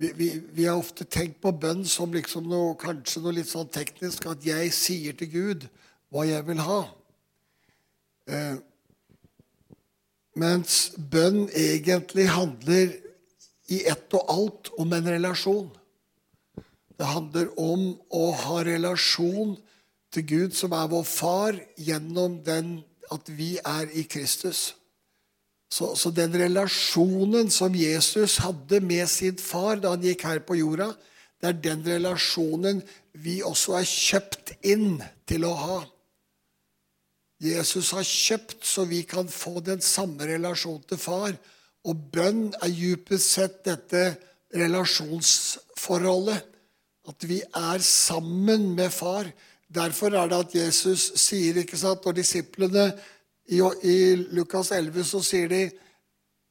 vi, 0.00 0.12
vi, 0.16 0.42
vi, 0.52 0.64
har 0.64 0.78
ofte 0.80 1.04
tenkt 1.04 1.42
på 1.44 1.52
bønn 1.52 1.82
som 1.84 2.14
liksom 2.16 2.46
noe, 2.48 2.72
kanskje 2.80 3.20
noe 3.20 3.34
litt 3.36 3.50
sånn 3.50 3.68
teknisk, 3.68 4.24
at 4.32 4.46
jeg 4.48 4.72
sier 4.72 5.16
til 5.18 5.28
Gud 5.28 5.66
hva 6.08 6.24
jeg 6.24 6.46
vil 6.46 6.62
ha. 6.64 6.78
Eh, 8.32 8.56
mens 10.40 10.78
bønn 10.96 11.50
egentlig 11.52 12.30
handler 12.32 12.96
i 13.68 13.82
ett 13.92 14.16
og 14.16 14.32
alt 14.32 14.72
om 14.80 14.96
en 14.96 15.12
relasjon. 15.18 15.68
Det 16.96 17.12
handler 17.12 17.52
om 17.60 17.90
å 18.08 18.24
ha 18.46 18.62
relasjon 18.64 19.58
til 20.16 20.26
Gud, 20.32 20.56
som 20.56 20.72
er 20.80 20.88
vår 20.88 21.04
far, 21.04 21.60
gjennom 21.76 22.40
den 22.48 22.78
at 23.12 23.28
vi 23.28 23.58
er 23.60 23.92
i 23.92 24.08
Kristus. 24.08 24.70
Så, 25.70 25.92
så, 25.94 26.10
den 26.10 26.34
relasjonen 26.34 27.50
som 27.54 27.74
Jesus 27.78 28.40
hadde 28.42 28.80
med 28.82 29.06
sin 29.10 29.38
far 29.38 29.78
da 29.78 29.94
han 29.94 30.02
gikk 30.02 30.24
her 30.26 30.42
på 30.42 30.58
jorda, 30.58 30.90
det 31.40 31.48
er 31.52 31.60
den 31.62 31.84
relasjonen 31.86 32.82
vi 33.22 33.38
også 33.46 33.78
er 33.78 33.86
kjøpt 33.86 34.52
inn 34.66 34.98
til 35.30 35.46
å 35.46 35.54
ha. 35.56 35.78
Jesus 37.40 37.94
har 37.96 38.04
kjøpt 38.04 38.66
så 38.68 38.84
vi 38.90 39.00
kan 39.08 39.30
få 39.32 39.62
den 39.64 39.80
samme 39.80 40.26
relasjonen 40.28 40.84
til 40.90 41.00
far. 41.00 41.38
Og 41.88 42.02
bønn 42.12 42.50
er 42.60 42.74
djupest 42.74 43.30
sett 43.38 43.62
dette 43.64 44.02
relasjonsforholdet. 44.52 46.42
At 47.08 47.24
vi 47.24 47.40
er 47.40 47.80
sammen 47.80 48.74
med 48.76 48.92
far. 48.92 49.30
Derfor 49.70 50.12
er 50.12 50.28
det 50.28 50.42
at 50.44 50.54
Jesus 50.58 51.06
sier 51.22 51.62
ikke 51.62 51.78
sant, 51.80 52.04
når 52.04 52.18
disiplene 52.20 52.90
i, 53.50 53.58
I 53.58 53.96
Lukas 54.30 54.70
11 54.72 55.06
så 55.10 55.22
sier 55.26 55.50
de 55.50 55.64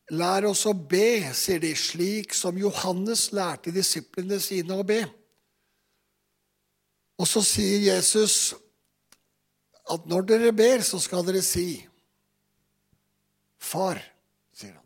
Lær 0.09 0.47
oss 0.49 0.63
å 0.65 0.73
be, 0.73 1.21
sier 1.37 1.59
de, 1.61 1.75
slik 1.77 2.33
som 2.33 2.57
Johannes 2.57 3.27
lærte 3.35 3.69
disiplene 3.69 4.39
sine 4.41 4.73
å 4.73 4.81
be. 4.81 5.03
Og 7.21 7.29
så 7.29 7.43
sier 7.45 7.83
Jesus 7.91 8.55
at 9.89 10.07
når 10.09 10.25
dere 10.31 10.53
ber, 10.55 10.81
så 10.85 10.97
skal 11.01 11.25
dere 11.27 11.43
si 11.45 11.83
Far, 13.59 13.99
sier 14.55 14.71
han. 14.71 14.85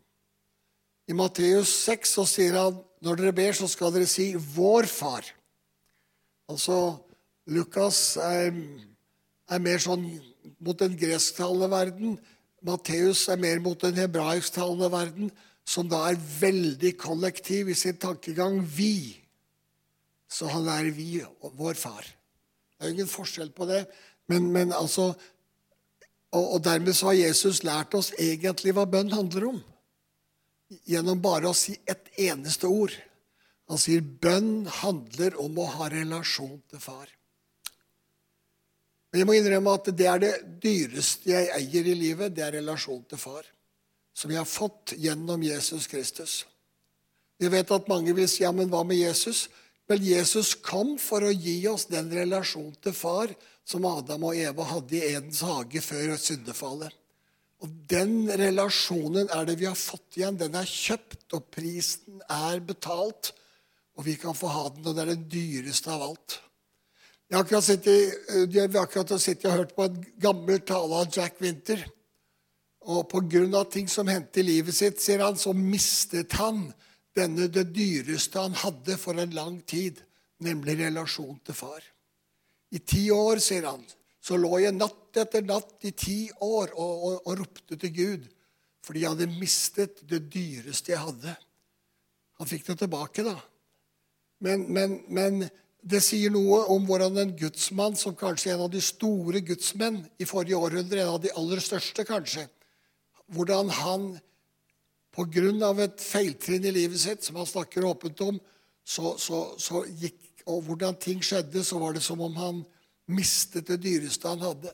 I 1.08 1.16
Matteus 1.16 1.70
6 1.86 2.14
så 2.18 2.24
sier 2.28 2.56
han 2.58 2.76
når 3.04 3.20
dere 3.20 3.34
ber, 3.36 3.56
så 3.56 3.68
skal 3.70 3.94
dere 3.94 4.08
si 4.10 4.32
Vår 4.36 4.88
Far. 4.90 5.24
Altså 6.52 6.98
Lukas 7.48 8.18
er, 8.20 8.52
er 9.48 9.64
mer 9.64 9.80
sånn 9.80 10.04
mot 10.58 10.78
den 10.78 10.96
gresktalende 10.98 11.68
verden. 11.72 12.16
Matteus 12.64 13.26
er 13.28 13.40
mer 13.40 13.60
mot 13.64 13.80
den 13.80 13.98
hebraisktalende 13.98 14.90
verden, 14.92 15.30
som 15.64 15.88
da 15.88 16.02
er 16.10 16.20
veldig 16.40 16.94
kollektiv 17.00 17.70
i 17.72 17.76
sin 17.78 17.96
tankegang. 18.00 18.60
Vi. 18.64 19.16
Så 20.28 20.48
han 20.52 20.68
er 20.68 20.90
vi, 20.92 21.22
vår 21.40 21.78
far. 21.78 22.04
Det 22.04 22.86
er 22.86 22.94
ingen 22.96 23.10
forskjell 23.10 23.52
på 23.56 23.68
det. 23.68 23.84
Men, 24.28 24.50
men 24.52 24.72
altså, 24.72 25.12
og, 26.34 26.44
og, 26.56 26.58
dermed 26.64 26.96
så 26.96 27.12
har 27.12 27.20
Jesus 27.20 27.62
lært 27.64 27.94
oss 27.94 28.12
egentlig 28.18 28.74
hva 28.74 28.86
bønn 28.88 29.12
handler 29.14 29.50
om. 29.52 29.60
Gjennom 30.88 31.20
bare 31.22 31.50
å 31.50 31.56
si 31.56 31.76
ett 31.86 32.08
eneste 32.18 32.68
ord. 32.68 32.94
Han 33.70 33.80
sier 33.80 34.02
bønn 34.02 34.66
handler 34.82 35.36
om 35.40 35.60
å 35.60 35.68
ha 35.76 35.88
relasjon 35.92 36.58
til 36.70 36.82
far. 36.82 37.06
Men 39.14 39.20
jeg 39.20 39.26
må 39.28 39.34
innrømme 39.38 39.72
at 39.78 39.88
det 39.94 40.06
er 40.10 40.18
det 40.18 40.32
dyreste 40.58 41.30
jeg 41.30 41.46
eier 41.54 41.86
i 41.86 41.92
livet. 41.94 42.32
Det 42.34 42.42
er 42.42 42.56
relasjonen 42.56 43.04
til 43.06 43.20
far. 43.22 43.44
Som 44.10 44.32
jeg 44.34 44.40
har 44.40 44.48
fått 44.50 44.96
gjennom 44.98 45.44
Jesus 45.46 45.86
Kristus. 45.86 46.32
Vi 47.38 47.46
vet 47.46 47.70
at 47.70 47.86
mange 47.86 48.10
vil 48.16 48.26
si 48.26 48.42
ja, 48.42 48.50
men 48.50 48.72
hva 48.72 48.80
med 48.82 48.98
Jesus? 48.98 49.44
Vel, 49.86 50.02
Jesus 50.02 50.56
kom 50.66 50.96
for 50.98 51.22
å 51.22 51.30
gi 51.30 51.60
oss 51.70 51.86
den 51.86 52.10
relasjonen 52.10 52.74
til 52.82 52.96
far 52.98 53.30
som 53.62 53.86
Adam 53.86 54.26
og 54.32 54.34
Eva 54.34 54.66
hadde 54.72 54.98
i 54.98 55.04
Edens 55.12 55.44
hage 55.46 55.82
før 55.86 56.16
syndefallet. 56.18 56.90
Og 57.62 57.70
Den 57.86 58.26
relasjonen 58.34 59.30
er 59.30 59.46
det 59.46 59.60
vi 59.62 59.70
har 59.70 59.78
fått 59.78 60.18
igjen. 60.18 60.40
Den 60.42 60.58
er 60.58 60.66
kjøpt, 60.66 61.28
og 61.38 61.52
prisen 61.54 62.18
er 62.26 62.58
betalt. 62.66 63.30
Og 63.94 64.08
vi 64.10 64.18
kan 64.18 64.34
få 64.34 64.50
ha 64.50 64.66
den, 64.74 64.90
og 64.90 64.98
det 64.98 65.06
er 65.06 65.14
den 65.14 65.30
dyreste 65.30 65.94
av 65.94 66.02
alt. 66.10 66.40
Jeg 67.30 67.38
har 67.38 67.44
akkurat 67.44 67.64
sittet, 67.64 68.28
eh, 68.28 68.70
har 68.74 68.82
akkurat 68.82 69.20
sittet 69.20 69.46
og 69.48 69.56
hørt 69.58 69.74
på 69.76 69.84
en 69.88 70.00
gammel 70.20 70.60
tale 70.60 70.94
av 70.94 71.08
Jack 71.12 71.40
Winter. 71.40 71.84
Og 72.84 73.08
pga. 73.08 73.64
ting 73.70 73.88
som 73.88 74.06
hendte 74.06 74.40
i 74.40 74.42
livet 74.42 74.74
sitt, 74.74 75.00
sier 75.00 75.20
han, 75.24 75.36
så 75.36 75.54
mistet 75.54 76.32
han 76.32 76.72
denne 77.16 77.48
det 77.48 77.72
dyreste 77.72 78.38
han 78.38 78.52
hadde 78.52 78.98
for 78.98 79.14
en 79.18 79.30
lang 79.30 79.62
tid, 79.62 80.02
nemlig 80.40 80.78
relasjon 80.78 81.40
til 81.44 81.54
far. 81.54 81.82
I 82.72 82.78
ti 82.78 83.10
år, 83.10 83.38
sier 83.38 83.64
han, 83.70 83.84
så 84.20 84.36
lå 84.36 84.58
jeg 84.58 84.74
natt 84.74 85.16
etter 85.16 85.42
natt 85.42 85.84
i 85.84 85.92
ti 85.92 86.30
år 86.40 86.74
og, 86.74 87.04
og, 87.04 87.26
og 87.26 87.38
ropte 87.38 87.76
til 87.76 87.92
Gud 87.94 88.30
fordi 88.84 89.00
jeg 89.00 89.14
hadde 89.14 89.40
mistet 89.40 90.00
det 90.04 90.26
dyreste 90.28 90.92
jeg 90.92 91.00
hadde. 91.00 91.32
Han 92.36 92.48
fikk 92.50 92.66
det 92.66 92.74
tilbake, 92.82 93.22
da. 93.24 93.38
Men, 94.44 94.66
men, 94.68 94.98
men 95.08 95.46
det 95.84 96.00
sier 96.00 96.32
noe 96.32 96.62
om 96.72 96.86
hvordan 96.88 97.18
en 97.20 97.32
gudsmann, 97.36 97.96
som 97.96 98.16
kanskje 98.16 98.50
er 98.50 98.56
en 98.56 98.66
av 98.66 98.72
de 98.72 98.80
store 98.80 99.42
gudsmenn 99.44 100.00
i 100.16 100.28
forrige 100.28 100.56
århundre, 100.56 101.02
en 101.02 101.16
av 101.18 101.20
de 101.20 101.32
aller 101.36 101.60
største 101.60 102.06
kanskje, 102.08 102.46
hvordan 103.34 103.68
han 103.82 104.14
pga. 105.14 105.82
et 105.84 106.00
feiltrinn 106.00 106.64
i 106.64 106.72
livet 106.72 106.98
sitt, 106.98 107.22
som 107.22 107.36
han 107.36 107.46
snakker 107.46 107.84
åpent 107.84 108.20
om, 108.20 108.40
så, 108.84 109.16
så, 109.18 109.54
så 109.58 109.84
gikk, 110.00 110.44
og 110.46 110.64
hvordan 110.64 110.96
ting 111.00 111.20
skjedde, 111.22 111.62
så 111.64 111.78
var 111.78 111.94
det 111.94 112.02
som 112.02 112.20
om 112.20 112.34
han 112.36 112.64
mistet 113.06 113.68
det 113.68 113.82
dyreste 113.84 114.28
han 114.28 114.40
hadde. 114.40 114.72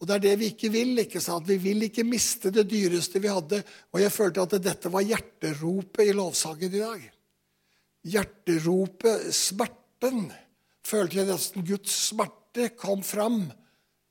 Og 0.00 0.08
Det 0.08 0.14
er 0.14 0.22
det 0.22 0.38
vi 0.40 0.46
ikke 0.50 0.70
vil. 0.72 0.98
ikke 0.98 1.20
sant? 1.20 1.46
Vi 1.46 1.56
vil 1.62 1.84
ikke 1.86 2.02
miste 2.02 2.50
det 2.50 2.64
dyreste 2.66 3.20
vi 3.22 3.30
hadde. 3.30 3.60
Og 3.94 4.00
jeg 4.02 4.10
følte 4.10 4.42
at 4.42 4.56
dette 4.58 4.90
var 4.90 5.04
hjerteropet 5.06 6.08
i 6.08 6.14
lovsangen 6.16 6.74
i 6.74 6.80
dag. 6.80 7.04
Hjerteropet, 8.10 9.28
smerten 9.30 10.24
følte 10.86 11.20
jeg 11.20 11.30
nesten 11.30 11.66
Guds 11.66 11.94
smerte 12.08 12.70
kom 12.78 13.02
fram 13.06 13.44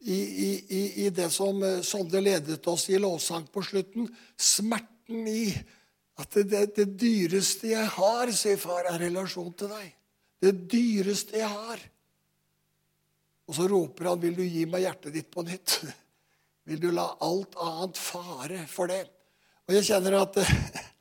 i, 0.02 0.18
i, 0.18 0.82
i 1.06 1.10
det 1.14 1.30
som 1.30 1.60
Sondre 1.62 1.84
Sonde 1.86 2.22
ledet 2.24 2.68
oss 2.68 2.88
i 2.90 3.00
lovsang 3.00 3.46
på 3.54 3.62
slutten. 3.66 4.10
Smerten 4.38 5.28
i 5.30 5.46
at 6.22 6.38
det, 6.38 6.44
det, 6.50 6.66
det, 6.76 6.88
dyreste 7.00 7.72
jeg 7.72 7.88
har, 7.96 8.32
sier 8.36 8.60
far, 8.62 8.86
er 8.90 9.00
relasjon 9.02 9.54
til 9.58 9.72
deg. 9.72 9.90
Det 10.42 10.54
dyreste 10.70 11.38
jeg 11.38 11.50
har. 11.50 11.82
Og 13.50 13.58
så 13.58 13.68
roper 13.70 14.12
han, 14.12 14.22
'Vil 14.22 14.38
du 14.38 14.44
gi 14.46 14.66
meg 14.70 14.86
hjertet 14.86 15.14
ditt 15.14 15.32
på 15.32 15.44
nytt?' 15.46 15.82
'Vil 16.66 16.80
du 16.80 16.92
la 16.94 17.08
alt 17.26 17.58
annet 17.58 17.98
fare 17.98 18.66
for 18.70 18.88
det?' 18.88 19.10
Og 19.68 19.76
jeg 19.76 19.88
kjenner 19.88 20.18
at, 20.22 20.38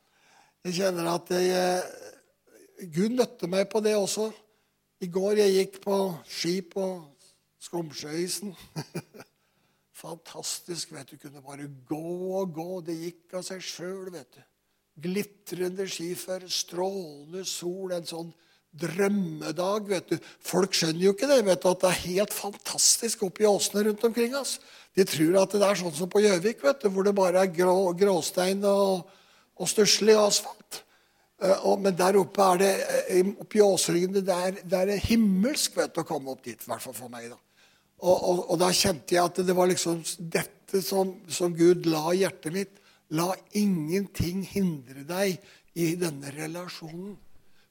jeg 0.66 0.76
kjenner 0.76 1.10
at 1.14 1.30
jeg, 1.34 1.50
eh, 1.52 2.86
Gud 2.92 3.16
møtte 3.16 3.48
meg 3.50 3.68
på 3.70 3.80
det 3.84 3.96
også. 3.96 4.30
I 5.00 5.08
går 5.08 5.38
jeg 5.40 5.52
gikk 5.54 5.80
på 5.84 5.96
ski 6.28 6.58
på 6.68 6.86
Skomsjøisen. 7.60 8.52
Fantastisk. 10.02 10.92
vet 10.92 11.12
du. 11.12 11.16
Kunne 11.16 11.40
bare 11.44 11.68
gå 11.88 12.10
og 12.40 12.52
gå. 12.52 12.80
Det 12.84 12.96
gikk 12.98 13.38
av 13.40 13.46
seg 13.46 13.62
sjøl, 13.64 14.10
vet 14.12 14.28
du. 14.36 14.42
Glitrende 15.00 15.86
skiføre, 15.88 16.50
strålende 16.52 17.46
sol, 17.48 17.94
en 17.96 18.08
sånn 18.08 18.28
drømmedag. 18.76 19.88
vet 19.88 20.12
du. 20.12 20.28
Folk 20.44 20.76
skjønner 20.76 21.06
jo 21.06 21.14
ikke 21.16 21.30
det, 21.30 21.40
vet 21.48 21.64
du, 21.64 21.70
at 21.72 21.80
det 21.80 21.90
er 21.94 22.04
helt 22.04 22.36
fantastisk 22.36 23.24
oppi 23.30 23.48
åsene 23.48 23.86
rundt 23.88 24.04
omkring 24.04 24.36
oss. 24.36 24.58
De 24.96 25.06
tror 25.08 25.40
at 25.40 25.56
det 25.56 25.64
er 25.64 25.80
sånn 25.80 25.96
som 25.96 26.12
på 26.12 26.20
Gjøvik, 26.26 26.60
vet 26.66 26.84
du, 26.84 26.90
hvor 26.92 27.08
det 27.08 27.16
bare 27.16 27.46
er 27.46 27.56
grå, 27.56 27.94
gråstein 27.96 28.60
og, 28.68 29.08
og 29.56 29.72
stusslig 29.72 30.18
asfalt. 30.20 30.84
Eh, 31.40 31.68
men 31.80 31.96
der 31.96 32.18
oppe 32.20 32.46
er 32.52 32.60
det 32.60 32.72
oppi 33.20 33.38
oppe 33.44 33.58
i 33.58 33.62
Åsryggen, 33.64 34.18
det 34.20 34.76
er, 34.76 34.96
himmelsk 35.08 35.78
vet 35.80 36.00
å 36.00 36.06
komme 36.06 36.34
opp 36.34 36.44
dit. 36.44 36.60
I 36.60 36.70
hvert 36.70 36.84
fall 36.84 36.96
for 36.96 37.12
meg. 37.12 37.30
da. 37.32 37.38
Og, 38.00 38.16
og, 38.16 38.44
og, 38.50 38.58
da 38.60 38.70
kjente 38.72 39.16
jeg 39.16 39.24
at 39.24 39.40
det 39.44 39.56
var 39.56 39.68
liksom 39.68 40.02
dette 40.32 40.80
som, 40.84 41.14
som 41.28 41.56
Gud 41.56 41.88
la 41.88 42.10
i 42.12 42.22
hjertet 42.22 42.54
mitt. 42.54 42.76
La 43.16 43.32
ingenting 43.58 44.44
hindre 44.46 45.02
deg 45.08 45.40
i 45.80 45.94
denne 45.98 46.32
relasjonen. 46.36 47.16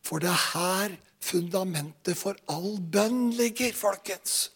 For 0.05 0.21
det 0.21 0.29
er 0.31 0.45
her 0.53 0.95
fundamentet 1.23 2.17
for 2.17 2.37
all 2.51 2.77
bønn 2.79 3.29
ligger, 3.37 3.73
folkens. 3.75 4.49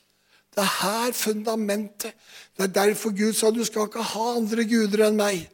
Det 0.54 0.62
er 0.62 0.76
her 0.82 1.16
fundamentet. 1.18 2.14
Det 2.58 2.68
er 2.68 2.76
derfor 2.76 3.14
Gud 3.18 3.34
sa 3.38 3.50
du 3.52 3.64
skal 3.66 3.90
ikke 3.90 4.06
ha 4.14 4.28
andre 4.38 4.66
guder 4.70 5.08
enn 5.08 5.18
meg, 5.18 5.48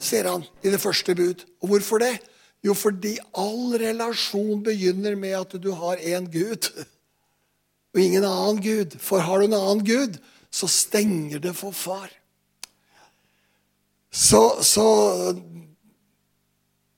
sier 0.00 0.30
han 0.30 0.46
i 0.64 0.72
det 0.72 0.80
første 0.80 1.14
bud. 1.16 1.44
Og 1.60 1.74
hvorfor 1.74 2.00
det? 2.02 2.14
Jo, 2.64 2.74
fordi 2.76 3.14
all 3.40 3.76
relasjon 3.80 4.60
begynner 4.64 5.16
med 5.16 5.36
at 5.38 5.54
du 5.62 5.70
har 5.72 5.96
én 5.96 6.28
Gud 6.28 6.68
og 7.94 8.00
ingen 8.00 8.24
annen 8.24 8.60
Gud. 8.62 8.98
For 9.00 9.22
har 9.24 9.40
du 9.40 9.48
en 9.48 9.56
annen 9.56 9.84
Gud, 9.84 10.18
så 10.52 10.68
stenger 10.70 11.40
det 11.42 11.54
for 11.56 11.74
far. 11.74 12.10
Så, 14.10 14.62
så 14.62 14.84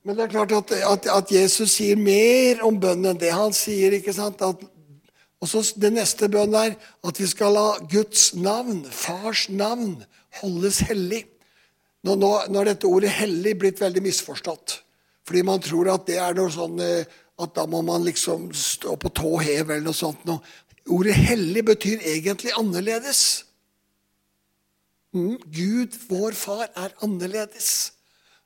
Men 0.03 0.17
det 0.17 0.23
er 0.23 0.33
klart 0.33 0.51
at, 0.51 0.71
at, 0.71 1.07
at, 1.07 1.31
Jesus 1.31 1.77
sier 1.77 1.95
mer 1.95 2.63
om 2.65 2.79
bønnen 2.81 3.13
enn 3.13 3.19
det 3.21 3.31
han 3.31 3.53
sier. 3.55 3.93
ikke 3.95 4.13
sant? 4.13 4.41
At, 4.41 4.65
og 5.39 5.47
så 5.47 5.61
Det 5.79 5.93
neste 5.93 6.27
bønnen 6.27 6.57
er 6.59 6.75
at 7.07 7.19
vi 7.19 7.27
skal 7.29 7.55
la 7.55 7.67
Guds 7.91 8.33
navn, 8.35 8.83
Fars 8.91 9.47
navn, 9.49 10.01
holdes 10.41 10.81
hellig. 10.89 11.23
Nå, 12.03 12.17
nå, 12.19 12.33
nå 12.51 12.59
er 12.59 12.73
dette 12.73 12.89
ordet 12.89 13.13
'hellig' 13.15 13.59
blitt 13.59 13.79
veldig 13.79 14.01
misforstått. 14.03 14.82
Fordi 15.23 15.43
man 15.47 15.61
tror 15.63 15.91
at 15.93 16.05
det 16.07 16.19
er 16.19 16.35
noe 16.37 16.51
sånn 16.51 16.79
eh, 16.83 17.07
at 17.41 17.55
da 17.55 17.65
må 17.69 17.81
man 17.85 18.03
liksom 18.05 18.51
stå 18.55 18.97
på 18.99 19.09
tå 19.15 19.31
hev 19.41 19.71
eller 19.71 19.87
noe 19.87 19.97
sånt. 19.97 20.21
Noe. 20.27 20.43
Ordet 20.91 21.15
'hellig' 21.15 21.65
betyr 21.65 22.03
egentlig 22.03 22.51
annerledes. 22.59 23.45
Mm, 25.13 25.37
Gud, 25.47 25.95
vår 26.09 26.35
far, 26.35 26.67
er 26.75 26.91
annerledes. 27.05 27.93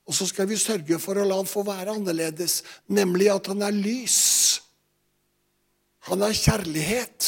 Og 0.07 0.15
så 0.15 0.27
skal 0.29 0.47
vi 0.47 0.59
sørge 0.59 0.99
for 0.99 1.19
å 1.19 1.25
la 1.27 1.39
han 1.39 1.49
få 1.49 1.63
være 1.67 1.95
annerledes, 1.97 2.61
nemlig 2.87 3.31
at 3.33 3.49
han 3.51 3.65
er 3.65 3.75
lys. 3.75 4.61
Han 6.07 6.23
er 6.23 6.35
kjærlighet. 6.35 7.27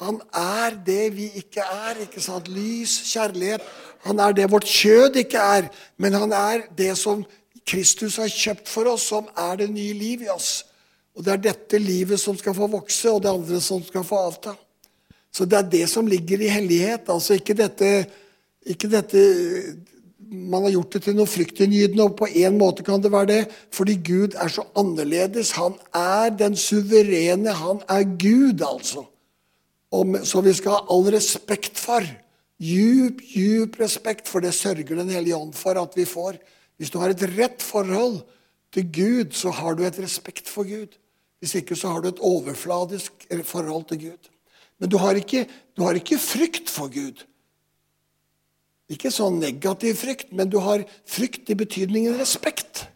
Han 0.00 0.18
er 0.34 0.78
det 0.86 1.12
vi 1.14 1.28
ikke 1.38 1.62
er. 1.62 2.00
ikke 2.06 2.22
sant? 2.22 2.48
Lys, 2.50 2.96
kjærlighet. 3.12 3.62
Han 4.06 4.18
er 4.18 4.34
det 4.34 4.48
vårt 4.50 4.66
kjød 4.66 5.20
ikke 5.22 5.38
er, 5.38 5.68
men 5.96 6.16
han 6.18 6.32
er 6.34 6.66
det 6.74 6.96
som 6.98 7.22
Kristus 7.68 8.18
har 8.20 8.30
kjøpt 8.30 8.68
for 8.68 8.90
oss, 8.90 9.06
som 9.12 9.28
er 9.38 9.62
det 9.62 9.70
nye 9.70 9.94
liv 9.96 10.26
i 10.26 10.32
oss. 10.32 10.64
Og 11.16 11.24
Det 11.24 11.32
er 11.32 11.46
dette 11.50 11.78
livet 11.78 12.20
som 12.20 12.36
skal 12.38 12.56
få 12.56 12.68
vokse, 12.72 13.10
og 13.10 13.22
det 13.22 13.30
andre 13.30 13.60
som 13.60 13.82
skal 13.84 14.04
få 14.04 14.18
avta. 14.30 14.56
Så 15.32 15.46
det 15.48 15.58
er 15.58 15.70
det 15.70 15.86
som 15.88 16.06
ligger 16.06 16.40
i 16.40 16.50
hellighet. 16.52 17.08
Altså 17.08 17.38
ikke 17.38 17.56
dette, 17.56 17.88
ikke 18.68 18.90
dette 18.92 19.22
man 20.32 20.64
har 20.64 20.72
gjort 20.72 20.94
det 20.96 21.02
til 21.04 21.16
noe 21.16 21.28
fryktinngytende, 21.28 22.06
og 22.06 22.16
på 22.16 22.28
en 22.40 22.56
måte 22.60 22.84
kan 22.86 23.02
det 23.04 23.12
være 23.12 23.28
det, 23.28 23.40
fordi 23.74 23.98
Gud 24.04 24.36
er 24.40 24.52
så 24.52 24.64
annerledes. 24.78 25.52
Han 25.58 25.76
er 25.96 26.32
den 26.36 26.56
suverene. 26.56 27.52
Han 27.52 27.82
er 27.88 28.06
Gud, 28.16 28.64
altså. 28.64 29.04
Og, 29.92 30.16
så 30.24 30.40
vi 30.40 30.54
skal 30.56 30.78
ha 30.78 30.84
all 30.92 31.10
respekt 31.12 31.80
for. 31.80 32.06
Djup, 32.62 33.20
djup 33.34 33.76
respekt, 33.80 34.28
for 34.30 34.40
det 34.40 34.54
sørger 34.54 34.96
Den 34.96 35.10
hellige 35.10 35.36
ånd 35.36 35.52
for 35.52 35.76
at 35.76 35.96
vi 35.96 36.04
får. 36.08 36.38
Hvis 36.82 36.90
du 36.90 36.98
har 36.98 37.12
et 37.12 37.20
rett 37.38 37.62
forhold 37.62 38.16
til 38.74 38.88
Gud, 38.90 39.36
så 39.38 39.52
har 39.54 39.76
du 39.78 39.84
et 39.86 39.98
respekt 40.02 40.48
for 40.50 40.66
Gud. 40.66 40.96
Hvis 41.38 41.54
ikke 41.54 41.76
så 41.78 41.92
har 41.92 42.02
du 42.02 42.08
et 42.10 42.18
overfladisk 42.18 43.26
forhold 43.46 43.84
til 43.92 44.00
Gud. 44.08 44.30
Men 44.82 44.90
du 44.90 44.96
har 44.98 45.14
ikke, 45.14 45.44
du 45.76 45.84
har 45.86 45.94
ikke 45.94 46.18
frykt 46.18 46.70
for 46.70 46.90
Gud. 46.90 47.22
Ikke 48.90 49.12
sånn 49.14 49.38
negativ 49.38 50.00
frykt, 50.00 50.34
men 50.34 50.50
du 50.50 50.58
har 50.58 50.82
frykt 51.06 51.54
i 51.54 51.58
betydningen 51.60 52.18
respekt. 52.18 52.88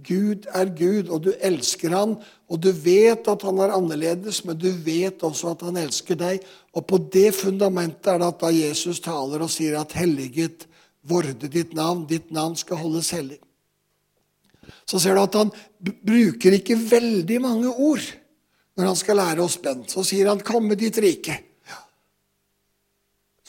Gud 0.00 0.48
er 0.56 0.72
Gud, 0.72 1.12
og 1.12 1.26
du 1.28 1.34
elsker 1.44 1.92
han, 1.92 2.16
og 2.48 2.64
du 2.64 2.70
vet 2.72 3.28
at 3.28 3.44
han 3.44 3.60
er 3.60 3.76
annerledes, 3.76 4.46
men 4.48 4.56
du 4.56 4.70
vet 4.80 5.20
også 5.28 5.52
at 5.52 5.68
han 5.68 5.76
elsker 5.76 6.16
deg. 6.16 6.40
Og 6.72 6.88
på 6.88 7.04
det 7.12 7.34
fundamentet 7.36 8.14
er 8.14 8.24
det 8.24 8.32
at 8.32 8.40
da 8.48 8.56
Jesus 8.62 9.04
taler 9.04 9.44
og 9.44 9.52
sier 9.52 9.76
at 9.76 9.92
'helliget 9.92 10.69
vorde 11.02 11.48
ditt 11.48 11.74
navn', 11.74 12.06
ditt 12.06 12.30
navn 12.30 12.56
skal 12.56 12.76
holdes 12.76 13.10
hellig. 13.10 13.38
Så 14.86 15.00
ser 15.00 15.14
du 15.14 15.22
at 15.22 15.34
han 15.34 15.52
bruker 15.82 16.56
ikke 16.58 16.76
veldig 16.76 17.38
mange 17.42 17.70
ord 17.70 18.04
når 18.76 18.90
han 18.92 18.98
skal 18.98 19.16
lære 19.16 19.42
oss 19.42 19.58
bønn. 19.60 19.86
Så 19.88 20.04
sier 20.04 20.28
han 20.28 20.40
'komme 20.40 20.76
ditt 20.76 20.96
rike'. 20.96 21.50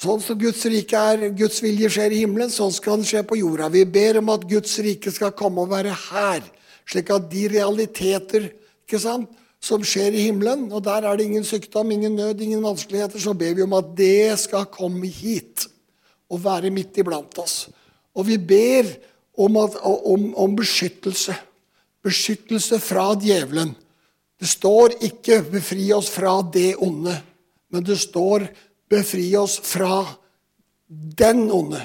Sånn 0.01 0.21
som 0.21 0.39
Guds 0.39 0.65
rike 0.65 0.97
er, 0.97 1.29
Guds 1.29 1.59
vilje 1.61 1.89
skjer 1.93 2.11
i 2.15 2.23
himmelen, 2.23 2.49
sånn 2.49 2.71
skal 2.73 2.97
den 2.97 3.05
skje 3.05 3.21
på 3.21 3.37
jorda. 3.37 3.69
Vi 3.69 3.85
ber 3.85 4.17
om 4.17 4.31
at 4.33 4.47
Guds 4.49 4.79
rike 4.79 5.11
skal 5.13 5.35
komme 5.37 5.61
og 5.61 5.69
være 5.69 5.93
her, 5.93 6.41
slik 6.89 7.11
at 7.13 7.29
de 7.29 7.43
realiteter 7.47 8.47
ikke 8.81 8.97
sant, 8.97 9.29
som 9.61 9.83
skjer 9.85 10.17
i 10.17 10.23
himmelen, 10.25 10.71
og 10.73 10.81
der 10.87 11.05
er 11.05 11.19
det 11.19 11.27
ingen 11.29 11.45
sykdom, 11.45 11.91
ingen 11.93 12.15
nød, 12.17 12.41
ingen 12.41 12.63
vanskeligheter, 12.65 13.21
så 13.21 13.35
ber 13.37 13.53
vi 13.53 13.61
om 13.61 13.75
at 13.77 13.91
det 13.93 14.39
skal 14.41 14.65
komme 14.73 15.05
hit 15.05 15.67
og 16.31 16.43
være 16.43 16.71
midt 16.73 17.01
iblant 17.03 17.37
oss. 17.41 17.67
Og 18.15 18.27
vi 18.27 18.37
ber 18.37 18.87
om, 19.37 19.57
at, 19.61 19.77
om, 19.83 20.31
om 20.39 20.55
beskyttelse. 20.55 21.35
Beskyttelse 22.03 22.79
fra 22.81 23.11
djevelen. 23.19 23.75
Det 24.41 24.49
står 24.49 24.95
ikke 25.05 25.43
'befri 25.43 25.91
oss 25.93 26.09
fra 26.09 26.41
det 26.41 26.75
onde', 26.81 27.21
men 27.69 27.83
det 27.83 27.99
står 27.99 28.47
Befri 28.91 29.29
oss 29.39 29.59
fra 29.63 30.03
den 30.89 31.45
onde. 31.51 31.79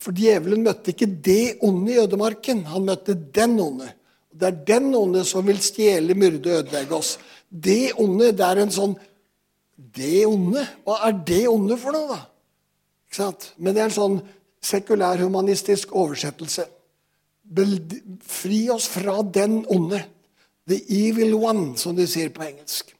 For 0.00 0.16
djevelen 0.16 0.62
møtte 0.64 0.94
ikke 0.94 1.08
det 1.10 1.58
onde 1.66 1.92
i 1.92 1.98
ødemarken. 2.00 2.62
Han 2.72 2.86
møtte 2.88 3.12
den 3.12 3.58
onde. 3.60 3.90
Det 4.32 4.48
er 4.48 4.62
den 4.70 4.94
onde 4.96 5.24
som 5.28 5.44
vil 5.46 5.60
stjele, 5.60 6.16
myrde, 6.16 6.54
ødelegge 6.60 6.96
oss. 6.96 7.18
Det 7.50 7.92
onde, 8.00 8.30
det 8.32 8.46
er 8.46 8.62
en 8.64 8.72
sånn 8.72 8.96
Det 9.76 10.24
onde? 10.24 10.62
Hva 10.86 10.96
er 11.04 11.18
det 11.28 11.42
onde 11.50 11.76
for 11.76 11.92
noe, 11.92 12.14
da? 12.14 12.22
Men 13.14 13.74
det 13.74 13.82
er 13.82 13.88
en 13.90 13.96
sånn 13.96 14.18
sekulærhumanistisk 14.66 15.94
oversettelse. 15.96 16.66
Fri 18.26 18.66
oss 18.74 18.88
fra 18.90 19.20
den 19.22 19.62
onde. 19.72 20.02
The 20.66 20.80
evil 20.90 21.36
one, 21.38 21.76
som 21.78 21.94
de 21.96 22.08
sier 22.10 22.32
på 22.34 22.42
engelsk. 22.42 22.90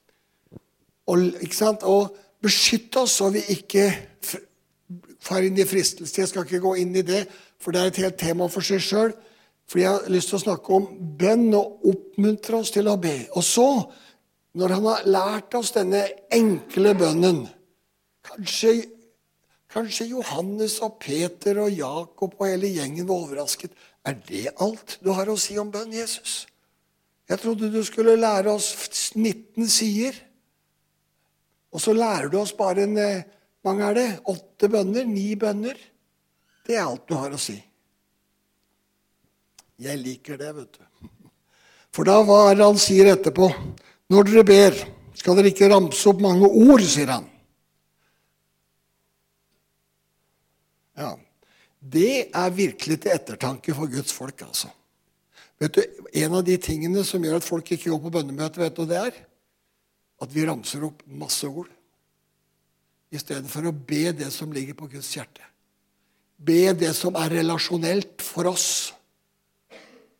Og? 1.11 1.27
Og 1.83 2.17
Beskytt 2.47 2.97
oss 3.01 3.17
så 3.19 3.31
vi 3.35 3.43
ikke 3.57 3.89
far 5.25 5.43
inn 5.43 5.57
i 5.59 5.67
fristelse. 5.67 6.21
Jeg 6.21 6.31
skal 6.31 6.47
ikke 6.47 6.63
gå 6.63 6.75
inn 6.83 6.95
i 6.95 7.05
det, 7.07 7.25
for 7.59 7.75
det 7.75 7.81
er 7.81 7.91
et 7.91 8.03
helt 8.05 8.19
tema 8.21 8.47
for 8.53 8.67
seg 8.67 8.83
sjøl. 8.85 9.15
For 9.67 9.83
jeg 9.83 9.91
har 9.91 10.13
lyst 10.13 10.31
til 10.31 10.39
å 10.39 10.45
snakke 10.45 10.77
om 10.77 10.87
bønn 11.19 11.49
og 11.59 11.89
oppmuntre 11.91 12.61
oss 12.61 12.71
til 12.75 12.87
å 12.87 12.99
be. 13.03 13.17
Og 13.35 13.43
så, 13.43 13.67
når 14.55 14.77
han 14.77 14.87
har 14.87 15.09
lært 15.11 15.57
oss 15.59 15.75
denne 15.75 16.07
enkle 16.33 16.95
bønnen 16.99 17.47
Kanskje, 18.27 18.73
kanskje 19.77 20.09
Johannes 20.15 20.79
og 20.85 20.97
Peter 21.03 21.61
og 21.61 21.73
Jakob 21.75 22.37
og 22.39 22.49
hele 22.49 22.71
gjengen 22.73 23.09
var 23.09 23.27
overrasket. 23.27 23.75
Er 24.07 24.17
det 24.29 24.55
alt 24.63 24.99
du 25.05 25.13
har 25.13 25.29
å 25.29 25.37
si 25.41 25.59
om 25.61 25.71
bønn, 25.73 25.93
Jesus? 25.93 26.47
Jeg 27.27 27.43
trodde 27.43 27.73
du 27.73 27.83
skulle 27.85 28.17
lære 28.17 28.53
oss 28.55 28.71
19 29.19 29.69
sider. 29.69 30.17
Og 31.75 31.83
så 31.83 31.93
lærer 31.93 32.31
du 32.33 32.39
oss 32.41 32.55
bare 32.57 32.87
en 32.87 32.97
eh, 33.03 33.25
mange 33.67 33.85
er 33.85 33.97
det? 33.99 34.09
Åtte 34.31 34.71
bønner? 34.71 35.05
Ni 35.11 35.35
bønner? 35.37 35.77
Det 36.67 36.77
er 36.77 36.87
alt 36.87 37.09
du 37.11 37.17
har 37.19 37.35
å 37.35 37.41
si. 37.41 37.57
Jeg 39.83 40.01
liker 40.01 40.39
det, 40.41 40.53
vet 40.57 40.79
du. 40.79 41.09
For 41.93 42.07
da 42.07 42.21
hva 42.25 42.47
er 42.51 42.57
det 42.57 42.65
han 42.65 42.79
sier 42.81 43.11
etterpå? 43.11 43.51
Når 44.13 44.29
dere 44.31 44.45
ber, 44.47 44.79
skal 45.19 45.37
dere 45.37 45.51
ikke 45.51 45.69
ramse 45.73 46.07
opp 46.09 46.23
mange 46.23 46.47
ord, 46.47 46.85
sier 46.87 47.11
han. 47.11 47.27
Ja, 50.97 51.13
Det 51.87 52.29
er 52.35 52.51
virkelig 52.57 52.99
til 53.03 53.15
ettertanke 53.15 53.75
for 53.77 53.91
Guds 53.91 54.13
folk, 54.15 54.43
altså. 54.43 54.73
Vet 55.61 55.79
du, 55.79 55.83
En 56.13 56.35
av 56.35 56.45
de 56.45 56.57
tingene 56.61 57.05
som 57.05 57.23
gjør 57.23 57.39
at 57.39 57.47
folk 57.47 57.71
ikke 57.73 57.91
går 57.93 58.01
på 58.03 58.13
bønnemøte, 58.19 58.61
vet 58.61 58.77
du 58.77 58.83
hva 58.83 58.91
det 58.91 59.01
er? 59.01 59.25
at 60.23 60.33
vi 60.33 60.47
ramser 60.49 60.85
opp 60.87 61.03
masse 61.21 61.49
ord 61.49 61.69
istedenfor 63.15 63.69
å 63.69 63.77
be 63.77 64.11
det 64.17 64.31
som 64.35 64.53
ligger 64.53 64.77
på 64.77 64.89
Guds 64.91 65.13
hjerte. 65.15 65.45
Be 66.37 66.73
det 66.77 66.93
som 66.97 67.17
er 67.17 67.33
relasjonelt 67.39 68.25
for 68.25 68.51
oss. 68.51 68.69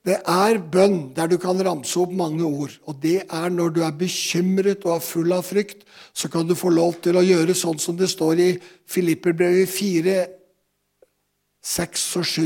Det 0.07 0.21
er 0.23 0.61
bønn 0.63 1.11
der 1.17 1.29
du 1.29 1.35
kan 1.43 1.59
ramse 1.67 1.99
opp 1.99 2.13
mange 2.15 2.47
ord. 2.47 2.77
Og 2.87 2.97
det 3.03 3.25
er 3.25 3.51
når 3.53 3.75
du 3.75 3.81
er 3.85 3.99
bekymret 3.99 4.87
og 4.87 4.95
er 4.95 5.05
full 5.05 5.35
av 5.35 5.43
frykt, 5.49 5.83
så 6.15 6.31
kan 6.33 6.47
du 6.47 6.55
få 6.57 6.71
lov 6.73 7.01
til 7.05 7.19
å 7.19 7.27
gjøre 7.27 7.59
sånn 7.59 7.81
som 7.83 7.99
det 7.99 8.09
står 8.13 8.43
i 8.45 8.51
Filipperbrevet 8.89 9.69
4, 9.69 10.17
6 11.67 12.07
og 12.21 12.27
7. 12.31 12.43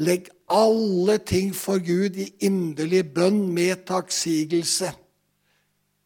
Legg 0.00 0.30
alle 0.50 1.18
ting 1.26 1.50
for 1.56 1.82
Gud 1.82 2.16
i 2.16 2.30
inderlig 2.46 3.02
bønn 3.14 3.42
med 3.54 3.82
takksigelse. 3.88 4.92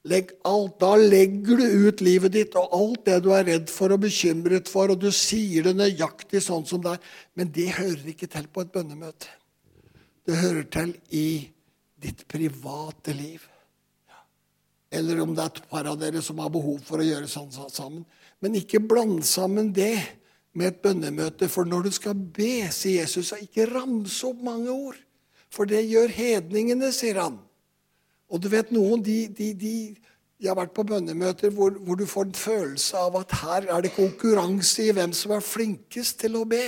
Legg 0.09 0.35
alt, 0.45 0.75
da 0.83 0.97
legger 1.01 1.61
du 1.61 1.87
ut 1.87 2.03
livet 2.05 2.35
ditt 2.35 2.57
og 2.61 2.73
alt 2.77 3.07
det 3.07 3.21
du 3.25 3.31
er 3.33 3.47
redd 3.49 3.71
for 3.73 3.95
og 3.95 4.03
bekymret 4.03 4.69
for, 4.69 4.93
og 4.93 5.01
du 5.01 5.09
sier 5.15 5.65
det 5.65 5.77
nøyaktig 5.79 6.43
sånn 6.45 6.67
som 6.69 6.83
det 6.85 6.97
er. 6.97 7.15
Men 7.39 7.53
det 7.55 7.71
hører 7.79 8.11
ikke 8.13 8.29
til 8.33 8.51
på 8.53 8.65
et 8.65 8.75
bønnemøte. 8.75 9.31
Det 10.25 10.41
hører 10.41 10.67
til 10.73 10.93
i 11.13 11.29
ditt 12.01 12.25
private 12.29 13.15
liv. 13.17 13.45
Eller 14.95 15.23
om 15.25 15.33
det 15.35 15.45
er 15.45 15.53
et 15.53 15.65
par 15.71 15.89
av 15.91 15.97
dere 16.01 16.21
som 16.25 16.41
har 16.41 16.53
behov 16.53 16.83
for 16.85 17.01
å 17.01 17.07
gjøre 17.07 17.29
sånn 17.31 17.53
sammen. 17.53 18.05
Men 18.45 18.61
ikke 18.61 18.83
bland 18.85 19.25
sammen 19.27 19.73
det 19.75 19.97
med 20.55 20.71
et 20.71 20.81
bønnemøte. 20.83 21.49
For 21.51 21.69
når 21.69 21.89
du 21.89 21.91
skal 21.95 22.15
be, 22.15 22.69
sier 22.75 23.03
Jesus, 23.03 23.33
så 23.33 23.41
ikke 23.43 23.69
ramse 23.73 24.27
opp 24.29 24.43
mange 24.45 24.71
ord. 24.73 24.99
For 25.55 25.69
det 25.71 25.85
gjør 25.87 26.15
hedningene, 26.15 26.91
sier 26.95 27.21
han. 27.23 27.39
Og 28.31 28.43
du 28.43 28.49
vet, 28.51 28.73
noen 28.75 29.03
de, 29.05 29.27
de, 29.29 29.53
de 29.55 29.77
Jeg 30.43 30.51
har 30.51 30.59
vært 30.59 30.75
på 30.77 30.83
bønnemøter 30.85 31.53
hvor, 31.55 31.77
hvor, 31.87 31.97
du 31.97 32.09
får 32.11 32.27
en 32.27 32.35
følelse 32.37 32.99
av 32.99 33.15
at 33.21 33.37
her 33.39 33.69
er 33.71 33.85
det 33.85 33.93
konkurranse 33.95 34.89
i 34.89 34.93
hvem 34.93 35.13
som 35.15 35.33
er 35.33 35.45
flinkest 35.47 36.19
til 36.21 36.35
å 36.37 36.43
be. 36.49 36.67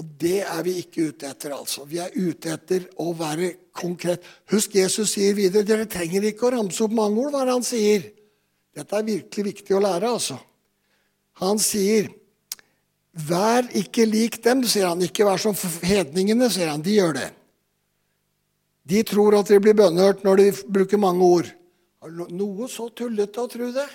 Og 0.00 0.08
det 0.20 0.40
er 0.42 0.62
vi 0.64 0.74
ikke 0.80 1.10
ute 1.12 1.28
etter, 1.28 1.52
altså. 1.54 1.84
Vi 1.88 2.00
er 2.02 2.16
ute 2.16 2.50
etter 2.52 2.88
å 3.00 3.12
være 3.16 3.52
konkret. 3.76 4.24
Husk, 4.52 4.74
Jesus 4.76 5.12
sier 5.12 5.36
videre 5.36 5.64
dere 5.68 5.86
trenger 5.88 6.24
ikke 6.28 6.48
å 6.48 6.54
ramse 6.56 6.82
opp 6.84 6.96
mange 6.96 7.20
ord, 7.20 7.36
hva 7.36 7.44
han 7.48 7.64
sier. 7.64 8.08
Dette 8.76 8.98
er 8.98 9.06
virkelig 9.06 9.46
viktig 9.52 9.76
å 9.76 9.84
lære, 9.84 10.10
altså. 10.18 10.36
Han 11.44 11.60
sier 11.60 12.10
Vær 13.16 13.64
ikke 13.72 14.04
lik 14.04 14.42
dem, 14.44 14.60
sier 14.68 14.90
han. 14.90 15.00
Ikke 15.00 15.24
vær 15.24 15.40
som 15.40 15.56
hedningene, 15.56 16.50
sier 16.52 16.68
han. 16.68 16.84
De 16.84 16.98
gjør 16.98 17.16
det. 17.16 17.30
De 18.86 19.00
tror 19.08 19.38
at 19.38 19.48
de 19.50 19.58
blir 19.62 19.74
bønnhørt 19.76 20.20
når 20.26 20.42
de 20.42 20.50
bruker 20.68 21.00
mange 21.00 21.24
ord. 21.24 21.48
Noe 22.06 22.68
så 22.70 22.90
tullete 22.94 23.42
å 23.42 23.48
tro 23.50 23.70
det. 23.74 23.86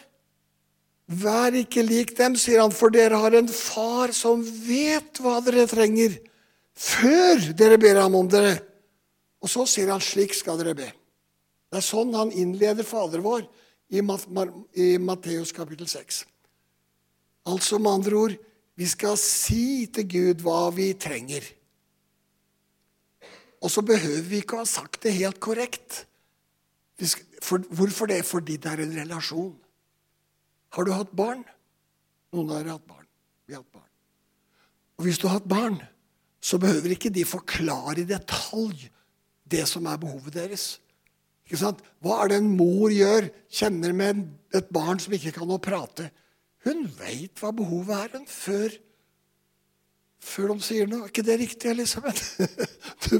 Vær 1.21 1.55
ikke 1.59 1.83
lik 1.83 2.15
dem, 2.17 2.35
sier 2.39 2.63
han, 2.63 2.73
for 2.73 2.91
dere 2.93 3.19
har 3.19 3.35
en 3.37 3.47
far 3.51 4.13
som 4.15 4.41
vet 4.41 5.19
hva 5.21 5.37
dere 5.43 5.67
trenger, 5.67 6.17
før 6.75 7.51
dere 7.57 7.79
ber 7.79 7.99
ham 8.01 8.15
om 8.19 8.29
dere. 8.31 8.57
Og 9.43 9.51
så 9.51 9.65
sier 9.67 9.91
han 9.91 10.03
slik 10.03 10.35
skal 10.37 10.59
dere 10.59 10.75
be. 10.77 10.87
Det 11.71 11.79
er 11.79 11.85
sånn 11.85 12.15
han 12.15 12.31
innleder 12.35 12.87
Fader 12.87 13.23
vår 13.23 13.45
i 13.91 14.01
Matteus 14.99 15.51
kapittel 15.55 15.87
6. 15.87 16.23
Altså 17.51 17.79
med 17.79 17.91
andre 17.91 18.17
ord 18.19 18.39
vi 18.79 18.87
skal 18.89 19.17
si 19.19 19.87
til 19.93 20.07
Gud 20.09 20.45
hva 20.45 20.69
vi 20.75 20.91
trenger. 20.99 21.45
Og 23.61 23.69
så 23.69 23.83
behøver 23.85 24.25
vi 24.25 24.41
ikke 24.41 24.57
å 24.57 24.63
ha 24.63 24.69
sagt 24.69 25.03
det 25.05 25.13
helt 25.19 25.39
korrekt. 25.43 26.05
For, 27.41 27.61
hvorfor 27.73 28.09
det? 28.09 28.23
Fordi 28.25 28.57
det 28.61 28.71
er 28.71 28.83
en 28.85 28.95
relasjon. 28.95 29.53
Har 30.73 30.87
du 30.87 30.93
hatt 30.95 31.13
barn? 31.17 31.43
Noen 32.33 32.53
har 32.55 32.69
hatt 32.73 32.87
barn. 32.87 33.07
Vi 33.45 33.53
har 33.53 33.61
hatt 33.61 33.73
barn. 33.75 33.89
Og 34.97 35.05
hvis 35.05 35.19
du 35.19 35.27
har 35.27 35.39
hatt 35.39 35.49
barn, 35.49 35.77
så 36.41 36.57
behøver 36.61 36.95
ikke 36.95 37.13
de 37.13 37.25
forklare 37.27 38.01
i 38.01 38.07
detalj 38.09 38.87
det 39.51 39.65
som 39.69 39.85
er 39.89 39.99
behovet 40.01 40.33
deres. 40.39 40.65
Ikke 41.45 41.59
sant? 41.59 41.81
Hva 42.01 42.21
er 42.23 42.31
det 42.31 42.39
en 42.41 42.53
mor 42.55 42.93
gjør, 42.93 43.27
kjenner 43.51 43.93
med 43.97 44.23
et 44.55 44.69
barn 44.73 45.01
som 45.01 45.13
ikke 45.13 45.33
kan 45.35 45.51
å 45.51 45.59
prate? 45.61 46.07
Hun 46.65 46.85
veit 46.99 47.41
hva 47.41 47.51
behovet 47.55 47.95
er, 47.95 48.19
hun, 48.19 48.27
før, 48.29 48.75
før 50.21 50.53
de 50.53 50.65
sier 50.67 50.89
noe. 50.89 51.07
Er 51.07 51.13
ikke 51.13 51.25
det 51.25 51.39
riktig, 51.41 51.73
Elisabeth? 51.73 52.37
Du, 53.09 53.17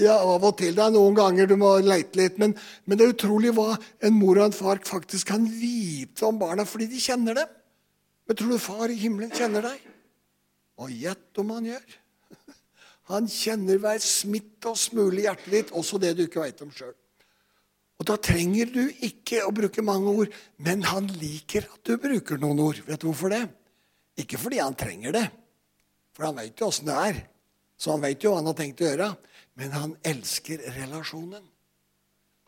ja, 0.00 0.16
av 0.18 0.42
og 0.42 0.56
til. 0.58 0.74
Det 0.74 0.82
er 0.82 0.94
noen 0.94 1.14
ganger 1.14 1.46
du 1.46 1.54
må 1.60 1.76
leite 1.84 2.18
litt. 2.18 2.38
Men, 2.42 2.56
men, 2.84 2.98
det 2.98 3.06
er 3.06 3.12
utrolig 3.14 3.52
hva 3.54 3.74
en 4.04 4.16
mor 4.16 4.40
og 4.40 4.48
en 4.48 4.56
far 4.56 4.80
faktisk 4.86 5.30
kan 5.30 5.44
vite 5.46 6.26
om 6.26 6.40
barna 6.40 6.66
fordi 6.68 6.88
de 6.90 7.02
kjenner 7.02 7.38
dem. 7.38 7.52
Men 8.24 8.40
tror 8.40 8.54
du 8.54 8.62
far 8.62 8.90
i 8.90 8.98
himmelen 8.98 9.32
kjenner 9.34 9.68
deg? 9.68 9.86
Og 10.80 10.90
gjett 10.90 11.40
om 11.42 11.52
han 11.54 11.70
gjør. 11.70 11.96
Han 13.12 13.26
kjenner 13.28 13.78
hver 13.78 14.00
smitt 14.00 14.64
og 14.64 14.78
smule 14.80 15.20
i 15.20 15.26
hjertet 15.26 15.50
ditt, 15.52 15.72
også 15.76 16.00
det 16.00 16.14
du 16.16 16.22
ikke 16.24 16.40
veit 16.40 16.62
om 16.64 16.70
sjøl. 16.72 16.94
Og 18.00 18.08
Da 18.08 18.16
trenger 18.18 18.70
du 18.74 18.82
ikke 19.06 19.44
å 19.46 19.52
bruke 19.54 19.82
mange 19.84 20.10
ord, 20.10 20.32
men 20.58 20.82
han 20.82 21.06
liker 21.20 21.68
at 21.68 21.86
du 21.86 21.94
bruker 22.00 22.40
noen 22.42 22.60
ord. 22.64 22.80
Vet 22.88 23.00
du 23.00 23.06
hvorfor 23.06 23.30
det? 23.30 23.44
Ikke 24.18 24.38
fordi 24.38 24.60
han 24.62 24.76
trenger 24.78 25.14
det, 25.14 25.24
for 26.14 26.28
han 26.28 26.36
veit 26.38 26.58
jo 26.60 26.68
åssen 26.70 26.90
det 26.90 26.98
er. 26.98 27.22
Så 27.78 27.94
han 27.94 28.02
veit 28.02 28.22
jo 28.22 28.32
hva 28.32 28.40
han 28.40 28.50
har 28.50 28.58
tenkt 28.58 28.82
å 28.82 28.88
gjøre. 28.88 29.08
Men 29.58 29.74
han 29.74 29.96
elsker 30.06 30.62
relasjonen. 30.74 31.42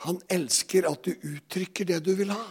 Han 0.07 0.19
elsker 0.31 0.87
at 0.91 1.07
du 1.07 1.13
uttrykker 1.15 1.89
det 1.89 2.01
du 2.05 2.13
vil 2.19 2.33
ha. 2.35 2.45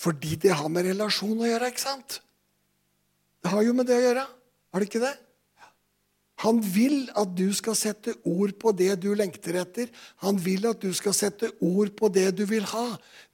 Fordi 0.00 0.38
det 0.40 0.54
har 0.56 0.70
med 0.72 0.86
relasjon 0.88 1.42
å 1.42 1.48
gjøre, 1.48 1.68
ikke 1.70 1.82
sant? 1.82 2.20
Det 3.42 3.52
har 3.52 3.64
jo 3.66 3.74
med 3.76 3.88
det 3.90 3.98
å 3.98 4.04
gjøre. 4.06 4.24
Har 4.70 4.80
det 4.82 4.88
ikke 4.88 5.02
det? 5.02 5.12
Han 6.40 6.60
vil 6.64 7.04
at 7.20 7.34
du 7.36 7.50
skal 7.52 7.76
sette 7.76 8.14
ord 8.28 8.54
på 8.60 8.72
det 8.76 8.94
du 9.02 9.10
lengter 9.18 9.58
etter. 9.60 9.90
Han 10.24 10.38
vil 10.40 10.64
at 10.70 10.80
du 10.80 10.88
skal 10.96 11.12
sette 11.16 11.50
ord 11.60 11.92
på 11.98 12.08
det 12.12 12.30
du 12.38 12.46
vil 12.48 12.64
ha. 12.70 12.86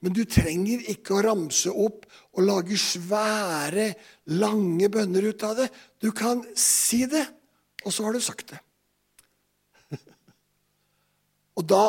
Men 0.03 0.15
du 0.15 0.25
trenger 0.27 0.83
ikke 0.91 1.15
å 1.15 1.23
ramse 1.23 1.71
opp 1.71 2.03
og 2.35 2.43
lage 2.43 2.75
svære, 2.81 3.93
lange 4.35 4.89
bønner 4.91 5.29
ut 5.29 5.45
av 5.47 5.55
det. 5.61 5.69
Du 6.03 6.11
kan 6.11 6.43
si 6.59 7.05
det, 7.07 7.23
og 7.85 7.95
så 7.95 8.09
har 8.09 8.17
du 8.17 8.23
sagt 8.23 8.51
det. 8.51 8.59
Og, 11.57 11.63
da, 11.65 11.85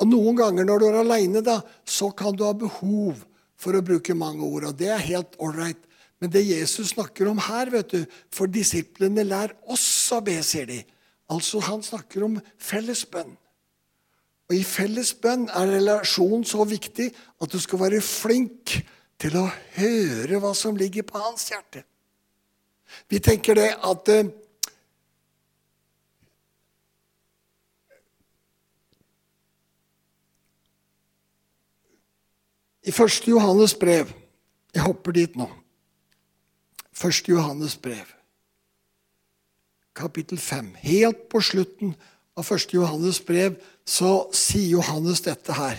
og 0.00 0.08
Noen 0.08 0.38
ganger 0.38 0.66
når 0.66 0.80
du 0.80 0.86
er 0.88 1.02
aleine, 1.02 1.58
så 1.84 2.08
kan 2.16 2.34
du 2.34 2.46
ha 2.46 2.54
behov 2.56 3.20
for 3.58 3.76
å 3.76 3.84
bruke 3.84 4.16
mange 4.16 4.46
ord. 4.46 4.70
Og 4.70 4.78
det 4.78 4.88
er 4.94 5.04
helt 5.04 5.36
ålreit. 5.42 5.84
Men 6.18 6.32
det 6.34 6.46
Jesus 6.48 6.94
snakker 6.96 7.28
om 7.30 7.38
her, 7.38 7.70
vet 7.70 7.92
du, 7.94 8.06
for 8.34 8.50
disiplene 8.50 9.22
lær 9.26 9.54
oss 9.70 9.86
å 10.14 10.20
be, 10.24 10.38
sier 10.42 10.66
de. 10.66 10.80
Altså, 11.30 11.60
han 11.62 11.84
snakker 11.84 12.24
om 12.26 12.38
felles 12.58 13.04
bønn. 13.06 13.36
Og 14.48 14.56
i 14.56 14.64
felles 14.64 15.12
bønn 15.20 15.46
er 15.52 15.74
relasjonen 15.76 16.46
så 16.48 16.64
viktig 16.66 17.10
at 17.12 17.52
du 17.52 17.58
skal 17.60 17.82
være 17.84 18.00
flink 18.02 18.78
til 19.20 19.36
å 19.36 19.44
høre 19.76 20.40
hva 20.40 20.54
som 20.56 20.78
ligger 20.78 21.04
på 21.06 21.20
hans 21.20 21.50
hjerte. 21.52 21.84
Vi 23.12 23.20
tenker 23.20 23.58
det 23.58 23.70
at 23.84 24.14
eh, 24.14 24.30
I 32.88 32.90
1. 32.90 33.26
Johannes 33.28 33.74
brev 33.76 34.08
Jeg 34.72 34.80
hopper 34.80 35.12
dit 35.12 35.34
nå. 35.36 35.44
1. 36.98 37.28
Johannes 37.30 37.76
brev, 37.78 38.06
kapittel 39.94 40.38
5. 40.38 40.72
Helt 40.82 41.28
på 41.30 41.40
slutten 41.40 41.92
av 42.34 42.46
1. 42.46 42.72
Johannes 42.74 43.20
brev 43.22 43.58
så 43.86 44.26
sier 44.34 44.78
Johannes 44.78 45.22
dette 45.22 45.54
her. 45.54 45.78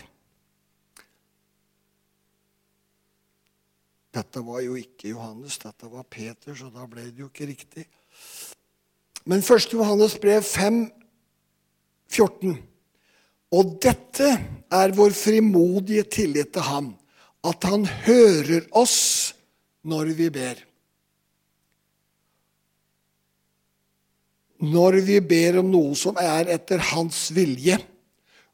Dette 4.16 4.42
var 4.42 4.64
jo 4.64 4.78
ikke 4.80 5.12
Johannes, 5.12 5.60
dette 5.62 5.90
var 5.92 6.08
Peter, 6.08 6.56
så 6.56 6.72
da 6.72 6.88
ble 6.88 7.10
det 7.10 7.20
jo 7.20 7.28
ikke 7.28 7.50
riktig. 7.52 7.84
Men 9.28 9.44
1. 9.44 9.68
Johannes 9.76 10.16
brev 10.24 10.42
5, 10.48 10.80
14. 12.10 12.56
Og 13.60 13.76
dette 13.84 14.32
er 14.72 14.96
vår 14.96 15.14
frimodige 15.18 16.08
tillit 16.08 16.54
til 16.56 16.66
ham 16.66 16.90
at 17.46 17.68
han 17.68 17.86
hører 18.08 18.66
oss 18.78 18.98
når 19.84 20.16
vi 20.16 20.32
ber. 20.34 20.69
Når 24.60 25.00
vi 25.08 25.20
ber 25.24 25.62
om 25.62 25.70
noe 25.72 25.96
som 25.96 26.18
er 26.20 26.52
etter 26.56 26.82
hans 26.92 27.30
vilje. 27.36 27.78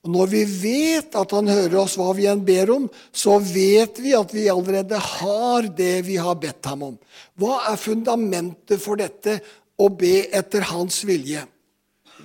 Og 0.05 0.12
Når 0.13 0.29
vi 0.29 0.43
vet 0.45 1.15
at 1.17 1.31
han 1.33 1.50
hører 1.50 1.79
oss 1.81 1.95
hva 1.97 2.12
vi 2.13 2.27
enn 2.29 2.43
ber 2.45 2.69
om, 2.75 2.85
så 3.09 3.39
vet 3.41 3.97
vi 4.03 4.13
at 4.13 4.35
vi 4.35 4.45
allerede 4.51 5.00
har 5.01 5.65
det 5.74 6.05
vi 6.05 6.19
har 6.21 6.38
bedt 6.38 6.69
ham 6.69 6.83
om. 6.91 7.00
Hva 7.41 7.63
er 7.71 7.81
fundamentet 7.81 8.81
for 8.83 9.01
dette 9.01 9.39
å 9.81 9.89
be 9.89 10.27
etter 10.29 10.67
hans 10.69 11.01
vilje? 11.09 11.41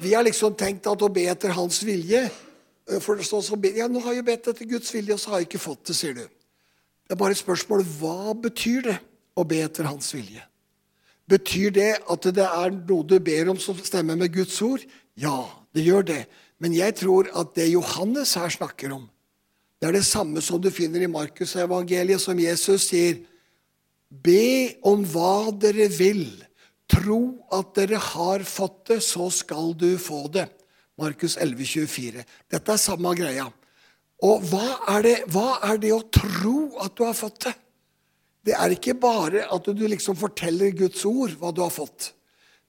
Vi 0.01 0.13
har 0.13 0.29
liksom 0.29 0.53
tenkt 0.61 0.87
at 0.93 1.01
å 1.01 1.09
be 1.13 1.25
etter 1.33 1.57
hans 1.57 1.81
vilje 1.85 2.29
for 2.99 3.17
det 3.17 3.27
står 3.27 3.43
så, 3.47 3.59
ja, 3.77 3.87
Nå 3.87 4.03
har 4.03 4.17
jeg 4.17 4.27
bedt 4.27 4.51
etter 4.51 4.67
Guds 4.67 4.91
vilje, 4.95 5.15
og 5.15 5.23
så 5.23 5.35
har 5.35 5.43
jeg 5.43 5.51
ikke 5.51 5.63
fått 5.63 5.91
det, 5.91 5.97
sier 5.97 6.17
du. 6.17 6.25
Det 6.25 7.15
er 7.15 7.21
bare 7.21 7.37
et 7.37 7.43
spørsmål 7.43 7.85
hva 8.01 8.35
betyr 8.39 8.87
det 8.89 8.97
å 9.39 9.45
be 9.47 9.61
etter 9.63 9.87
Hans 9.87 10.11
vilje? 10.15 10.43
Betyr 11.31 11.71
det 11.75 11.93
at 12.11 12.27
det 12.35 12.47
er 12.47 12.75
noe 12.75 13.07
du 13.07 13.17
ber 13.23 13.53
om 13.53 13.59
som 13.63 13.79
stemmer 13.79 14.19
med 14.19 14.33
Guds 14.35 14.59
ord? 14.67 14.83
Ja, 15.15 15.47
det 15.75 15.87
gjør 15.87 16.07
det. 16.09 16.21
Men 16.61 16.75
jeg 16.77 16.97
tror 16.99 17.31
at 17.39 17.55
det 17.57 17.71
Johannes 17.71 18.35
her 18.37 18.51
snakker 18.53 18.93
om, 18.97 19.07
det 19.81 19.89
er 19.89 19.97
det 19.97 20.05
samme 20.05 20.43
som 20.45 20.61
du 20.61 20.69
finner 20.75 21.01
i 21.01 21.09
Markusevangeliet, 21.09 22.21
som 22.21 22.39
Jesus 22.39 22.91
sier. 22.91 23.23
Be 24.11 24.77
om 24.85 25.07
hva 25.09 25.49
dere 25.57 25.87
vil. 25.95 26.27
Tro 26.91 27.47
at 27.55 27.71
dere 27.79 28.01
har 28.03 28.45
fått 28.45 28.91
det, 28.91 28.99
så 29.07 29.31
skal 29.33 29.73
du 29.79 29.95
få 29.97 30.27
det. 30.35 30.49
Markus 31.01 31.39
11, 31.41 31.65
24. 31.65 32.27
Dette 32.51 32.75
er 32.75 32.83
samme 32.83 33.15
greia. 33.17 33.47
Og 34.21 34.45
hva 34.51 34.67
er, 34.99 35.07
det, 35.07 35.17
hva 35.33 35.61
er 35.71 35.81
det 35.81 35.95
å 35.97 36.03
tro 36.13 36.57
at 36.83 36.93
du 36.99 37.07
har 37.07 37.17
fått 37.17 37.47
det? 37.47 37.55
Det 38.47 38.57
er 38.57 38.73
ikke 38.75 38.97
bare 38.97 39.45
at 39.53 39.69
du 39.69 39.85
liksom 39.85 40.17
forteller 40.19 40.73
Guds 40.77 41.05
ord 41.09 41.35
hva 41.41 41.53
du 41.53 41.61
har 41.65 41.73
fått. 41.75 42.13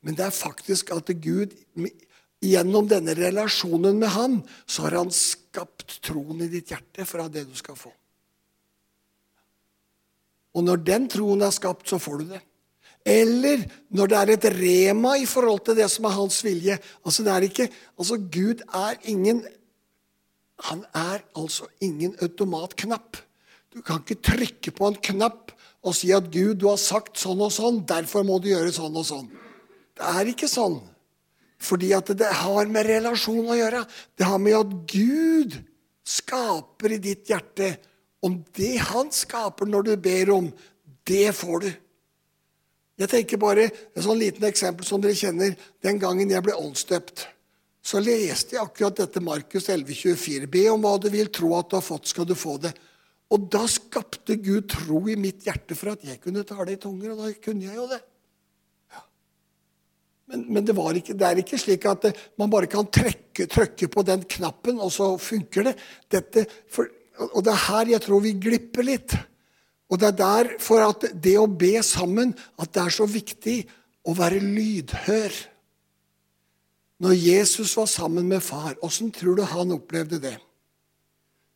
Men 0.02 0.18
det 0.18 0.26
er 0.26 0.36
faktisk 0.36 0.92
at 0.96 1.12
Gud 1.24 1.54
gjennom 2.42 2.90
denne 2.90 3.16
relasjonen 3.16 4.00
med 4.02 4.12
Han, 4.16 4.40
så 4.66 4.88
har 4.88 4.98
Han 5.00 5.14
skapt 5.14 6.00
troen 6.04 6.42
i 6.44 6.50
ditt 6.52 6.74
hjerte 6.74 7.06
fra 7.08 7.28
det 7.32 7.46
du 7.48 7.56
skal 7.58 7.78
få. 7.78 7.94
Og 10.52 10.66
når 10.68 10.82
den 10.84 11.08
troen 11.12 11.46
er 11.46 11.54
skapt, 11.56 11.88
så 11.88 12.02
får 12.02 12.20
du 12.20 12.34
det. 12.34 12.42
Eller 13.08 13.64
når 13.96 14.10
det 14.12 14.18
er 14.18 14.32
et 14.34 14.48
rema 14.58 15.16
i 15.18 15.26
forhold 15.30 15.64
til 15.66 15.78
det 15.80 15.88
som 15.90 16.06
er 16.06 16.18
hans 16.18 16.42
vilje. 16.46 16.76
Altså, 17.06 17.24
det 17.24 17.32
er 17.34 17.48
ikke, 17.48 17.70
altså 17.98 18.18
Gud 18.20 18.62
er 18.68 19.00
ingen 19.10 19.46
han 20.68 20.84
er 20.94 21.24
altså 21.38 21.66
ingen 21.82 22.14
automatknapp. 22.22 23.18
Du 23.74 23.82
kan 23.82 24.04
ikke 24.04 24.22
trykke 24.22 24.74
på 24.76 24.90
en 24.92 25.00
knapp, 25.02 25.54
og 25.82 25.96
si 25.98 26.12
at 26.14 26.30
Gud, 26.30 26.60
du 26.62 26.68
har 26.70 26.80
sagt 26.82 27.18
sånn 27.18 27.42
og 27.42 27.54
sånn, 27.54 27.82
derfor 27.90 28.26
må 28.28 28.38
du 28.42 28.52
gjøre 28.52 28.74
sånn 28.74 28.98
og 28.98 29.06
sånn. 29.08 29.30
Det 29.98 30.10
er 30.14 30.30
ikke 30.30 30.50
sånn. 30.50 30.78
Fordi 31.62 31.92
at 31.94 32.10
det 32.18 32.30
har 32.42 32.70
med 32.70 32.88
relasjon 32.90 33.50
å 33.50 33.58
gjøre. 33.58 33.84
Det 34.18 34.26
har 34.26 34.42
med 34.42 34.58
at 34.58 34.76
Gud 34.90 35.58
skaper 36.08 36.98
i 36.98 37.02
ditt 37.02 37.30
hjerte. 37.30 37.76
Om 38.22 38.40
det 38.58 38.76
han 38.92 39.10
skaper 39.14 39.70
når 39.70 39.90
du 39.90 39.94
ber 40.02 40.34
om, 40.34 40.52
det 41.10 41.32
får 41.38 41.66
du. 41.66 41.72
Jeg 43.02 43.10
tenker 43.10 43.42
bare 43.42 43.70
et 43.72 44.02
sånn 44.06 44.20
liten 44.22 44.46
eksempel 44.46 44.86
som 44.86 45.02
dere 45.02 45.18
kjenner. 45.18 45.56
Den 45.82 45.98
gangen 46.02 46.30
jeg 46.30 46.46
ble 46.46 46.58
åndsdøpt, 46.58 47.26
så 47.82 48.02
leste 48.04 48.56
jeg 48.56 48.62
akkurat 48.62 49.00
dette 49.02 49.24
Markus 49.26 49.70
11,24. 49.74 50.46
Be 50.52 50.68
om 50.70 50.86
hva 50.86 51.00
du 51.02 51.10
vil, 51.14 51.32
tro 51.34 51.56
at 51.58 51.72
du 51.72 51.80
har 51.80 51.86
fått, 51.86 52.12
skal 52.12 52.30
du 52.30 52.36
få 52.38 52.60
det. 52.62 52.76
Og 53.32 53.48
da 53.52 53.64
skapte 53.72 54.36
Gud 54.44 54.68
tro 54.72 55.02
i 55.08 55.18
mitt 55.20 55.46
hjerte 55.48 55.76
for 55.78 55.94
at 55.94 56.04
jeg 56.04 56.20
kunne 56.24 56.44
tale 56.48 56.74
i 56.74 56.80
tunger, 56.80 57.14
og 57.14 57.24
da 57.24 57.32
kunne 57.40 57.68
jeg 57.68 57.78
jo 57.78 57.88
det. 57.88 58.00
Ja. 58.92 59.04
Men, 60.34 60.46
men 60.52 60.68
det, 60.68 60.76
ikke, 61.00 61.16
det, 61.16 61.28
er 61.28 61.44
ikke 61.44 61.60
slik 61.62 61.88
at 61.88 62.08
det, 62.10 62.16
man 62.42 62.52
bare 62.52 62.68
kan 62.72 62.90
trekke, 62.92 63.48
trykke 63.48 63.88
på 63.92 64.04
den 64.08 64.26
knappen, 64.36 64.82
og 64.84 64.92
så 64.92 65.14
funker 65.22 65.70
det. 65.72 65.78
Dette, 66.12 66.46
for, 66.72 66.92
og 67.32 67.40
det 67.48 67.54
er 67.56 67.66
her 67.70 67.94
jeg 67.96 68.04
tror 68.04 68.26
vi 68.26 68.36
glipper 68.36 68.88
litt. 68.88 69.16
Og 69.92 70.00
det 70.00 70.12
er 70.12 70.20
derfor 70.20 70.86
at 70.90 71.08
det 71.24 71.38
å 71.40 71.48
be 71.48 71.78
sammen 71.84 72.36
at 72.60 72.72
det 72.76 72.84
er 72.84 73.00
så 73.00 73.08
viktig 73.08 73.58
å 74.08 74.16
være 74.18 74.44
lydhør. 74.44 75.36
Når 77.02 77.18
Jesus 77.18 77.74
var 77.80 77.88
sammen 77.90 78.28
med 78.30 78.44
far, 78.44 78.76
åssen 78.86 79.12
tror 79.16 79.40
du 79.40 79.48
han 79.48 79.74
opplevde 79.76 80.20
det? 80.22 80.38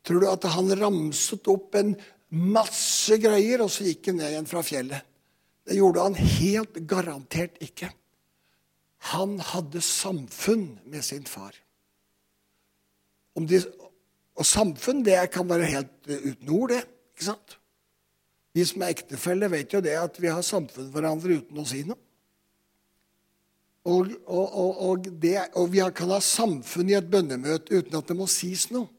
Tror 0.06 0.22
du 0.22 0.28
at 0.30 0.46
han 0.54 0.70
ramset 0.78 1.48
opp 1.50 1.76
en 1.80 1.96
masse 2.30 3.18
greier, 3.22 3.64
og 3.64 3.72
så 3.74 3.88
gikk 3.88 4.12
han 4.12 4.20
ned 4.22 4.34
igjen 4.34 4.50
fra 4.50 4.62
fjellet? 4.66 5.12
Det 5.66 5.80
gjorde 5.80 6.04
han 6.06 6.18
helt 6.20 6.78
garantert 6.86 7.58
ikke. 7.64 7.90
Han 9.14 9.40
hadde 9.42 9.82
samfunn 9.82 10.68
med 10.86 11.06
sin 11.06 11.26
far. 11.30 11.58
De, 13.36 13.60
og 14.38 14.48
samfunn 14.48 15.04
det 15.06 15.18
kan 15.34 15.50
være 15.50 15.70
helt 15.74 16.10
uten 16.10 16.52
ord, 16.54 16.72
det. 16.72 16.84
ikke 17.16 17.30
sant? 17.32 17.58
Vi 18.56 18.64
som 18.64 18.86
er 18.86 18.94
ektefeller, 18.94 19.52
vet 19.52 19.74
jo 19.74 19.82
det 19.84 19.98
at 20.00 20.18
vi 20.22 20.32
har 20.32 20.46
samfunn 20.46 20.92
hverandre 20.94 21.42
uten 21.42 21.60
å 21.60 21.68
si 21.68 21.82
noe. 21.88 22.00
Og, 23.86 24.10
og, 24.26 24.78
og, 24.82 25.10
det, 25.22 25.36
og, 25.54 25.68
vi 25.70 25.84
kan 25.94 26.10
ha 26.16 26.18
samfunn 26.24 26.90
i 26.90 26.96
et 26.98 27.10
bønnemøte 27.10 27.76
uten 27.76 28.00
at 28.00 28.08
det 28.10 28.16
må 28.18 28.26
sies 28.32 28.70
noe. 28.74 28.90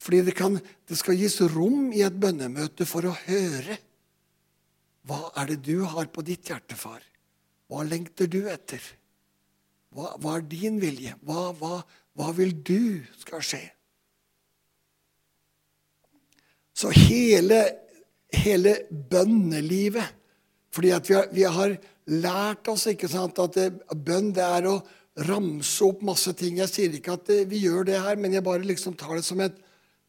Fordi 0.00 0.22
det, 0.24 0.34
kan, 0.36 0.56
det 0.88 0.96
skal 0.96 1.18
gis 1.20 1.40
rom 1.52 1.90
i 1.92 2.00
et 2.06 2.16
bønnemøte 2.16 2.86
for 2.88 3.04
å 3.04 3.16
høre. 3.26 3.76
Hva 5.04 5.26
er 5.40 5.52
det 5.52 5.60
du 5.66 5.84
har 5.84 6.08
på 6.12 6.24
ditt 6.24 6.48
hjerte, 6.48 6.76
far? 6.78 7.02
Hva 7.70 7.84
lengter 7.86 8.30
du 8.30 8.40
etter? 8.50 8.80
Hva, 9.94 10.14
hva 10.22 10.38
er 10.38 10.46
din 10.48 10.80
vilje? 10.80 11.12
Hva, 11.26 11.50
hva, 11.58 11.82
hva 12.16 12.32
vil 12.36 12.54
du 12.64 13.02
skal 13.20 13.44
skje? 13.44 13.62
Så 16.80 16.92
hele, 16.96 17.60
hele 18.32 18.76
bønnelivet 18.88 20.16
Fordi 20.72 20.92
vi 21.04 21.14
har, 21.16 21.26
vi 21.34 21.42
har 21.44 21.72
lært 22.06 22.68
oss 22.70 22.86
ikke 22.88 23.08
sant, 23.10 23.38
at 23.42 23.56
det, 23.58 23.66
bønn 23.90 24.30
det 24.32 24.44
er 24.46 24.68
å 24.70 24.76
ramse 25.26 25.82
opp 25.84 26.04
masse 26.06 26.30
ting. 26.38 26.60
Jeg 26.62 26.70
sier 26.70 26.94
ikke 26.94 27.16
at 27.18 27.26
det, 27.26 27.40
vi 27.50 27.64
gjør 27.64 27.88
det 27.88 27.98
her, 27.98 28.14
men 28.16 28.36
jeg 28.36 28.46
bare 28.46 28.62
liksom 28.64 28.94
tar 28.98 29.18
det 29.18 29.26
som 29.26 29.42
et 29.42 29.58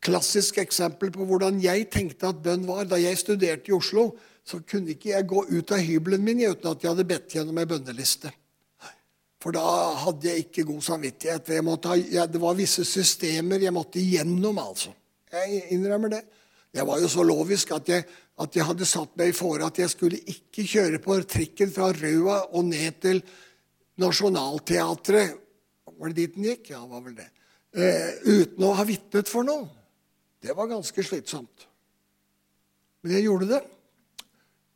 klassisk 0.02 0.58
eksempel 0.62 1.12
på 1.14 1.26
hvordan 1.30 1.60
jeg 1.62 1.90
tenkte 1.94 2.32
at 2.32 2.42
bønn 2.44 2.66
var. 2.68 2.88
Da 2.90 3.00
jeg 3.02 3.20
studerte 3.22 3.72
i 3.72 3.76
Oslo, 3.76 4.12
så 4.44 4.62
kunne 4.66 4.96
ikke 4.96 5.14
jeg 5.14 5.28
gå 5.30 5.46
ut 5.52 5.74
av 5.74 5.84
hybelen 5.86 6.24
min 6.26 6.42
uten 6.44 6.72
at 6.72 6.82
jeg 6.82 6.92
hadde 6.92 7.08
bedt 7.08 7.36
gjennom 7.38 7.60
ei 7.62 7.70
bønneliste. 7.70 8.34
For 9.42 9.54
da 9.56 9.66
hadde 10.04 10.28
jeg 10.30 10.46
ikke 10.46 10.68
god 10.70 10.84
samvittighet. 10.86 11.48
Ha, 11.50 11.96
ja, 12.14 12.28
det 12.30 12.42
var 12.42 12.58
visse 12.58 12.86
systemer 12.86 13.62
jeg 13.62 13.74
måtte 13.74 14.02
igjennom, 14.02 14.60
altså. 14.62 14.94
Jeg 15.32 15.64
innrømmer 15.74 16.14
det. 16.14 16.22
Jeg 16.72 16.86
var 16.88 17.02
jo 17.02 17.08
så 17.12 17.24
lovisk 17.26 17.72
at 17.76 17.90
jeg 17.90 18.06
at 18.42 18.56
jeg 18.58 18.66
hadde 18.66 18.88
satt 18.88 19.12
meg 19.20 19.32
i 19.32 19.36
fore 19.36 19.68
at 19.68 19.78
jeg 19.78 19.92
skulle 19.92 20.18
ikke 20.32 20.66
kjøre 20.66 21.02
på 21.04 21.18
trikken 21.30 21.72
fra 21.74 21.92
Røa 21.94 22.40
og 22.56 22.66
ned 22.70 22.98
til 23.04 23.22
Nationaltheatret 24.02 25.36
Var 25.92 26.10
det 26.10 26.18
dit 26.18 26.38
den 26.38 26.48
gikk? 26.48 26.72
Ja, 26.72 26.80
var 26.90 27.04
vel 27.06 27.14
det. 27.20 27.28
Eh, 27.78 28.08
uten 28.26 28.64
å 28.66 28.72
ha 28.74 28.86
vitnet 28.88 29.30
for 29.30 29.46
noe. 29.46 29.68
Det 30.42 30.56
var 30.58 30.70
ganske 30.72 31.04
slitsomt. 31.06 31.68
Men 33.02 33.16
jeg 33.18 33.28
gjorde 33.28 33.50
det. 33.54 33.62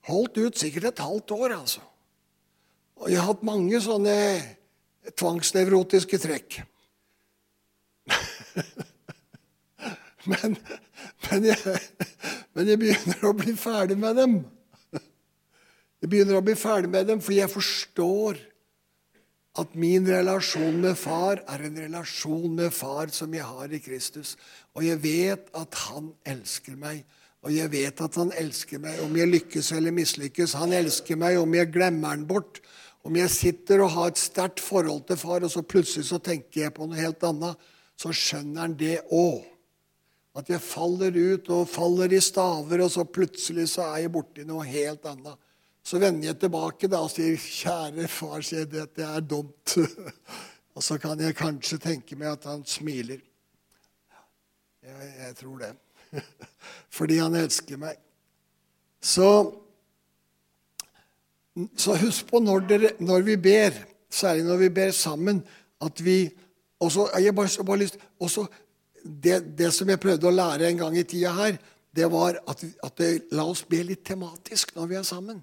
Holdt 0.05 0.37
ut 0.37 0.59
sikkert 0.59 0.91
et 0.91 1.01
halvt 1.01 1.31
år, 1.33 1.55
altså. 1.57 1.81
Og 3.01 3.09
jeg 3.11 3.19
har 3.19 3.31
hatt 3.31 3.45
mange 3.45 3.81
sånne 3.81 4.15
tvangsnevrotiske 5.17 6.19
trekk. 6.21 6.59
men, 10.29 10.57
men 11.27 11.47
jeg, 11.49 11.77
men 12.53 12.69
jeg 12.69 12.81
begynner 12.81 13.25
å 13.25 13.33
bli 13.37 13.55
ferdig 13.59 13.97
med 13.99 14.21
dem. 14.21 14.37
Jeg 16.01 16.11
begynner 16.11 16.37
å 16.37 16.45
bli 16.45 16.53
ferdig 16.59 16.91
med 16.93 17.09
dem, 17.09 17.21
fordi 17.23 17.41
jeg 17.41 17.49
forstår 17.49 18.41
at 19.61 19.75
min 19.79 20.05
relasjon 20.05 20.81
med 20.83 20.97
far 20.99 21.39
er 21.47 21.63
en 21.65 21.77
relasjon 21.79 22.57
med 22.57 22.73
far 22.75 23.09
som 23.15 23.33
jeg 23.33 23.45
har 23.47 23.71
i 23.73 23.79
Kristus. 23.81 24.35
Og 24.75 24.83
jeg 24.83 24.99
vet 25.03 25.51
at 25.55 25.77
han 25.87 26.11
elsker 26.27 26.75
meg. 26.79 27.05
Og 27.45 27.53
jeg 27.53 27.71
vet 27.71 28.01
at 28.01 28.17
han 28.17 28.31
elsker 28.35 28.81
meg 28.81 28.99
om 29.05 29.15
jeg 29.15 29.29
lykkes 29.29 29.71
eller 29.77 29.93
mislykkes. 29.95 30.57
Han 30.59 30.73
elsker 30.75 31.19
meg 31.19 31.37
om 31.39 31.53
jeg 31.55 31.71
glemmer 31.71 32.15
han 32.15 32.25
bort. 32.27 32.59
Om 33.05 33.19
jeg 33.19 33.29
sitter 33.29 33.83
og 33.85 33.93
har 33.93 34.11
et 34.11 34.19
sterkt 34.19 34.63
forhold 34.65 35.03
til 35.05 35.19
far, 35.21 35.43
og 35.45 35.51
så 35.53 35.61
plutselig 35.61 36.07
så 36.09 36.17
tenker 36.17 36.63
jeg 36.63 36.73
på 36.73 36.87
noe 36.89 36.97
helt 36.97 37.21
annet, 37.27 37.59
så 37.95 38.09
skjønner 38.09 38.63
han 38.63 38.73
det 38.79 38.95
òg. 39.13 39.43
At 40.35 40.49
jeg 40.51 40.59
faller 40.59 41.15
ut 41.15 41.51
og 41.53 41.69
faller 41.69 42.11
i 42.11 42.19
staver, 42.19 42.81
og 42.83 42.89
så 42.91 43.05
plutselig 43.07 43.69
så 43.71 43.85
er 43.91 44.07
jeg 44.07 44.13
borti 44.17 44.43
noe 44.47 44.65
helt 44.67 45.05
annet. 45.07 45.37
Så 45.85 46.01
vender 46.01 46.31
jeg 46.31 46.39
tilbake 46.41 46.89
da 46.89 47.03
og 47.05 47.13
sier, 47.13 47.37
'Kjære 47.37 48.07
far, 48.09 48.41
sier 48.41 48.65
det, 48.65 48.89
det 48.97 49.05
er 49.05 49.21
dumt.' 49.21 49.77
og 50.75 50.83
så 50.83 50.97
kan 50.97 51.21
jeg 51.21 51.37
kanskje 51.37 51.77
tenke 51.77 52.17
meg 52.17 52.33
at 52.33 52.49
han 52.49 52.65
smiler. 52.65 53.21
Jeg, 54.85 55.13
jeg 55.27 55.35
tror 55.35 55.57
det. 55.57 55.71
Fordi 56.97 57.17
han 57.17 57.35
elsker 57.35 57.79
meg. 57.81 57.97
Så, 59.01 59.29
så 61.77 61.95
husk 62.01 62.29
på 62.29 62.41
når, 62.43 62.67
dere, 62.69 62.91
når, 62.99 63.25
vi 63.25 63.37
ber, 63.37 63.79
særlig 64.09 64.45
når 64.45 64.61
vi 64.61 64.69
ber 64.69 64.91
sammen, 64.91 65.41
at 65.81 66.05
vi 66.05 66.29
også, 66.79 67.09
jeg 67.19 67.35
bare, 67.35 67.65
bare 67.65 67.81
lyst, 67.81 67.97
også 68.19 68.45
det, 69.03 69.57
det, 69.57 69.73
som 69.73 69.89
jeg 69.89 70.01
prøvde 70.01 70.29
å 70.29 70.33
lære 70.33 70.69
en 70.69 70.85
gang 70.85 70.97
i 70.97 71.05
tida 71.07 71.33
her, 71.33 71.57
det 71.95 72.07
var 72.11 72.39
at, 72.47 72.63
at 72.83 72.97
det, 72.99 73.11
la 73.31 73.45
oss 73.47 73.63
be 73.69 73.81
litt 73.85 74.05
tematisk 74.05 74.75
når 74.75 74.89
vi 74.89 74.97
er 74.99 75.05
sammen. 75.07 75.41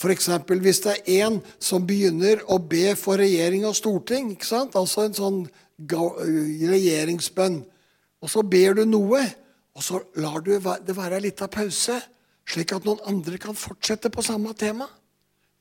F.eks. 0.00 0.28
hvis 0.48 0.80
det 0.82 0.94
er 0.96 1.26
en 1.26 1.36
som 1.62 1.84
begynner 1.86 2.40
å 2.50 2.58
be 2.58 2.96
for 2.98 3.20
regjering 3.20 3.66
og 3.68 3.76
storting, 3.78 4.32
ikke 4.34 4.48
sant? 4.48 4.76
altså 4.76 5.06
en 5.06 5.14
sånn 5.16 5.42
regjeringsbønn, 5.78 7.62
og 8.22 8.30
så 8.30 8.44
ber 8.46 8.78
du 8.78 8.84
noe, 8.86 9.22
og 9.72 9.84
så 9.84 10.00
lar 10.22 10.42
du 10.44 10.54
det 10.54 10.96
være 10.96 11.20
litt 11.24 11.42
av 11.42 11.50
pause, 11.52 11.98
slik 12.48 12.74
at 12.74 12.86
noen 12.86 13.02
andre 13.08 13.38
kan 13.40 13.56
fortsette 13.56 14.10
på 14.12 14.24
samme 14.24 14.54
tema. 14.58 14.86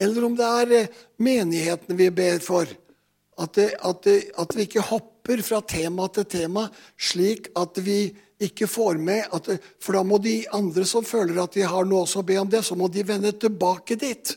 Eller 0.02 0.26
om 0.26 0.36
det 0.38 0.45
er 0.47 0.67
menigheten 0.71 1.21
menighetene 1.21 1.97
vi 1.97 2.10
ber 2.13 2.41
for. 2.43 2.69
At, 3.41 3.54
det, 3.58 3.69
at, 3.80 4.04
det, 4.06 4.17
at 4.38 4.54
vi 4.58 4.65
ikke 4.67 4.84
hopper 4.86 5.41
fra 5.45 5.62
tema 5.65 6.08
til 6.13 6.28
tema, 6.30 6.67
slik 6.97 7.50
at 7.58 7.78
vi 7.82 8.12
ikke 8.41 8.67
får 8.69 8.97
med 9.02 9.30
at, 9.34 9.50
For 9.82 9.97
da 9.97 10.04
må 10.06 10.17
de 10.21 10.41
andre 10.54 10.86
som 10.89 11.06
føler 11.06 11.38
at 11.41 11.54
de 11.58 11.65
har 11.65 11.86
noe 11.88 12.06
å 12.06 12.26
be 12.26 12.38
om 12.41 12.50
det, 12.50 12.63
så 12.65 12.78
må 12.78 12.89
de 12.89 13.06
vende 13.06 13.34
tilbake 13.38 13.97
dit. 14.02 14.34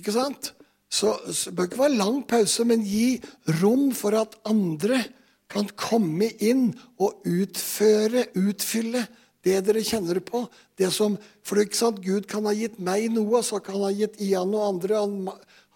Ikke 0.00 0.14
sant? 0.14 0.52
Så, 0.90 1.14
så 1.32 1.50
det 1.50 1.56
bør 1.56 1.68
ikke 1.70 1.82
være 1.84 2.00
lang 2.00 2.20
pause, 2.28 2.66
men 2.68 2.84
gi 2.84 3.20
rom 3.60 3.90
for 3.96 4.16
at 4.18 4.36
andre 4.48 5.02
kan 5.50 5.68
komme 5.78 6.30
inn 6.38 6.70
og 7.02 7.24
utføre, 7.26 8.28
utfylle 8.38 9.04
det 9.44 9.60
dere 9.66 9.82
kjenner 9.84 10.20
på. 10.24 10.44
Det 10.78 10.90
som, 10.94 11.16
for 11.46 11.62
ikke 11.62 11.78
sant, 11.78 12.02
Gud 12.04 12.28
kan 12.30 12.46
ha 12.48 12.54
gitt 12.56 12.78
meg 12.82 13.08
noe, 13.14 13.42
så 13.44 13.60
kan 13.62 13.78
han 13.78 13.88
ha 13.88 13.94
gitt 13.96 14.20
Ian 14.22 14.52
noe 14.52 14.68
andre. 14.68 15.00
Han, 15.00 15.30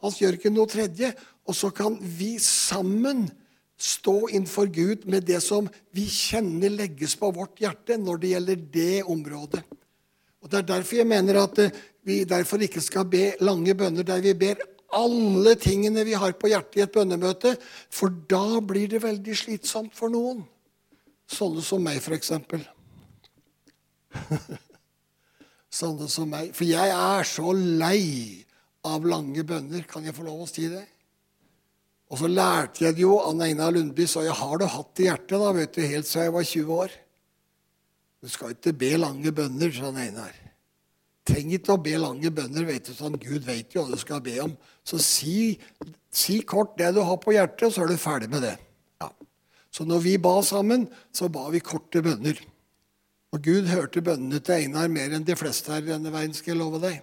Hans 0.04 0.20
Jørgen 0.20 0.54
noe 0.56 0.70
tredje. 0.70 1.14
Og 1.48 1.56
så 1.56 1.70
kan 1.74 1.96
vi 2.00 2.36
sammen 2.42 3.26
stå 3.80 4.28
innenfor 4.30 4.68
Gud 4.72 5.08
med 5.10 5.26
det 5.28 5.40
som 5.44 5.66
vi 5.96 6.06
kjenner 6.08 6.72
legges 6.72 7.16
på 7.18 7.32
vårt 7.34 7.58
hjerte 7.60 7.98
når 8.00 8.20
det 8.20 8.30
gjelder 8.34 8.62
det 8.76 9.02
området. 9.02 9.64
Og 10.44 10.50
Det 10.50 10.60
er 10.60 10.68
derfor 10.68 11.00
jeg 11.00 11.08
mener 11.08 11.40
at 11.40 11.58
eh, 11.58 11.72
vi 12.04 12.24
derfor 12.28 12.60
ikke 12.62 12.82
skal 12.84 13.08
be 13.08 13.32
lange 13.40 13.74
bønner 13.74 14.04
der 14.04 14.20
vi 14.20 14.34
ber 14.36 14.60
alle 14.94 15.54
tingene 15.60 16.04
vi 16.06 16.14
har 16.18 16.34
på 16.38 16.50
hjertet 16.52 16.78
i 16.78 16.84
et 16.84 16.94
bønnemøte, 16.94 17.54
for 17.92 18.12
da 18.30 18.60
blir 18.64 18.88
det 18.92 19.02
veldig 19.04 19.36
slitsomt 19.38 19.94
for 19.96 20.12
noen. 20.12 20.44
Sånne 21.30 21.62
som 21.64 21.82
meg, 21.84 22.00
f.eks. 22.00 22.32
Sånne 25.80 26.08
som 26.12 26.30
meg. 26.30 26.52
For 26.54 26.68
jeg 26.68 26.92
er 26.94 27.26
så 27.28 27.54
lei 27.54 28.44
av 28.86 29.06
lange 29.08 29.42
bønner. 29.46 29.86
Kan 29.90 30.04
jeg 30.06 30.14
få 30.16 30.26
lov 30.26 30.44
å 30.44 30.50
si 30.50 30.68
det? 30.70 30.84
Og 32.12 32.20
så 32.20 32.28
lærte 32.30 32.84
jeg 32.84 32.98
det 32.98 33.02
jo 33.02 33.16
Anne 33.24 33.48
Einar 33.48 33.72
Lundby 33.74 34.06
sa 34.06 34.22
jeg 34.22 34.36
har 34.38 34.60
det 34.60 34.70
hatt 34.70 35.00
i 35.00 35.08
hjertet 35.08 35.40
da, 35.40 35.50
vet 35.56 35.74
du, 35.74 35.80
helt 35.82 36.06
siden 36.06 36.28
jeg 36.28 36.36
var 36.36 36.48
20 36.50 36.80
år. 36.84 36.96
Du 38.22 38.30
skal 38.30 38.54
ikke 38.54 38.76
be 38.84 38.92
lange 39.00 39.32
bønner, 39.34 39.72
sa 39.74 39.90
Einar. 39.90 40.43
Trenger 41.24 41.56
ikke 41.56 41.74
å 41.74 41.80
be 41.80 41.94
lange 41.96 42.30
bønner. 42.34 42.66
vet 42.68 42.88
du, 42.88 42.94
sånn, 42.96 43.16
Gud 43.20 43.46
vet 43.46 43.72
jo 43.72 43.84
hva 43.84 43.96
du 43.96 44.00
skal 44.00 44.20
be 44.24 44.36
om. 44.44 44.56
Så 44.84 45.00
si, 45.00 45.56
si 46.12 46.40
kort 46.44 46.76
det 46.78 46.92
du 46.96 47.00
har 47.00 47.16
på 47.22 47.32
hjertet, 47.32 47.72
så 47.72 47.84
er 47.84 47.94
du 47.94 48.00
ferdig 48.00 48.28
med 48.32 48.44
det. 48.44 48.58
Ja. 49.00 49.08
Så 49.72 49.86
når 49.88 50.04
vi 50.04 50.18
ba 50.20 50.36
sammen, 50.44 50.88
så 51.12 51.30
ba 51.32 51.46
vi 51.54 51.64
korte 51.64 52.04
bønner. 52.04 52.42
Og 53.34 53.42
Gud 53.42 53.66
hørte 53.72 54.04
bønnene 54.04 54.38
til 54.44 54.60
Einar 54.60 54.92
mer 54.92 55.16
enn 55.16 55.24
de 55.26 55.34
fleste 55.38 55.72
her 55.72 55.82
i 55.82 55.90
denne 55.94 56.12
verden, 56.14 56.36
skal 56.36 56.54
jeg 56.54 56.60
love 56.60 56.78
deg. 56.84 57.00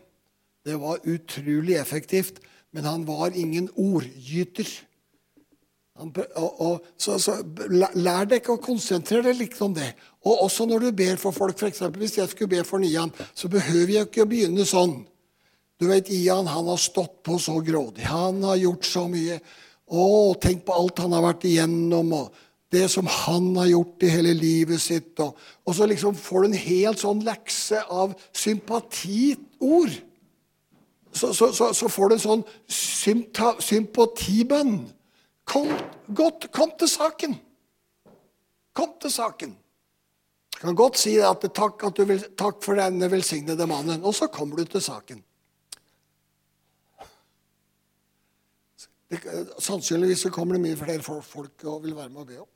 Det 0.64 0.78
var 0.80 1.02
utrolig 1.10 1.76
effektivt, 1.82 2.40
men 2.72 2.86
han 2.88 3.04
var 3.08 3.34
ingen 3.36 3.68
ordgyter. 3.76 4.70
Han, 6.00 6.14
og, 6.40 6.62
og, 6.62 6.86
så, 6.98 7.18
så, 7.20 7.42
Lær 7.70 8.30
deg 8.30 8.40
ikke 8.40 8.56
å 8.56 8.64
konsentrere 8.64 9.28
deg 9.28 9.42
litt 9.42 9.58
om 9.62 9.76
det. 9.76 9.92
Og 10.26 10.44
også 10.46 10.68
når 10.70 10.86
du 10.86 10.92
ber 10.98 11.18
for 11.18 11.34
folk, 11.34 11.58
f.eks. 11.58 11.82
hvis 11.98 12.18
jeg 12.20 12.30
skulle 12.30 12.52
be 12.52 12.64
for 12.68 12.82
Nian, 12.82 13.14
så 13.34 13.50
behøver 13.50 13.96
jeg 13.96 14.10
ikke 14.10 14.26
å 14.26 14.30
begynne 14.30 14.68
sånn. 14.70 15.00
Du 15.82 15.88
vet, 15.90 16.12
Ian 16.14 16.46
han 16.46 16.68
har 16.70 16.78
stått 16.78 17.24
på 17.26 17.40
så 17.42 17.58
grådig. 17.66 18.06
Han 18.06 18.44
har 18.46 18.60
gjort 18.62 18.86
så 18.86 19.08
mye. 19.10 19.40
Å, 19.90 20.04
tenk 20.42 20.62
på 20.68 20.78
alt 20.78 21.02
han 21.02 21.16
har 21.18 21.26
vært 21.26 21.48
igjennom. 21.50 22.14
og 22.20 22.50
det 22.72 22.86
som 22.88 23.08
han 23.08 23.50
har 23.60 23.68
gjort 23.68 24.04
i 24.06 24.12
hele 24.14 24.34
livet 24.34 24.80
sitt. 24.82 25.12
Og, 25.20 25.36
og 25.68 25.76
så 25.76 25.88
liksom 25.90 26.16
får 26.16 26.44
du 26.46 26.48
en 26.50 26.62
helt 26.64 27.02
sånn 27.04 27.24
lekse 27.26 27.82
av 27.92 28.14
sympatiord. 28.32 29.98
Så, 31.12 31.34
så, 31.36 31.50
så, 31.52 31.74
så 31.76 31.90
får 31.92 32.10
du 32.10 32.16
en 32.16 32.24
sånn 32.24 32.46
sympa, 32.72 33.58
sympatibønn. 33.60 34.78
Kom, 35.52 35.68
godt, 36.16 36.48
kom 36.56 36.72
til 36.80 36.88
saken. 36.88 37.36
Kom 38.78 38.96
til 39.04 39.12
saken. 39.12 39.58
Jeg 40.62 40.68
kan 40.68 40.78
godt 40.78 40.98
si 41.02 41.16
at 41.18 41.42
takk, 41.58 41.82
at 41.88 42.00
vil, 42.06 42.20
takk 42.38 42.60
for 42.62 42.78
denne 42.78 43.08
velsignede 43.10 43.66
mannen. 43.66 44.04
Og 44.06 44.14
så 44.14 44.28
kommer 44.30 44.60
du 44.62 44.68
til 44.70 44.84
saken. 44.86 45.24
Det, 49.10 49.20
sannsynligvis 49.58 50.28
så 50.28 50.30
kommer 50.30 50.54
det 50.54 50.62
mye 50.62 50.78
flere 50.78 51.02
folk 51.02 51.66
og 51.66 51.82
vil 51.84 51.96
være 51.98 52.12
med 52.14 52.22
og 52.22 52.28
be 52.28 52.38
om. 52.44 52.50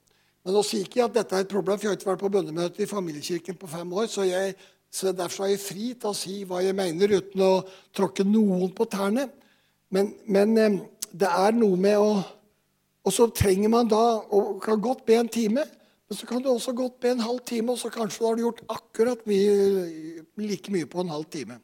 Men 0.45 0.53
nå 0.53 0.61
sier 0.61 0.85
ikke 0.85 0.99
jeg 0.99 1.09
at 1.09 1.15
dette 1.15 1.33
er 1.33 1.47
et 1.47 1.49
problem, 1.49 1.79
for 1.79 1.87
jeg 1.87 1.95
har 1.95 1.97
ikke 1.97 2.09
vært 2.11 2.21
på 2.21 2.29
bønnemøte 2.35 2.83
i 2.85 2.87
familiekirken 2.91 3.57
på 3.57 3.69
fem 3.73 3.95
år. 3.97 4.05
Så, 4.13 4.27
jeg, 4.29 4.53
så 4.93 5.09
derfor 5.09 5.47
er 5.47 5.55
jeg 5.55 5.63
fri 5.63 5.87
til 5.97 6.11
å 6.11 6.19
si 6.19 6.35
hva 6.45 6.61
jeg 6.61 6.77
mener, 6.77 7.15
uten 7.17 7.41
å 7.41 7.53
tråkke 7.89 8.27
noen 8.29 8.69
på 8.77 8.85
tærne. 8.85 9.25
Men, 9.89 10.13
men 10.29 10.53
eh, 10.61 10.77
det 11.09 11.31
er 11.33 11.57
noe 11.57 11.81
med 11.89 11.97
å 11.97 12.09
Og 13.05 13.13
så 13.13 13.27
trenger 13.29 13.69
man 13.69 13.85
da 13.85 14.01
og 14.33 14.55
kan 14.63 14.79
godt 14.81 15.03
be 15.05 15.13
en 15.13 15.27
time. 15.29 15.61
Men 16.05 16.17
så 16.17 16.27
kan 16.29 16.43
du 16.43 16.51
også 16.51 16.73
godt 16.77 16.99
be 17.01 17.13
en 17.15 17.23
halv 17.23 17.41
time, 17.47 17.73
og 17.73 17.79
så 17.81 17.89
kanskje 17.93 18.21
du 18.21 18.27
har 18.27 18.41
gjort 18.43 18.61
akkurat 18.69 19.23
mye, 19.29 20.25
like 20.37 20.73
mye 20.73 20.89
på 20.89 21.01
en 21.01 21.13
halv 21.13 21.25
time. 21.33 21.57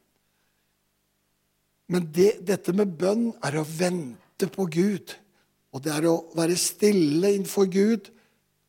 Men 1.92 2.08
det, 2.14 2.40
dette 2.46 2.74
med 2.74 2.94
bønn 2.98 3.30
er 3.44 3.58
å 3.60 3.66
vente 3.66 4.48
på 4.50 4.66
Gud. 4.72 5.14
Og 5.72 5.84
det 5.84 5.92
er 5.94 6.08
å 6.08 6.18
være 6.36 6.58
stille 6.58 7.32
innenfor 7.36 7.68
Gud 7.70 8.10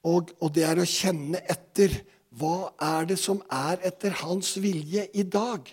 og, 0.04 0.34
og, 0.42 0.50
det 0.56 0.66
er 0.68 0.82
å 0.82 0.88
kjenne 0.88 1.40
etter. 1.48 1.94
Hva 2.34 2.74
er 2.82 3.08
det 3.12 3.18
som 3.22 3.40
er 3.54 3.80
etter 3.88 4.16
hans 4.24 4.56
vilje 4.60 5.06
i 5.16 5.24
dag? 5.24 5.70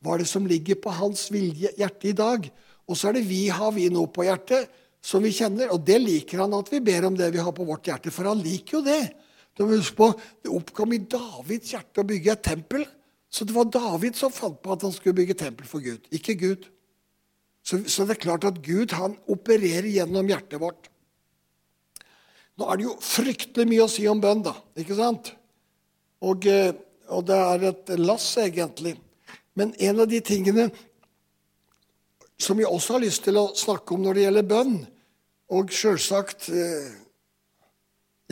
Hva 0.00 0.14
er 0.14 0.22
det 0.22 0.30
som 0.30 0.46
ligger 0.48 0.78
på 0.80 0.92
hans 0.94 1.26
vilje, 1.32 1.72
hjerte 1.76 2.10
i 2.10 2.16
dag? 2.16 2.48
Og 2.88 2.96
så 2.96 3.10
er 3.10 3.18
det 3.18 3.26
vi 3.28 3.46
har 3.52 3.72
vi 3.76 3.90
noe 3.92 4.08
på 4.12 4.24
hjertet 4.26 4.70
som 5.04 5.24
vi 5.24 5.34
kjenner. 5.36 5.72
Og 5.74 5.84
det 5.84 5.98
liker 6.00 6.44
han 6.44 6.56
at 6.56 6.70
vi 6.72 6.80
ber 6.84 7.08
om 7.10 7.18
det 7.18 7.28
vi 7.34 7.42
har 7.44 7.52
på 7.56 7.66
vårt 7.68 7.90
hjerte, 7.90 8.12
for 8.14 8.30
han 8.30 8.40
liker 8.44 8.78
jo 8.78 8.82
det. 8.86 9.02
På, 9.54 10.10
det 10.42 10.50
oppkom 10.50 10.94
i 10.96 11.02
Davids 11.06 11.74
hjerte 11.74 12.02
å 12.02 12.08
bygge 12.08 12.32
et 12.32 12.46
tempel. 12.46 12.86
Så 13.30 13.46
det 13.46 13.54
var 13.54 13.70
David 13.70 14.18
som 14.18 14.32
fant 14.34 14.60
på 14.62 14.74
at 14.74 14.82
han 14.86 14.94
skulle 14.94 15.16
bygge 15.18 15.36
tempel 15.38 15.66
for 15.66 15.82
Gud, 15.82 16.06
ikke 16.14 16.36
Gud. 16.38 16.66
Så, 17.64 17.80
så 17.88 18.04
det 18.04 18.16
er 18.16 18.24
klart 18.26 18.44
at 18.46 18.60
Gud 18.62 18.92
han 18.94 19.16
opererer 19.30 19.88
gjennom 19.88 20.28
hjertet 20.28 20.60
vårt. 20.62 20.90
Nå 22.54 22.68
er 22.70 22.78
det 22.78 22.86
jo 22.86 22.96
fryktelig 23.02 23.66
mye 23.66 23.86
å 23.86 23.90
si 23.90 24.04
om 24.10 24.20
bønn, 24.22 24.44
da. 24.46 24.52
ikke 24.78 24.98
sant? 24.98 25.32
Og, 26.22 26.46
eh, 26.46 26.70
og 27.10 27.24
det 27.26 27.38
er 27.38 27.64
et 27.72 27.94
lass, 27.98 28.28
egentlig. 28.38 28.94
Men 29.58 29.72
en 29.82 30.02
av 30.04 30.10
de 30.10 30.20
tingene 30.22 30.68
som 32.38 32.58
jeg 32.58 32.70
også 32.70 32.96
har 32.96 33.04
lyst 33.04 33.24
til 33.26 33.38
å 33.38 33.48
snakke 33.58 33.94
om 33.94 34.04
når 34.04 34.16
det 34.16 34.24
gjelder 34.24 34.46
bønn 34.50 34.72
Og 35.54 35.70
sjølsagt 35.70 36.48
eh, 36.50 36.88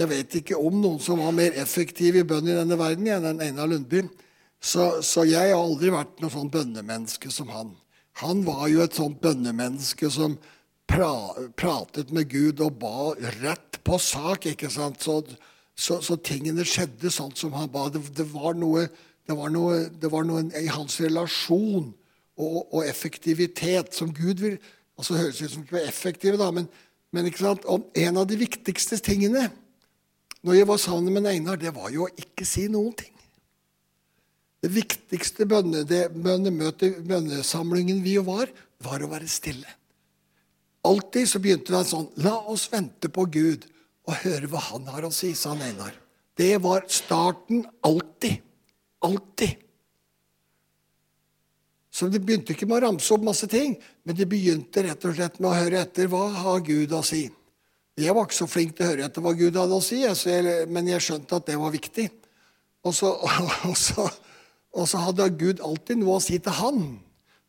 Jeg 0.00 0.08
vet 0.08 0.34
ikke 0.38 0.56
om 0.56 0.78
noen 0.80 1.00
som 1.04 1.20
var 1.20 1.34
mer 1.36 1.56
effektiv 1.60 2.16
i 2.16 2.24
bønn 2.24 2.48
i 2.48 2.56
denne 2.56 2.78
verden 2.80 3.10
enn 3.12 3.42
Einar 3.44 3.68
Lundby. 3.68 4.06
Så, 4.62 5.02
så, 5.04 5.26
jeg 5.28 5.50
har 5.50 5.58
aldri 5.58 5.90
vært 5.92 6.22
noe 6.22 6.32
sånn 6.32 6.50
bønnemenneske 6.52 7.32
som 7.34 7.50
han. 7.52 7.74
Han 8.22 8.44
var 8.46 8.68
jo 8.70 8.80
et 8.84 8.96
sånt 8.96 9.18
bønnemenneske 9.20 10.08
som 10.14 10.38
pra, 10.88 11.10
pratet 11.58 12.12
med 12.14 12.30
Gud 12.30 12.62
og 12.64 12.78
ba 12.80 13.12
rett 13.42 13.80
på 13.84 13.98
sak. 14.00 14.46
ikke 14.48 14.70
sant? 14.72 15.02
Så, 15.04 15.18
så, 15.76 15.98
så 16.00 16.16
tingene 16.16 16.64
skjedde 16.64 17.12
sånn 17.12 17.34
som 17.36 17.52
han 17.58 17.68
ba. 17.72 17.88
Det, 17.92 18.04
det, 18.16 18.28
var, 18.32 18.56
noe, 18.56 18.86
det 19.28 19.36
var, 19.36 19.52
noe, 19.52 19.82
det 19.92 20.12
var 20.12 20.28
noe 20.28 20.46
i 20.56 20.70
hans 20.72 21.00
relasjon 21.04 21.90
og, 22.40 22.60
og, 22.62 22.80
effektivitet 22.86 23.92
som 23.98 24.14
Gud 24.14 24.40
vil 24.40 24.56
altså 24.96 25.18
Høres 25.18 25.40
ut 25.42 25.50
som 25.50 25.64
ikke 25.64 25.76
var 25.80 25.88
effektive, 25.88 26.38
da, 26.40 26.48
men, 26.54 26.68
men 27.12 27.26
ikke 27.28 27.42
sant? 27.42 27.66
Og 27.68 27.90
en 27.98 28.20
av 28.20 28.28
de 28.30 28.38
viktigste 28.40 28.96
tingene 29.02 29.50
når 30.42 30.58
jeg 30.58 30.68
var 30.68 30.80
sammen 30.82 31.14
med 31.14 31.28
Einar, 31.30 31.58
det 31.60 31.70
var 31.74 31.90
jo 31.94 32.06
å 32.06 32.14
ikke 32.18 32.46
si 32.48 32.66
noen 32.70 32.94
ting. 32.98 33.12
Det 34.62 34.70
viktigste 34.70 35.46
bønne, 35.50 35.82
det 35.86 36.08
bønnemøtet, 36.14 37.00
bønnesamlingen 37.06 38.02
vi 38.02 38.16
jo 38.18 38.26
var, 38.26 38.50
var 38.82 39.02
å 39.02 39.10
være 39.10 39.30
stille. 39.30 39.78
Alltid 40.86 41.28
så 41.30 41.38
begynte 41.42 41.74
det 41.74 41.84
sånn 41.86 42.08
La 42.22 42.34
oss 42.50 42.68
vente 42.72 43.10
på 43.10 43.26
Gud 43.30 43.68
og 44.08 44.18
høre 44.24 44.50
hva 44.50 44.62
han 44.72 44.88
har 44.90 45.06
å 45.06 45.12
si, 45.14 45.30
sa 45.38 45.54
han 45.54 45.62
Einar. 45.66 45.94
Det 46.38 46.56
var 46.62 46.86
starten 46.90 47.62
alltid. 47.86 48.40
Alltid. 49.02 49.62
Så 51.92 52.08
det 52.08 52.22
begynte 52.24 52.54
ikke 52.54 52.66
med 52.66 52.80
å 52.80 52.86
ramse 52.86 53.12
opp 53.14 53.24
masse 53.26 53.46
ting, 53.50 53.76
men 54.02 54.16
det 54.16 54.26
begynte 54.30 54.82
rett 54.86 55.04
og 55.06 55.14
slett 55.18 55.38
med 55.38 55.50
å 55.50 55.58
høre 55.58 55.82
etter 55.84 56.08
hva 56.10 56.24
har 56.40 56.62
Gud 56.64 56.94
å 56.96 57.02
si. 57.04 57.26
Jeg 58.00 58.14
var 58.16 58.24
ikke 58.24 58.38
så 58.38 58.48
flink 58.48 58.76
til 58.76 58.86
å 58.86 58.90
høre 58.92 59.04
etter 59.04 59.24
hva 59.24 59.34
Gud 59.36 59.56
hadde 59.58 59.76
å 59.76 59.84
si, 59.84 60.00
men 60.72 60.88
jeg 60.88 61.04
skjønte 61.04 61.36
at 61.36 61.48
det 61.50 61.58
var 61.60 61.74
viktig. 61.74 62.08
Og 62.88 62.94
så, 62.96 63.12
og 63.68 63.76
så, 63.76 64.06
og 64.72 64.88
så 64.88 65.02
hadde 65.04 65.28
Gud 65.40 65.60
alltid 65.64 66.00
noe 66.00 66.16
å 66.16 66.24
si 66.24 66.38
til 66.40 66.56
han. 66.56 66.82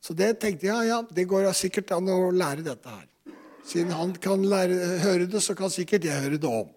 Så 0.03 0.15
det 0.17 0.33
tenkte 0.43 0.67
jeg 0.67 0.89
ja, 0.89 0.99
det 1.07 1.29
går 1.31 1.47
sikkert 1.55 1.93
an 1.95 2.11
å 2.11 2.27
lære 2.35 2.65
dette 2.65 2.91
her. 2.91 3.07
Siden 3.63 3.93
han 3.95 4.11
kan 4.19 4.43
lære, 4.43 4.99
høre 5.05 5.27
det, 5.31 5.39
så 5.39 5.55
kan 5.55 5.71
sikkert 5.71 6.03
jeg 6.03 6.25
høre 6.25 6.39
det 6.41 6.49
òg. 6.49 6.67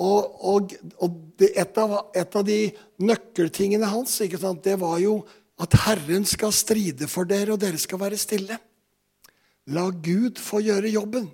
Og, 0.00 0.38
og, 0.48 0.72
og 1.04 1.42
et, 1.44 1.76
av, 1.76 1.92
et, 2.16 2.36
av, 2.38 2.44
de 2.48 2.72
nøkkeltingene 3.04 3.90
hans 3.92 4.14
sant, 4.16 4.62
det 4.64 4.78
var 4.80 4.96
jo 5.02 5.18
at 5.60 5.76
Herren 5.84 6.24
skal 6.24 6.54
stride 6.56 7.04
for 7.12 7.28
dere, 7.28 7.52
og 7.52 7.60
dere 7.60 7.76
skal 7.78 8.00
være 8.00 8.16
stille. 8.16 8.56
La 9.68 9.90
Gud 9.92 10.40
få 10.40 10.62
gjøre 10.64 10.90
jobben. 10.90 11.28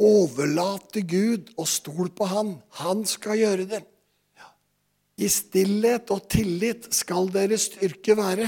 Overlate 0.00 1.02
Gud 1.04 1.50
og 1.60 1.68
stol 1.68 2.08
på 2.16 2.28
Han. 2.30 2.54
Han 2.80 3.04
skal 3.08 3.40
gjøre 3.40 3.68
det. 3.68 3.82
I 5.20 5.28
stillhet 5.28 6.08
og 6.14 6.24
tillit 6.32 6.88
skal 6.96 7.28
deres 7.32 7.66
styrke 7.68 8.14
være, 8.16 8.46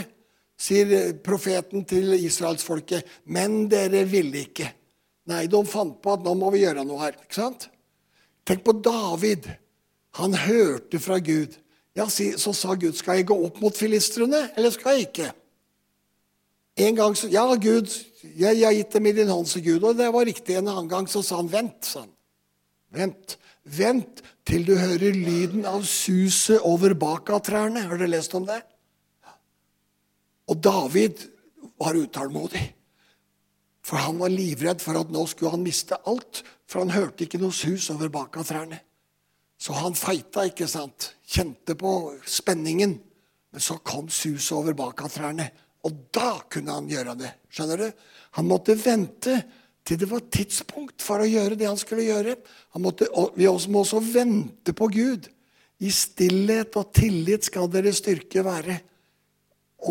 sier 0.57 1.13
profeten 1.21 1.85
til 1.89 2.15
israelsfolket. 2.17 3.05
Men 3.29 3.67
dere 3.69 4.07
ville 4.09 4.47
ikke. 4.47 4.71
Nei, 5.29 5.45
de 5.51 5.61
fant 5.69 5.99
på 6.03 6.15
at 6.17 6.25
nå 6.25 6.33
må 6.39 6.49
vi 6.55 6.63
gjøre 6.65 6.87
noe 6.87 7.03
her. 7.05 7.19
ikke 7.21 7.37
sant? 7.37 7.69
Tenk 8.49 8.65
på 8.65 8.75
David. 8.81 9.51
Han 10.19 10.35
hørte 10.35 10.99
fra 11.03 11.21
Gud. 11.21 11.59
Ja, 11.95 12.09
Så 12.09 12.53
sa 12.57 12.75
Gud, 12.75 12.97
skal 12.97 13.21
jeg 13.21 13.29
gå 13.29 13.37
opp 13.45 13.61
mot 13.61 13.77
filistrene, 13.77 14.49
eller 14.57 14.73
skal 14.73 14.97
jeg 14.97 15.11
ikke? 15.11 15.33
En 16.77 16.97
gang 16.97 17.17
så, 17.17 17.29
Ja, 17.29 17.45
Gud, 17.55 17.91
jeg, 18.23 18.57
jeg 18.57 18.65
har 18.65 18.77
gitt 18.77 18.97
dem 18.97 19.07
i 19.07 19.15
din 19.17 19.31
hånd, 19.33 19.49
sa 19.49 19.61
Gud. 19.61 19.83
Og 19.83 19.97
det 19.99 20.09
var 20.15 20.29
riktig. 20.29 20.57
En 20.57 20.71
annen 20.73 20.91
gang 20.91 21.09
så 21.11 21.23
sa 21.25 21.41
han, 21.41 21.51
vent, 21.53 21.81
sa 21.85 22.05
han. 22.05 22.13
Vent. 22.93 23.39
Vent 23.63 24.23
til 24.49 24.65
du 24.67 24.75
hører 24.75 25.15
lyden 25.15 25.67
av 25.69 25.85
suset 25.87 26.63
over 26.67 26.97
bakatrærne. 26.99 27.85
Har 27.87 28.01
dere 28.01 28.15
lest 28.15 28.35
om 28.35 28.47
det? 28.49 28.61
Og 30.51 30.59
David 30.59 31.23
var 31.81 31.97
utålmodig. 31.99 32.65
For 33.83 33.99
han 33.99 34.19
var 34.21 34.31
livredd 34.31 34.83
for 34.83 34.99
at 34.99 35.11
nå 35.11 35.25
skulle 35.31 35.55
han 35.55 35.65
miste 35.65 35.99
alt. 36.07 36.43
For 36.71 36.83
han 36.83 36.95
hørte 36.95 37.27
ikke 37.27 37.41
noe 37.43 37.55
sus 37.55 37.89
over 37.95 38.11
bak 38.13 38.39
av 38.41 38.47
trærne. 38.49 38.79
Så 39.63 39.75
han 39.79 39.95
feita, 39.95 40.47
ikke 40.49 40.67
sant? 40.71 41.13
Kjente 41.23 41.77
på 41.79 42.15
spenningen. 42.27 42.97
Men 43.53 43.63
så 43.63 43.77
kom 43.85 44.09
suset 44.11 44.55
over 44.57 44.75
bakatrærne, 44.75 45.51
og 45.83 45.99
da 46.15 46.37
kunne 46.51 46.77
han 46.77 46.91
gjøre 46.91 47.17
det. 47.19 47.33
Skjønner 47.51 47.81
du? 47.83 47.89
Han 48.39 48.49
måtte 48.49 48.79
vente 48.79 49.41
til 49.83 49.99
det 49.99 50.09
var 50.11 50.23
tidspunkt 50.31 51.03
for 51.03 51.23
å 51.23 51.29
gjøre 51.29 51.59
det 51.59 51.67
han 51.67 51.81
skulle 51.81 52.07
gjøre. 52.07 52.37
Han 52.77 52.85
måtte, 52.85 53.09
vi 53.35 53.49
må 53.49 53.83
også 53.83 53.99
vente 54.13 54.75
på 54.79 54.89
Gud. 54.95 55.27
I 55.83 55.91
stillhet 55.91 56.77
og 56.79 56.93
tillit 56.95 57.49
skal 57.49 57.71
deres 57.71 57.99
styrke 57.99 58.45
være. 58.47 58.79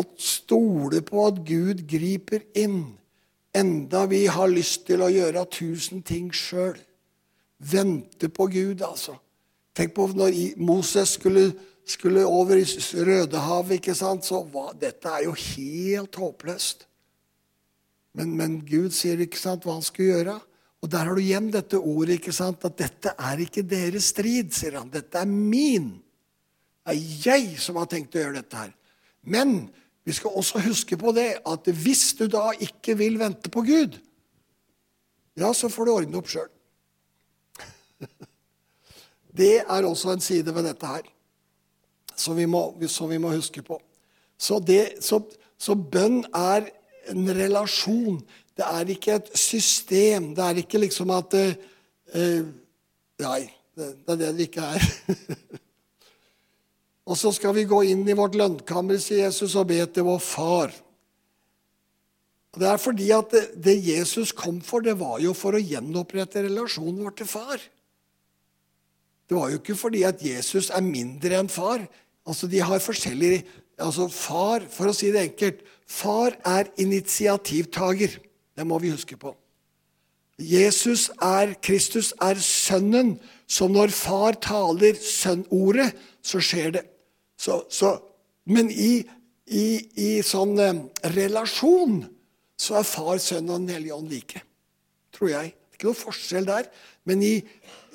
Og 0.00 0.14
stole 0.16 1.02
på 1.04 1.26
at 1.26 1.42
Gud 1.44 1.84
griper 1.88 2.46
inn, 2.56 2.94
enda 3.52 4.06
vi 4.08 4.24
har 4.32 4.48
lyst 4.48 4.86
til 4.88 5.04
å 5.04 5.10
gjøre 5.12 5.44
tusen 5.52 6.00
ting 6.00 6.30
sjøl. 6.32 6.78
Vente 7.60 8.32
på 8.32 8.48
Gud, 8.48 8.80
altså. 8.80 9.18
Tenk 9.76 9.92
på 9.96 10.08
når 10.16 10.56
Moses 10.60 11.18
skulle, 11.18 11.50
skulle 11.88 12.24
over 12.26 12.56
i 12.56 12.64
Rødehavet, 13.04 13.78
ikke 13.80 13.94
sant? 13.94 14.26
så 14.26 14.42
hva, 14.46 14.70
dette 14.78 15.10
er 15.10 15.26
jo 15.26 15.34
helt 15.34 16.14
håpløst. 16.14 16.86
Men, 18.18 18.34
men, 18.36 18.58
Gud 18.68 18.92
sier 18.94 19.20
ikke 19.24 19.40
sant 19.40 19.64
hva 19.66 19.78
han 19.78 19.86
skal 19.86 20.10
gjøre. 20.10 20.38
Og 20.82 20.90
der 20.90 21.06
har 21.06 21.14
du 21.16 21.22
igjen 21.22 21.50
dette 21.54 21.78
ordet, 21.78 22.18
ikke 22.18 22.34
sant, 22.34 22.64
at 22.66 22.78
dette 22.78 23.14
er 23.14 23.42
ikke 23.44 23.64
deres 23.66 24.10
strid, 24.12 24.50
sier 24.54 24.80
han. 24.80 24.90
Dette 24.92 25.20
er 25.20 25.30
min. 25.30 25.92
Det 26.82 26.96
er 26.96 27.02
jeg 27.26 27.60
som 27.62 27.78
har 27.78 27.88
tenkt 27.90 28.16
å 28.18 28.22
gjøre 28.24 28.40
dette 28.40 28.64
her. 28.64 28.72
Men 29.22 29.70
vi 30.02 30.14
skal 30.16 30.34
også 30.38 30.62
huske 30.64 30.98
på 30.98 31.14
det 31.14 31.28
at 31.46 31.70
hvis 31.78 32.08
du 32.18 32.26
da 32.30 32.50
ikke 32.58 32.96
vil 32.98 33.20
vente 33.20 33.50
på 33.52 33.62
Gud, 33.66 33.98
ja, 35.38 35.52
så 35.56 35.70
får 35.72 35.86
du 35.86 35.92
ordne 35.94 36.18
opp 36.18 36.28
sjøl. 36.28 36.50
Det 39.32 39.62
er 39.62 39.86
også 39.88 40.12
en 40.12 40.20
side 40.20 40.52
ved 40.52 40.66
dette 40.68 40.84
her 40.84 41.06
som 42.20 42.36
vi 42.36 42.46
må, 42.46 42.64
som 42.88 43.10
vi 43.10 43.20
må 43.22 43.32
huske 43.34 43.62
på. 43.64 43.78
Så, 44.38 44.58
det, 44.58 45.02
så, 45.04 45.20
så 45.60 45.76
bønn 45.76 46.22
er 46.34 46.68
en 47.12 47.30
relasjon. 47.36 48.20
Det 48.56 48.66
er 48.66 48.92
ikke 48.94 49.18
et 49.20 49.32
system. 49.38 50.32
Det 50.36 50.44
er 50.44 50.62
ikke 50.62 50.82
liksom 50.82 51.12
at 51.14 51.36
uh, 51.38 52.46
Nei, 53.22 53.42
det, 53.78 53.88
det 54.02 54.14
er 54.14 54.18
det 54.18 54.30
det 54.36 54.46
ikke 54.48 54.64
er. 54.66 54.86
og 57.08 57.18
så 57.18 57.30
skal 57.34 57.54
vi 57.54 57.68
gå 57.70 57.82
inn 57.92 58.02
i 58.08 58.16
vårt 58.18 58.34
lønnkammer, 58.38 58.98
sier 58.98 59.28
Jesus, 59.28 59.54
og 59.54 59.68
be 59.70 59.78
til 59.86 60.08
vår 60.08 60.18
far. 60.26 60.74
Og 62.52 62.60
Det 62.60 62.68
er 62.68 62.80
fordi 62.82 63.06
at 63.14 63.30
det, 63.32 63.44
det, 63.64 63.76
Jesus 63.86 64.32
kom 64.36 64.60
for, 64.64 64.84
det 64.84 64.98
var 65.00 65.20
jo 65.22 65.32
for 65.36 65.56
å 65.56 65.62
gjenopprette 65.62 66.42
relasjonen 66.44 67.00
vår 67.06 67.14
til 67.22 67.30
far. 67.30 67.62
Det 69.32 69.40
var 69.40 69.48
jo 69.48 69.58
ikke 69.62 69.74
fordi 69.80 70.02
at 70.04 70.20
Jesus 70.20 70.66
er 70.68 70.84
mindre 70.84 71.38
enn 71.40 71.48
far. 71.48 71.86
Altså, 72.28 72.46
De 72.46 72.60
har 72.60 72.82
forskjellige 72.84 73.44
altså 73.80 74.04
Far, 74.12 74.66
for 74.68 74.90
å 74.90 74.92
si 74.92 75.08
det 75.08 75.22
enkelt, 75.30 75.62
far 75.88 76.36
er 76.44 76.68
initiativtaker. 76.76 78.18
Det 78.52 78.66
må 78.68 78.76
vi 78.78 78.92
huske 78.92 79.16
på. 79.16 79.32
Jesus 80.36 81.08
er, 81.16 81.56
Kristus 81.64 82.12
er 82.20 82.36
sønnen, 82.44 83.16
så 83.48 83.70
når 83.72 83.96
far 83.96 84.36
taler 84.36 85.00
sønnordet, 85.00 85.96
så 86.20 86.44
skjer 86.44 86.76
det. 86.76 86.86
Så, 87.40 87.62
så, 87.72 87.96
men 88.44 88.68
i, 88.68 89.00
i, 89.48 89.66
i 89.96 90.10
sånn 90.20 90.58
eh, 90.60 90.84
relasjon 91.16 92.02
så 92.60 92.82
er 92.82 92.90
far, 92.92 93.16
sønn 93.16 93.48
og 93.48 93.64
Den 93.64 93.78
hellige 93.78 93.96
ånd 93.96 94.12
like. 94.12 94.44
Tror 95.16 95.32
jeg. 95.32 95.56
Det 95.56 95.72
er 95.72 95.80
ikke 95.80 95.94
noe 95.94 96.04
forskjell 96.04 96.52
der. 96.52 96.68
Men 97.08 97.24
i, 97.24 97.38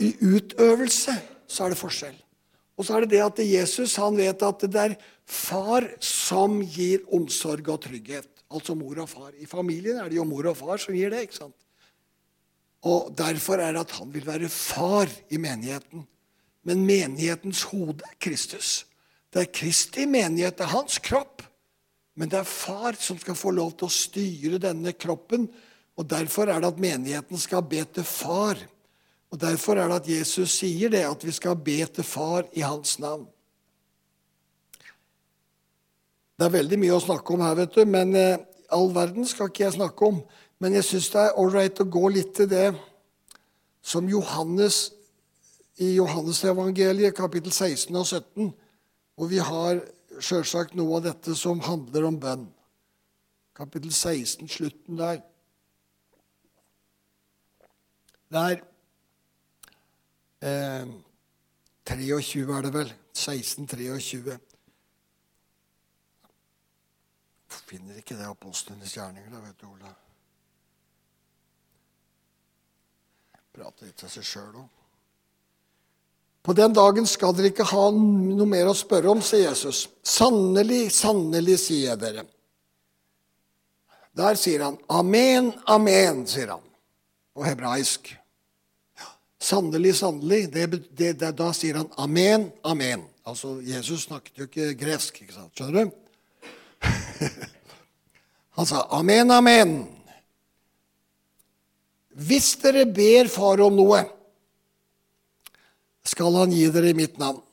i 0.04 0.14
utøvelse 0.22 1.16
så 1.48 1.66
er 1.66 1.74
det 1.74 1.80
forskjell. 1.80 2.18
Og 2.78 2.86
så 2.86 2.96
er 2.96 3.06
det 3.06 3.16
det 3.16 3.24
at 3.26 3.40
Jesus 3.42 3.96
han 3.98 4.18
vet 4.20 4.44
at 4.46 4.66
det 4.70 4.82
er 4.82 4.98
far 5.26 5.88
som 6.04 6.60
gir 6.62 7.06
omsorg 7.14 7.72
og 7.74 7.82
trygghet. 7.88 8.30
Altså 8.54 8.78
mor 8.80 9.00
og 9.02 9.10
far. 9.10 9.32
I 9.36 9.48
familien 9.50 9.98
er 10.00 10.12
det 10.12 10.20
jo 10.20 10.28
mor 10.28 10.46
og 10.48 10.60
far 10.60 10.80
som 10.80 10.96
gir 10.96 11.12
det. 11.12 11.26
ikke 11.26 11.40
sant? 11.42 11.58
Og 12.86 13.10
Derfor 13.18 13.60
er 13.60 13.74
det 13.74 13.88
at 13.88 13.98
han 13.98 14.14
vil 14.14 14.28
være 14.28 14.50
far 14.50 15.10
i 15.34 15.42
menigheten. 15.42 16.06
Men 16.68 16.86
menighetens 16.86 17.64
hode 17.72 18.06
er 18.06 18.16
Kristus. 18.22 18.86
Det 19.34 19.42
er 19.42 19.52
Kristi 19.52 20.06
menighet, 20.06 20.58
det 20.58 20.68
er 20.68 20.76
hans 20.76 21.00
kropp. 21.04 21.42
Men 22.18 22.30
det 22.30 22.40
er 22.40 22.50
far 22.50 22.96
som 23.00 23.18
skal 23.20 23.38
få 23.38 23.52
lov 23.54 23.74
til 23.78 23.90
å 23.90 23.94
styre 23.94 24.62
denne 24.62 24.94
kroppen. 24.94 25.48
Og 25.98 26.08
Derfor 26.10 26.50
er 26.50 26.62
det 26.62 26.72
at 26.72 26.82
menigheten 26.82 27.42
skal 27.42 27.66
be 27.66 27.84
til 27.84 28.06
far. 28.06 28.62
Og 29.32 29.42
Derfor 29.42 29.76
er 29.76 29.88
det 29.88 30.00
at 30.02 30.10
Jesus 30.10 30.54
sier 30.60 30.90
det, 30.90 31.04
at 31.04 31.24
vi 31.26 31.34
skal 31.36 31.58
be 31.60 31.80
til 31.86 32.04
Far 32.04 32.48
i 32.54 32.64
Hans 32.64 33.00
navn. 33.00 33.28
Det 36.38 36.46
er 36.46 36.54
veldig 36.54 36.78
mye 36.80 36.96
å 36.96 37.02
snakke 37.02 37.34
om 37.34 37.42
her, 37.42 37.56
vet 37.58 37.74
du, 37.74 37.82
men 37.90 38.14
eh, 38.16 38.38
all 38.70 38.92
verden 38.94 39.26
skal 39.26 39.50
ikke 39.50 39.66
jeg 39.66 39.78
snakke 39.80 40.06
om. 40.06 40.22
Men 40.62 40.78
jeg 40.78 40.86
syns 40.86 41.10
det 41.14 41.24
er 41.24 41.40
ålreit 41.42 41.82
å 41.82 41.90
gå 41.90 42.04
litt 42.14 42.36
til 42.38 42.50
det 42.52 42.68
som 43.82 44.08
Johannes 44.10 44.92
i 45.82 45.96
Johannesevangeliet, 45.96 47.16
kapittel 47.18 47.54
16 47.54 47.96
og 47.96 48.06
17, 48.06 48.52
hvor 49.18 49.32
vi 49.32 49.42
har 49.42 49.82
sjølsagt 50.22 50.78
noe 50.78 50.98
av 50.98 51.08
dette 51.10 51.36
som 51.38 51.62
handler 51.66 52.08
om 52.08 52.18
bønn. 52.22 52.48
Kapittel 53.58 53.94
16, 53.94 54.48
slutten 54.50 54.98
der. 55.02 55.22
Der 58.34 58.62
eh, 60.42 60.88
23 61.88 62.58
er 62.58 62.68
det 62.68 62.74
vel. 62.74 62.94
1623. 63.18 64.38
Finner 67.68 68.00
ikke 68.00 68.16
det 68.16 68.28
apostlenes 68.28 68.94
gjerninger, 68.96 69.32
da, 69.32 69.42
vet 69.44 69.60
du, 69.60 69.68
Ola. 69.68 69.94
Prater 73.58 73.90
litt 73.90 73.98
til 74.00 74.12
seg 74.12 74.28
sjøl 74.28 74.60
òg. 74.62 74.68
På 76.48 76.54
den 76.56 76.72
dagen 76.72 77.08
skal 77.10 77.34
dere 77.36 77.50
ikke 77.52 77.66
ha 77.68 77.90
noe 77.92 78.46
mer 78.48 78.70
å 78.72 78.76
spørre 78.78 79.12
om, 79.12 79.20
sier 79.26 79.50
Jesus. 79.50 79.82
Sannelig, 80.00 80.94
sannelig, 80.96 81.58
sier 81.60 81.90
jeg 81.90 82.00
dere. 82.00 82.24
Der 84.18 84.40
sier 84.40 84.64
han 84.64 84.78
amen, 84.88 85.52
amen, 85.68 86.24
sier 86.30 86.54
han 86.56 86.64
på 87.36 87.44
hebraisk. 87.44 88.14
Sannelig, 89.40 89.96
sannelig. 89.96 90.48
Det, 90.54 90.66
det, 90.98 91.14
det, 91.20 91.32
da 91.38 91.52
sier 91.54 91.78
han 91.82 91.90
amen, 92.02 92.50
amen. 92.66 93.06
Altså, 93.28 93.58
Jesus 93.62 94.08
snakket 94.08 94.40
jo 94.40 94.48
ikke 94.50 94.72
gresk, 94.80 95.22
ikke 95.22 95.36
sant? 95.36 95.54
Skjønner 95.54 95.86
du? 95.86 95.92
han 98.58 98.70
sa 98.70 98.86
amen, 98.98 99.34
amen. 99.34 99.76
Hvis 102.18 102.56
dere 102.64 102.88
ber 102.90 103.30
Far 103.30 103.62
om 103.62 103.76
noe, 103.78 104.02
skal 106.08 106.40
han 106.40 106.56
gi 106.56 106.66
dere 106.74 106.94
i 106.94 106.98
mitt 106.98 107.20
navn. 107.22 107.44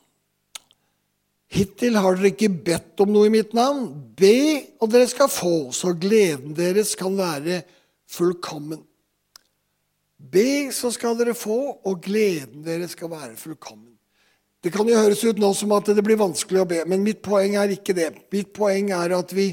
Hittil 1.55 1.99
har 2.01 2.16
dere 2.16 2.33
ikke 2.33 2.51
bedt 2.66 3.03
om 3.05 3.12
noe 3.14 3.29
i 3.29 3.35
mitt 3.35 3.53
navn. 3.55 3.87
Be, 4.16 4.75
og 4.81 4.90
dere 4.90 5.11
skal 5.11 5.29
få, 5.31 5.70
så 5.77 5.92
gleden 5.92 6.57
deres 6.57 6.94
kan 6.99 7.14
være 7.18 7.61
fullkommen. 8.11 8.81
Be, 10.18 10.70
så 10.72 10.92
skal 10.94 11.18
dere 11.18 11.35
få, 11.37 11.59
og 11.85 12.00
gleden 12.05 12.64
deres 12.64 12.94
skal 12.94 13.11
være 13.12 13.35
fullkommen. 13.38 13.92
Det 14.64 14.72
kan 14.72 14.88
jo 14.88 14.96
høres 14.96 15.20
ut 15.27 15.40
nå 15.42 15.50
som 15.53 15.74
at 15.77 15.90
det 15.92 16.03
blir 16.07 16.16
vanskelig 16.16 16.62
å 16.62 16.68
be, 16.68 16.81
men 16.88 17.05
mitt 17.05 17.20
poeng 17.24 17.59
er 17.61 17.74
ikke 17.74 17.96
det. 17.96 18.09
Mitt 18.33 18.55
poeng 18.57 18.88
er 18.96 19.12
at 19.12 19.35
vi, 19.37 19.50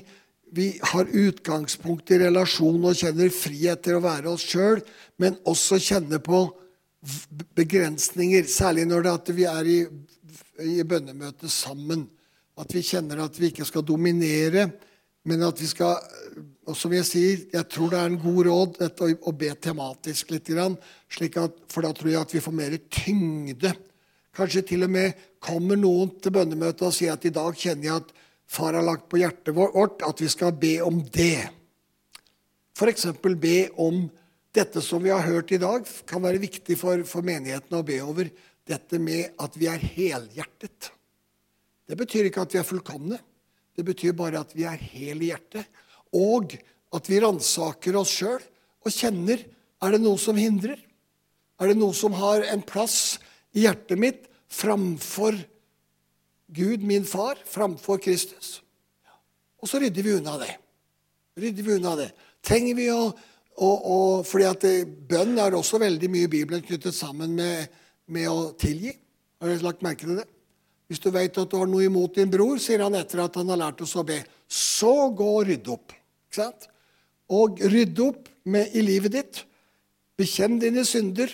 vi 0.56 0.70
har 0.94 1.10
utgangspunkt 1.10 2.14
i 2.16 2.22
relasjon 2.22 2.80
og 2.88 2.96
kjenner 2.96 3.34
frihet 3.36 3.84
til 3.84 4.00
å 4.00 4.06
være 4.06 4.32
oss 4.32 4.46
sjøl, 4.48 4.80
men 5.20 5.36
også 5.44 5.82
kjenner 5.84 6.24
på 6.24 6.46
begrensninger, 7.58 8.48
særlig 8.48 8.86
når 8.88 9.04
det 9.04 9.14
at 9.18 9.34
vi 9.36 9.50
er 9.50 9.68
i, 9.68 9.80
i 10.64 10.80
bønnemøte 10.88 11.50
sammen. 11.52 12.06
At 12.62 12.72
vi 12.76 12.84
kjenner 12.86 13.26
at 13.26 13.36
vi 13.40 13.50
ikke 13.52 13.68
skal 13.68 13.84
dominere, 13.84 14.70
men 15.28 15.44
at 15.44 15.60
vi 15.60 15.68
skal 15.70 15.98
og 16.72 16.78
som 16.80 16.94
jeg 16.96 17.06
sier, 17.08 17.40
jeg 17.52 17.68
tror 17.72 17.92
det 17.92 18.00
er 18.00 18.10
en 18.10 18.20
god 18.22 18.42
råd 18.48 18.78
dette 18.80 19.08
å 19.28 19.34
be 19.36 19.52
tematisk 19.60 20.32
litt. 20.32 20.50
Slik 21.12 21.38
at, 21.42 21.58
for 21.72 21.84
da 21.84 21.92
tror 21.96 22.12
jeg 22.14 22.22
at 22.22 22.36
vi 22.36 22.44
får 22.44 22.56
mer 22.56 22.76
tyngde. 22.88 23.74
Kanskje 24.36 24.64
til 24.70 24.88
og 24.88 24.94
med 24.94 25.18
kommer 25.44 25.80
noen 25.80 26.14
til 26.24 26.32
bønnemøtet 26.36 26.86
og 26.88 26.96
sier 26.96 27.18
at 27.18 27.28
i 27.28 27.34
dag 27.36 27.58
kjenner 27.58 27.90
jeg 27.90 28.04
at 28.06 28.14
far 28.52 28.78
har 28.78 28.86
lagt 28.88 29.10
på 29.12 29.20
hjertet 29.20 29.56
vårt 29.56 30.04
at 30.08 30.24
vi 30.24 30.30
skal 30.32 30.56
be 30.56 30.78
om 30.86 31.02
det. 31.12 31.50
F.eks. 32.78 33.10
be 33.20 33.58
om 33.76 34.06
dette 34.56 34.84
som 34.84 35.04
vi 35.04 35.12
har 35.12 35.24
hørt 35.28 35.52
i 35.52 35.60
dag, 35.60 35.84
kan 36.08 36.24
være 36.24 36.42
viktig 36.44 36.76
for, 36.80 37.04
for 37.08 37.24
menigheten 37.24 37.78
å 37.78 37.84
be 37.88 38.00
over. 38.04 38.32
Dette 38.68 39.00
med 39.00 39.36
at 39.42 39.56
vi 39.60 39.68
er 39.72 39.84
helhjertet. 39.84 40.92
Det 41.88 42.00
betyr 42.00 42.30
ikke 42.30 42.46
at 42.46 42.56
vi 42.56 42.60
er 42.62 42.68
fullkomne. 42.68 43.20
Det 43.76 43.84
betyr 43.88 44.16
bare 44.16 44.40
at 44.44 44.52
vi 44.56 44.68
er 44.68 44.80
hel 44.80 45.24
hjertet. 45.24 45.68
Og 46.16 46.56
at 46.92 47.08
vi 47.08 47.22
ransaker 47.24 47.98
oss 48.00 48.14
sjøl 48.20 48.42
og 48.82 48.94
kjenner 48.94 49.44
er 49.82 49.96
det 49.96 50.02
noe 50.04 50.20
som 50.22 50.38
hindrer. 50.38 50.80
Er 51.62 51.72
det 51.72 51.78
noe 51.80 51.96
som 51.96 52.16
har 52.18 52.44
en 52.52 52.64
plass 52.66 53.20
i 53.56 53.66
hjertet 53.66 54.00
mitt 54.00 54.28
framfor 54.52 55.38
Gud, 56.52 56.84
min 56.84 57.06
far, 57.08 57.40
framfor 57.48 58.02
Kristus. 58.04 58.60
Og 59.62 59.70
så 59.70 59.80
rydder 59.80 60.04
vi 60.04 60.16
unna 60.18 60.36
det. 60.42 60.52
Rydder 61.40 61.64
vi 61.64 61.76
unna 61.78 61.94
det. 61.96 62.10
Trenger 62.44 62.76
vi 62.76 62.90
å, 62.92 63.06
å, 63.56 63.70
å 63.70 64.00
fordi 64.28 64.48
at 64.50 64.66
det, 64.66 64.74
Bønn 65.08 65.38
er 65.40 65.56
også 65.56 65.80
veldig 65.80 66.10
mye 66.12 66.28
i 66.28 66.32
Bibelen 66.32 66.66
knyttet 66.66 66.98
sammen 66.98 67.38
med, 67.38 67.72
med 68.12 68.28
å 68.28 68.52
tilgi. 68.60 68.92
Har 69.40 69.54
dere 69.54 69.64
lagt 69.70 69.86
merke 69.86 70.04
til 70.04 70.20
det? 70.20 70.28
Hvis 70.92 71.00
du 71.00 71.08
vet 71.14 71.38
at 71.40 71.48
du 71.48 71.56
har 71.56 71.70
noe 71.72 71.88
imot 71.88 72.20
din 72.20 72.32
bror, 72.32 72.60
sier 72.60 72.84
han 72.84 72.98
etter 73.00 73.24
at 73.24 73.38
han 73.40 73.54
har 73.54 73.62
lært 73.62 73.86
oss 73.86 73.96
å 73.96 74.04
be, 74.04 74.20
så 74.52 75.08
gå 75.16 75.30
og 75.38 75.48
rydd 75.48 75.72
opp. 75.72 75.96
Ikke 76.32 76.46
sant? 76.46 76.70
Og 77.32 77.60
rydde 77.60 78.06
opp 78.06 78.30
med, 78.48 78.72
i 78.72 78.84
livet 78.86 79.12
ditt. 79.12 79.42
Bekjenn 80.20 80.62
dine 80.62 80.86
synder. 80.88 81.34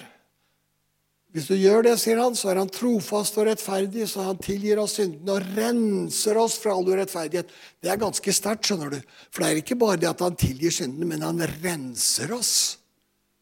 Hvis 1.35 1.51
du 1.51 1.53
gjør 1.53 1.83
det, 1.85 1.93
sier 2.01 2.17
han, 2.17 2.33
så 2.33 2.49
er 2.49 2.57
han 2.63 2.71
trofast 2.73 3.37
og 3.37 3.45
rettferdig, 3.45 4.07
så 4.09 4.25
han 4.25 4.39
tilgir 4.41 4.79
oss 4.81 4.95
syndene 4.97 5.35
og 5.35 5.51
renser 5.53 6.39
oss 6.41 6.55
fra 6.63 6.73
all 6.73 6.87
urettferdighet. 6.87 7.51
Det 7.83 7.91
er 7.93 8.01
ganske 8.01 8.33
sterkt, 8.33 8.65
skjønner 8.65 8.95
du. 8.95 8.97
For 9.29 9.43
det 9.43 9.51
er 9.51 9.61
ikke 9.61 9.77
bare 9.77 9.99
det 10.01 10.09
at 10.09 10.23
han 10.25 10.39
tilgir 10.39 10.73
syndene, 10.73 11.11
men 11.11 11.25
han 11.27 11.43
renser 11.59 12.33
oss 12.33 12.55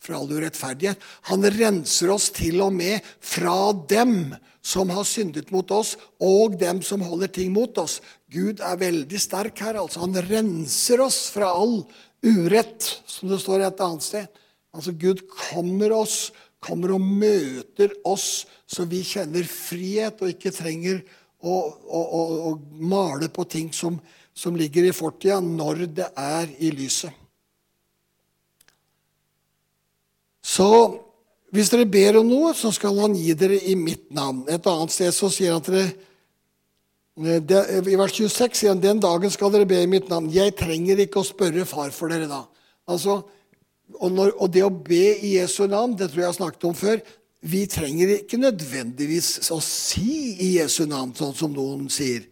fra 0.03 0.19
all 0.19 0.27
urettferdighet. 0.27 0.99
Han 1.31 1.47
renser 1.55 2.11
oss 2.11 2.27
til 2.35 2.59
og 2.65 2.75
med 2.75 2.99
fra 3.23 3.71
dem 3.87 4.35
som 4.65 4.91
har 4.91 5.07
syndet 5.07 5.53
mot 5.53 5.71
oss, 5.71 5.93
og 6.19 6.59
dem 6.59 6.81
som 6.83 7.05
holder 7.05 7.31
ting 7.31 7.55
mot 7.55 7.77
oss. 7.79 8.01
Gud 8.35 8.63
er 8.63 8.81
veldig 8.81 9.21
sterk 9.21 9.61
her. 9.63 9.79
altså. 9.79 10.03
Han 10.03 10.17
renser 10.27 11.03
oss 11.05 11.25
fra 11.33 11.53
all 11.55 11.79
urett, 12.25 12.89
som 13.07 13.31
det 13.31 13.39
står 13.41 13.63
et 13.63 13.85
annet 13.85 14.03
sted. 14.03 14.41
Altså, 14.75 14.91
Gud 14.91 15.23
kommer 15.31 15.95
oss 15.95 16.33
kommer 16.65 16.95
og 16.95 17.03
møter 17.03 17.93
oss, 18.07 18.45
så 18.65 18.85
vi 18.89 19.03
kjenner 19.05 19.45
frihet 19.49 20.21
og 20.21 20.31
ikke 20.31 20.53
trenger 20.55 21.01
å, 21.45 21.53
å, 21.53 22.01
å, 22.01 22.21
å 22.49 22.81
male 22.81 23.29
på 23.33 23.45
ting 23.49 23.69
som, 23.75 23.99
som 24.33 24.57
ligger 24.57 24.87
i 24.87 24.95
fortida, 24.95 25.39
når 25.43 25.85
det 25.99 26.09
er 26.17 26.49
i 26.57 26.71
lyset. 26.73 27.13
Så 30.45 30.69
hvis 31.53 31.71
dere 31.71 31.87
ber 31.89 32.19
om 32.19 32.27
noe, 32.29 32.53
så 32.57 32.71
skal 32.73 32.97
han 33.01 33.15
gi 33.17 33.33
dere 33.37 33.57
i 33.57 33.75
mitt 33.77 34.09
navn. 34.13 34.43
Et 34.51 34.69
annet 34.69 34.93
sted 34.93 35.13
så 35.15 35.29
sier 35.33 35.55
han 35.55 35.63
til 35.65 35.79
dere 35.79 35.93
I 37.15 37.95
vers 37.95 38.11
26 38.11 38.57
sier 38.59 38.73
han 38.73 38.81
den 38.83 38.99
dagen 38.99 39.31
skal 39.31 39.53
dere 39.53 39.67
be 39.69 39.77
i 39.79 39.87
mitt 39.87 40.09
navn. 40.11 40.27
Jeg 40.33 40.57
trenger 40.59 40.99
ikke 40.99 41.21
å 41.21 41.27
spørre 41.27 41.63
far 41.67 41.93
for 41.95 42.11
dere 42.11 42.27
da. 42.27 42.41
Altså, 42.91 43.21
og, 43.95 44.09
når, 44.11 44.33
og, 44.35 44.49
det 44.51 44.65
å 44.65 44.73
be 44.73 45.13
i 45.23 45.37
Jesu 45.37 45.63
navn, 45.71 45.95
det 45.95 46.09
tror 46.09 46.19
jeg 46.19 46.25
jeg 46.25 46.33
har 46.33 46.39
snakket 46.41 46.67
om 46.67 46.75
før 46.75 46.99
Vi 47.45 47.61
trenger 47.69 48.09
ikke 48.15 48.39
nødvendigvis 48.41 49.51
å 49.53 49.59
si 49.61 50.33
i 50.41 50.55
Jesu 50.55 50.87
navn, 50.89 51.11
sånn 51.13 51.35
som 51.37 51.51
noen 51.53 51.85
sier. 51.93 52.23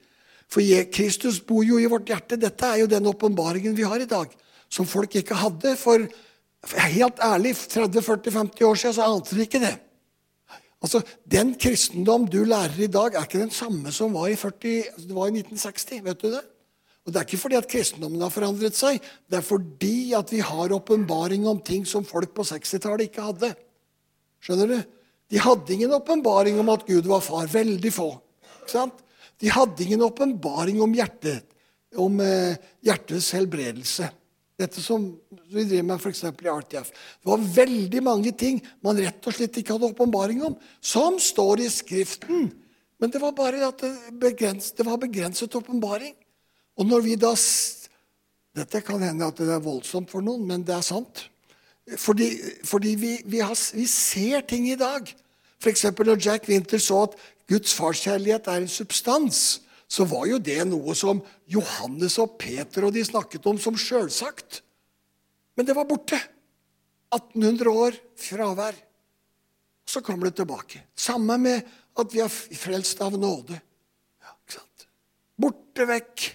For 0.50 0.66
Kristus 0.90 1.38
bor 1.46 1.62
jo 1.66 1.78
i 1.78 1.86
vårt 1.90 2.10
hjerte. 2.10 2.40
Dette 2.42 2.66
er 2.66 2.82
jo 2.82 2.90
den 2.90 3.06
åpenbaringen 3.12 3.76
vi 3.78 3.86
har 3.86 4.02
i 4.02 4.10
dag, 4.10 4.32
som 4.74 4.90
folk 4.90 5.14
ikke 5.22 5.38
hadde. 5.38 5.76
For 5.78 6.02
helt 6.90 7.22
ærlig, 7.22 7.54
30-40-50 7.62 8.66
år 8.66 8.82
siden 8.82 8.98
så 8.98 9.06
ante 9.06 9.38
de 9.38 9.46
ikke 9.46 9.62
det. 9.62 9.76
Altså, 10.84 11.02
Den 11.24 11.54
kristendom 11.56 12.28
du 12.28 12.44
lærer 12.44 12.82
i 12.84 12.92
dag, 12.92 13.16
er 13.16 13.24
ikke 13.24 13.46
den 13.46 13.54
samme 13.56 13.92
som 13.92 14.14
var 14.14 14.28
i, 14.28 14.36
40, 14.36 14.84
det 15.08 15.16
var 15.16 15.30
i 15.32 15.40
1960. 15.40 16.04
Vet 16.04 16.22
du 16.22 16.32
det? 16.34 16.44
Og 17.04 17.12
Det 17.12 17.20
er 17.20 17.28
ikke 17.28 17.42
fordi 17.42 17.60
at 17.60 17.68
kristendommen 17.68 18.22
har 18.24 18.32
forandret 18.32 18.76
seg. 18.76 19.00
Det 19.28 19.40
er 19.40 19.46
fordi 19.46 20.14
at 20.16 20.32
vi 20.32 20.40
har 20.40 20.76
åpenbaring 20.76 21.48
om 21.48 21.60
ting 21.60 21.88
som 21.88 22.06
folk 22.08 22.32
på 22.36 22.46
60-tallet 22.48 23.10
ikke 23.10 23.26
hadde. 23.26 23.54
Skjønner 24.44 24.72
du? 24.72 24.78
De 25.32 25.40
hadde 25.40 25.74
ingen 25.74 25.96
åpenbaring 25.96 26.60
om 26.60 26.70
at 26.72 26.86
Gud 26.88 27.08
var 27.08 27.24
far. 27.24 27.48
Veldig 27.52 27.92
få. 27.92 28.10
Ikke 28.62 28.72
sant? 28.72 29.00
De 29.40 29.52
hadde 29.52 29.84
ingen 29.84 30.04
åpenbaring 30.06 30.80
om 30.84 30.94
hjertet, 30.96 31.44
om 32.00 32.20
eh, 32.24 32.56
hjertets 32.86 33.32
helbredelse. 33.36 34.08
Dette 34.60 34.82
som 34.84 35.06
vi 35.50 35.64
driver 35.66 35.88
med 35.88 36.02
f.eks. 36.02 36.24
i 36.24 36.50
RTF. 36.50 36.92
Det 36.94 37.30
var 37.30 37.46
veldig 37.56 38.02
mange 38.06 38.34
ting 38.38 38.60
man 38.86 39.00
rett 39.02 39.26
og 39.28 39.34
slett 39.34 39.58
ikke 39.58 39.76
hadde 39.76 39.90
åpenbaring 39.96 40.44
om, 40.46 40.58
som 40.82 41.18
står 41.22 41.64
i 41.66 41.70
Skriften. 41.74 42.52
Men 43.02 43.12
det 43.12 43.22
var 43.24 43.34
bare 43.36 43.66
at 43.68 43.82
det, 43.82 43.92
begrens, 44.22 44.72
det 44.78 44.86
var 44.86 45.02
begrenset 45.02 45.56
åpenbaring. 45.58 46.14
Og 46.78 46.88
når 46.90 47.06
vi 47.06 47.20
da 47.20 47.34
Dette 48.54 48.84
kan 48.86 49.02
hende 49.02 49.26
at 49.26 49.40
det 49.42 49.50
er 49.50 49.64
voldsomt 49.66 50.12
for 50.14 50.22
noen, 50.22 50.44
men 50.46 50.62
det 50.62 50.76
er 50.76 50.84
sant. 50.86 51.24
Fordi, 51.98 52.28
fordi 52.64 52.92
vi, 53.02 53.14
vi, 53.26 53.40
har, 53.42 53.58
vi, 53.74 53.86
ser 53.90 54.44
ting 54.46 54.68
i 54.70 54.78
dag. 54.78 55.10
F.eks. 55.58 55.88
når 55.98 56.22
Jack 56.22 56.46
Winter 56.48 56.78
så 56.78 57.00
at 57.08 57.16
Guds 57.50 57.74
farskjærlighet 57.74 58.48
er 58.48 58.62
en 58.62 58.70
substans, 58.70 59.40
så 59.94 60.06
var 60.10 60.26
jo 60.26 60.40
det 60.42 60.62
noe 60.66 60.96
som 60.98 61.20
Johannes 61.54 62.16
og 62.22 62.38
Peter 62.42 62.88
og 62.88 62.96
de 62.96 63.04
snakket 63.06 63.46
om 63.50 63.60
som 63.62 63.78
sjølsagt. 63.78 64.64
Men 65.54 65.68
det 65.68 65.76
var 65.78 65.86
borte. 65.86 66.18
1800 67.14 67.70
år 67.70 68.00
fravær. 68.18 68.80
Så 69.86 70.02
kommer 70.02 70.32
det 70.32 70.40
tilbake. 70.40 70.82
Samme 70.98 71.38
med 71.38 71.68
at 72.00 72.16
vi 72.16 72.24
er 72.24 72.32
frelst 72.32 73.04
av 73.06 73.20
nåde. 73.20 73.60
Ja, 74.24 74.34
Borte 75.38 75.86
vekk. 75.90 76.26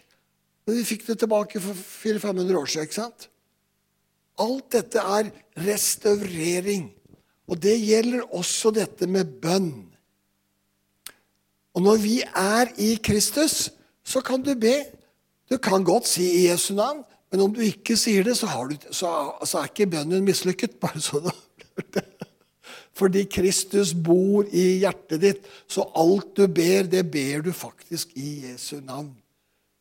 Men 0.69 0.79
vi 0.79 0.87
fikk 0.87 1.09
det 1.09 1.19
tilbake 1.25 1.63
for 1.65 1.75
400-500 1.75 2.61
år 2.61 2.71
siden. 2.71 2.87
ikke 2.87 3.01
sant? 3.01 3.29
Alt 4.39 4.71
dette 4.77 5.03
er 5.03 5.33
restaurering. 5.67 6.91
Og 7.49 7.59
det 7.59 7.75
gjelder 7.81 8.29
også 8.37 8.71
dette 8.77 9.09
med 9.11 9.41
bønn. 9.43 9.89
Og 11.79 11.85
når 11.87 12.01
vi 12.03 12.17
er 12.27 12.73
i 12.83 12.97
Kristus, 12.99 13.69
så 14.03 14.19
kan 14.25 14.43
du 14.43 14.51
be. 14.59 14.81
Du 15.47 15.61
kan 15.63 15.85
godt 15.87 16.09
si 16.11 16.25
i 16.41 16.49
Jesu 16.49 16.73
navn, 16.75 17.05
men 17.31 17.45
om 17.45 17.53
du 17.55 17.61
ikke 17.63 17.95
sier 17.97 18.25
det, 18.27 18.35
så, 18.41 18.49
du, 18.67 18.75
så, 18.91 19.11
så 19.47 19.61
er 19.61 19.69
ikke 19.71 19.87
bønnen 19.93 20.25
mislykket. 20.27 20.75
bare 20.83 20.99
så 21.01 21.21
du 21.23 21.31
Fordi 22.99 23.23
Kristus 23.31 23.93
bor 23.95 24.49
i 24.51 24.81
hjertet 24.83 25.23
ditt, 25.23 25.47
så 25.71 25.87
alt 25.95 26.33
du 26.35 26.49
ber, 26.51 26.91
det 26.91 27.05
ber 27.13 27.47
du 27.47 27.53
faktisk 27.55 28.11
i 28.19 28.49
Jesu 28.49 28.81
navn. 28.83 29.13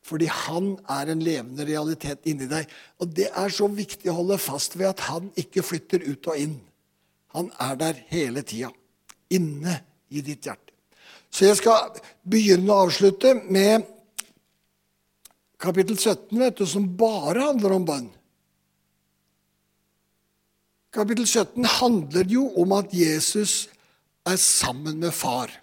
Fordi 0.05 0.29
han 0.29 0.75
er 0.85 1.09
en 1.09 1.25
levende 1.25 1.65
realitet 1.65 2.29
inni 2.29 2.45
deg. 2.51 2.69
Og 3.01 3.09
det 3.09 3.31
er 3.33 3.49
så 3.49 3.65
viktig 3.73 4.13
å 4.13 4.19
holde 4.21 4.37
fast 4.37 4.77
ved 4.77 4.91
at 4.93 5.07
han 5.09 5.33
ikke 5.33 5.65
flytter 5.65 6.05
ut 6.05 6.29
og 6.29 6.45
inn. 6.45 6.55
Han 7.33 7.49
er 7.57 7.75
der 7.81 8.05
hele 8.13 8.45
tida. 8.45 8.69
Inne 9.33 9.81
i 10.13 10.21
ditt 10.21 10.45
hjerte. 10.45 10.66
Så 11.37 11.45
jeg 11.45 11.59
skal 11.59 11.99
begynne 12.25 12.73
å 12.73 12.87
avslutte 12.87 13.35
med 13.45 13.85
kapittel 15.61 15.93
17, 15.93 16.31
vet 16.33 16.57
du, 16.57 16.65
som 16.65 16.87
bare 16.97 17.43
handler 17.51 17.75
om 17.75 17.85
bønn. 17.85 18.07
Kapittel 20.97 21.27
17 21.29 21.67
handler 21.77 22.25
jo 22.31 22.47
om 22.57 22.73
at 22.79 22.89
Jesus 22.95 23.67
er 24.25 24.39
sammen 24.41 24.97
med 25.03 25.13
far. 25.13 25.53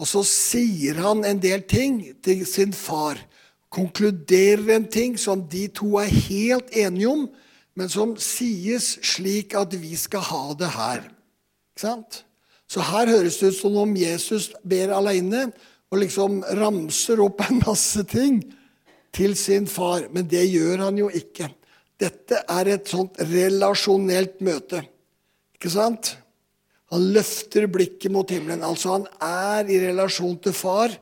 Og 0.00 0.08
så 0.08 0.22
sier 0.24 1.02
han 1.04 1.20
en 1.28 1.40
del 1.42 1.66
ting 1.68 2.00
til 2.24 2.46
sin 2.48 2.72
far. 2.72 3.20
Konkluderer 3.68 4.72
en 4.78 4.88
ting 4.88 5.18
som 5.20 5.44
de 5.52 5.66
to 5.68 5.98
er 6.00 6.08
helt 6.30 6.72
enige 6.72 7.12
om, 7.12 7.26
men 7.76 7.92
som 7.92 8.16
sies 8.16 8.94
slik 9.04 9.52
at 9.58 9.76
vi 9.76 9.92
skal 10.00 10.24
ha 10.32 10.44
det 10.56 10.72
her. 10.78 11.04
Ikke 11.74 11.84
sant? 11.90 12.22
Så 12.70 12.82
her 12.82 13.10
høres 13.10 13.38
det 13.40 13.52
ut 13.54 13.60
som 13.60 13.76
om 13.78 13.94
Jesus 13.96 14.50
ber 14.66 14.94
alene 14.96 15.46
og 15.92 16.00
liksom 16.02 16.40
ramser 16.58 17.22
opp 17.22 17.44
en 17.46 17.62
masse 17.62 18.02
ting 18.10 18.40
til 19.14 19.36
sin 19.38 19.68
far. 19.70 20.08
Men 20.12 20.26
det 20.30 20.44
gjør 20.50 20.88
han 20.88 20.98
jo 20.98 21.10
ikke. 21.14 21.48
Dette 21.96 22.42
er 22.42 22.72
et 22.74 22.90
sånt 22.90 23.18
relasjonelt 23.22 24.42
møte. 24.44 24.82
Ikke 25.56 25.72
sant? 25.72 26.16
Han 26.92 27.08
løfter 27.14 27.66
blikket 27.70 28.12
mot 28.14 28.30
himmelen. 28.30 28.64
Altså 28.66 28.98
Han 28.98 29.06
er 29.22 29.70
i 29.70 29.80
relasjon 29.88 30.36
til 30.42 30.54
far. 30.54 30.92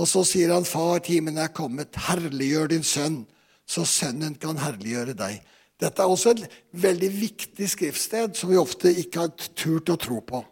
Og 0.00 0.08
så 0.08 0.22
sier 0.24 0.52
han, 0.54 0.64
'Far, 0.64 1.02
timen 1.04 1.36
er 1.36 1.52
kommet. 1.52 1.96
Herliggjør 2.08 2.70
din 2.72 2.82
sønn, 2.82 3.26
så 3.68 3.84
sønnen 3.84 4.34
kan 4.34 4.56
herliggjøre 4.56 5.12
deg.' 5.12 5.42
Dette 5.80 6.02
er 6.02 6.12
også 6.12 6.30
et 6.30 6.48
veldig 6.72 7.08
viktig 7.20 7.68
skriftsted 7.68 8.36
som 8.36 8.50
vi 8.50 8.56
ofte 8.60 8.92
ikke 8.92 9.20
har 9.20 9.30
turt 9.56 9.88
å 9.88 9.96
tro 9.96 10.20
på. 10.20 10.42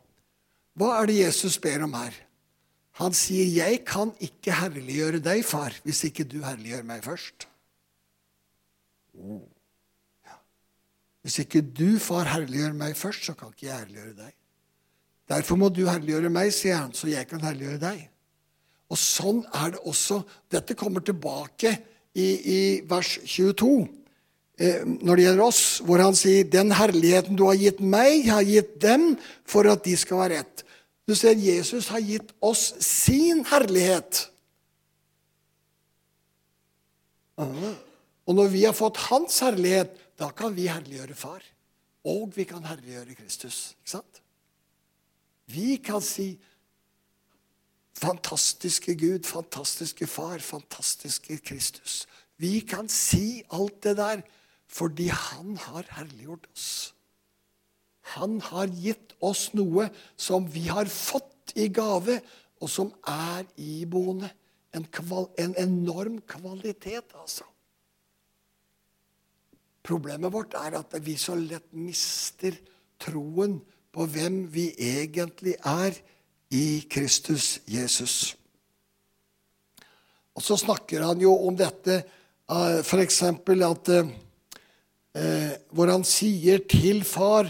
Hva 0.78 0.94
er 1.00 1.10
det 1.10 1.20
Jesus 1.20 1.58
ber 1.62 1.84
om 1.86 1.94
her? 1.98 2.14
Han 2.98 3.14
sier, 3.14 3.46
'Jeg 3.46 3.84
kan 3.86 4.10
ikke 4.18 4.54
herliggjøre 4.58 5.20
deg, 5.22 5.44
far, 5.44 5.74
hvis 5.84 6.04
ikke 6.08 6.24
du 6.26 6.42
herliggjør 6.42 6.82
meg 6.82 7.04
først'. 7.04 7.46
Ja. 10.26 10.36
Hvis 11.22 11.38
ikke 11.38 11.62
du, 11.62 11.98
far, 12.02 12.26
herliggjør 12.26 12.74
meg 12.74 12.96
først, 12.96 13.24
så 13.26 13.34
kan 13.38 13.54
ikke 13.54 13.66
jeg 13.66 13.78
herliggjøre 13.78 14.16
deg. 14.18 14.34
Derfor 15.28 15.56
må 15.60 15.68
du 15.68 15.84
herliggjøre 15.86 16.30
meg, 16.32 16.52
sier 16.54 16.78
han, 16.80 16.94
så 16.94 17.10
jeg 17.10 17.26
kan 17.28 17.42
herliggjøre 17.44 17.82
deg. 17.82 18.06
Og 18.88 18.98
sånn 18.98 19.42
er 19.54 19.74
det 19.74 19.82
også. 19.84 20.22
Dette 20.50 20.76
kommer 20.78 21.04
tilbake 21.04 21.74
i, 22.16 22.28
i 22.28 22.60
vers 22.88 23.18
22 23.20 23.72
eh, 24.58 24.86
når 24.86 25.20
det 25.20 25.26
gjelder 25.26 25.44
oss, 25.44 25.64
hvor 25.84 26.02
han 26.02 26.16
sier 26.16 26.48
den 26.48 26.72
herligheten 26.74 27.36
du 27.36 27.44
har 27.46 27.58
gitt 27.60 27.82
meg, 27.84 28.24
har 28.30 28.46
gitt 28.48 28.78
dem 28.82 29.12
for 29.46 29.68
at 29.70 29.84
de 29.84 29.94
skal 30.00 30.24
være 30.24 30.40
ett. 30.42 30.64
Du 31.08 31.14
ser, 31.16 31.38
Jesus 31.40 31.88
har 31.88 32.02
gitt 32.04 32.34
oss 32.44 32.74
sin 32.84 33.40
herlighet. 33.48 34.26
Og 37.38 38.34
når 38.36 38.50
vi 38.52 38.66
har 38.66 38.76
fått 38.76 39.00
hans 39.08 39.38
herlighet, 39.40 39.94
da 40.20 40.28
kan 40.36 40.52
vi 40.52 40.66
herliggjøre 40.68 41.16
far. 41.16 41.40
Og 42.08 42.34
vi 42.36 42.44
kan 42.48 42.66
herliggjøre 42.66 43.16
Kristus. 43.16 43.72
Ikke 43.78 43.94
sant? 43.96 44.20
Vi 45.48 45.78
kan 45.80 46.04
si 46.04 46.34
Fantastiske 47.98 48.94
Gud, 48.94 49.24
fantastiske 49.26 50.06
Far, 50.06 50.38
fantastiske 50.38 51.38
Kristus. 51.42 52.04
Vi 52.38 52.60
kan 52.60 52.86
si 52.88 53.42
alt 53.50 53.80
det 53.82 53.96
der 53.98 54.22
fordi 54.68 55.08
Han 55.08 55.56
har 55.56 55.86
herliggjort 55.96 56.46
oss. 56.52 56.94
Han 58.14 58.38
har 58.48 58.70
gitt 58.72 59.14
oss 59.24 59.48
noe 59.58 59.88
som 60.16 60.46
vi 60.50 60.66
har 60.70 60.88
fått 60.92 61.52
i 61.58 61.68
gave, 61.72 62.20
og 62.58 62.70
som 62.70 62.90
er 63.08 63.46
iboende. 63.56 64.30
En, 64.76 64.84
en 65.38 65.54
enorm 65.58 66.20
kvalitet, 66.28 67.14
altså. 67.16 67.46
Problemet 69.88 70.32
vårt 70.34 70.56
er 70.58 70.76
at 70.76 70.92
vi 71.00 71.14
så 71.16 71.36
lett 71.38 71.70
mister 71.72 72.56
troen 73.00 73.56
på 73.94 74.04
hvem 74.04 74.42
vi 74.52 74.68
egentlig 74.76 75.54
er 75.64 75.96
i 76.52 76.82
Kristus 76.90 77.58
Jesus. 77.68 78.34
Og 80.36 80.44
så 80.44 80.58
snakker 80.60 81.02
han 81.06 81.22
jo 81.22 81.32
om 81.48 81.56
dette 81.58 81.96
eh, 81.98 82.78
f.eks. 82.84 83.22
at 83.24 83.90
eh, 83.96 84.12
Hvor 85.74 85.90
han 85.90 86.04
sier 86.06 86.62
til 86.68 87.02
far 87.02 87.48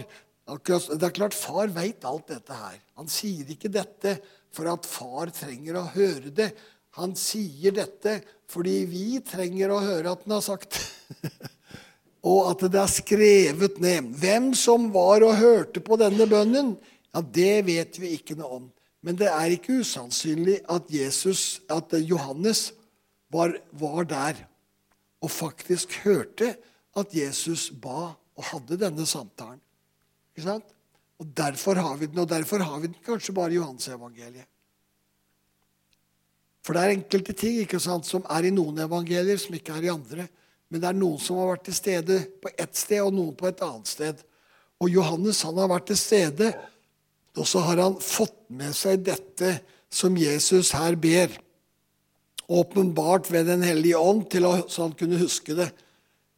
Det 0.49 1.05
er 1.05 1.13
klart 1.13 1.37
far 1.37 1.69
veit 1.75 2.05
alt 2.09 2.31
dette 2.33 2.57
her. 2.57 2.79
Han 2.97 3.11
sier 3.13 3.49
ikke 3.53 3.71
dette 3.73 4.17
for 4.55 4.71
at 4.73 4.89
far 4.89 5.33
trenger 5.35 5.77
å 5.77 5.89
høre 5.93 6.33
det. 6.33 6.51
Han 6.97 7.13
sier 7.19 7.75
dette 7.77 8.19
fordi 8.49 8.81
vi 8.89 9.21
trenger 9.21 9.75
å 9.75 9.83
høre 9.85 10.15
at 10.15 10.25
han 10.25 10.39
har 10.39 10.45
sagt 10.45 10.81
Og 12.29 12.49
at 12.51 12.65
det 12.73 12.81
er 12.81 12.91
skrevet 12.91 13.77
ned. 13.81 14.09
Hvem 14.19 14.51
som 14.59 14.89
var 14.93 15.23
og 15.23 15.37
hørte 15.39 15.81
på 15.85 15.97
denne 16.01 16.27
bønnen, 16.29 16.73
ja, 17.15 17.23
det 17.23 17.63
vet 17.69 18.01
vi 18.01 18.17
ikke 18.17 18.35
noe 18.41 18.57
om. 18.57 18.65
Men 19.07 19.17
det 19.21 19.29
er 19.31 19.55
ikke 19.55 19.79
usannsynlig 19.85 20.59
at, 20.69 20.91
Jesus, 20.91 21.61
at 21.71 21.95
Johannes 22.03 22.73
var, 23.31 23.55
var 23.71 24.09
der 24.11 24.43
og 25.23 25.31
faktisk 25.31 25.95
hørte 26.03 26.57
at 26.99 27.15
Jesus 27.15 27.69
ba 27.71 28.11
og 28.39 28.51
hadde 28.51 28.81
denne 28.83 29.07
samtalen. 29.07 29.63
Ikke 30.39 30.47
sant? 30.47 30.75
Og 31.19 31.27
Derfor 31.35 31.75
har 31.83 31.97
vi 31.99 32.07
den, 32.07 32.21
og 32.23 32.29
derfor 32.31 32.63
har 32.63 32.79
vi 32.79 32.93
den 32.93 33.03
kanskje 33.03 33.35
bare 33.35 33.51
i 33.51 33.59
Johansevangeliet. 33.59 34.47
For 36.63 36.77
det 36.77 36.83
er 36.85 36.95
enkelte 36.95 37.35
ting 37.35 37.57
ikke 37.63 37.81
sant, 37.83 38.07
som 38.07 38.23
er 38.31 38.47
i 38.47 38.53
noen 38.55 38.79
evangelier, 38.85 39.39
som 39.41 39.57
ikke 39.57 39.75
er 39.75 39.89
i 39.89 39.91
andre. 39.91 40.29
Men 40.69 40.83
det 40.83 40.91
er 40.91 40.99
noen 41.01 41.19
som 41.19 41.41
har 41.41 41.55
vært 41.55 41.65
til 41.67 41.75
stede 41.75 42.19
på 42.39 42.53
ett 42.55 42.77
sted, 42.77 43.01
og 43.03 43.17
noen 43.17 43.35
på 43.35 43.49
et 43.49 43.65
annet 43.67 43.91
sted. 43.91 44.21
Og 44.79 44.93
Johannes 44.93 45.43
han 45.43 45.59
har 45.59 45.73
vært 45.73 45.89
til 45.91 45.99
stede, 45.99 46.53
og 47.35 47.49
så 47.49 47.65
har 47.67 47.83
han 47.83 47.99
fått 48.03 48.37
med 48.55 48.77
seg 48.77 49.03
dette 49.09 49.57
som 49.91 50.15
Jesus 50.21 50.71
her 50.77 50.95
ber. 51.01 51.35
Åpenbart 52.47 53.33
ved 53.33 53.49
Den 53.51 53.67
hellige 53.67 53.99
ånd, 53.99 54.29
til 54.31 54.47
å, 54.47 54.55
så 54.69 54.87
han 54.87 54.95
kunne 54.95 55.19
huske 55.19 55.57
det. 55.59 55.73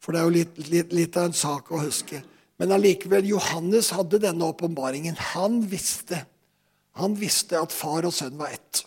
For 0.01 0.15
det 0.15 0.23
er 0.23 0.25
jo 0.25 0.37
litt, 0.39 0.61
litt, 0.71 0.95
litt 0.95 1.21
av 1.21 1.29
en 1.29 1.37
sak 1.37 1.69
å 1.69 1.83
huske. 1.83 2.23
Men 2.61 2.75
allikevel, 2.75 3.25
Johannes 3.25 3.89
hadde 3.95 4.21
denne 4.21 4.51
åpenbaringen. 4.53 5.17
Han 5.33 5.63
visste 5.71 6.21
han 6.99 7.15
visste 7.15 7.59
at 7.59 7.71
far 7.71 8.05
og 8.07 8.13
sønn 8.15 8.37
var 8.39 8.51
ett. 8.55 8.83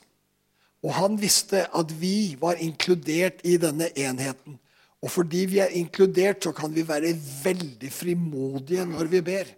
Og 0.84 0.92
han 0.98 1.16
visste 1.16 1.64
at 1.72 1.92
vi 1.96 2.36
var 2.40 2.60
inkludert 2.60 3.40
i 3.48 3.56
denne 3.60 3.88
enheten. 3.96 4.58
Og 5.04 5.12
fordi 5.12 5.44
vi 5.48 5.60
er 5.64 5.72
inkludert, 5.76 6.44
så 6.44 6.52
kan 6.56 6.72
vi 6.72 6.84
være 6.86 7.14
veldig 7.16 7.90
frimodige 7.92 8.84
når 8.88 9.10
vi 9.12 9.22
ber. 9.24 9.48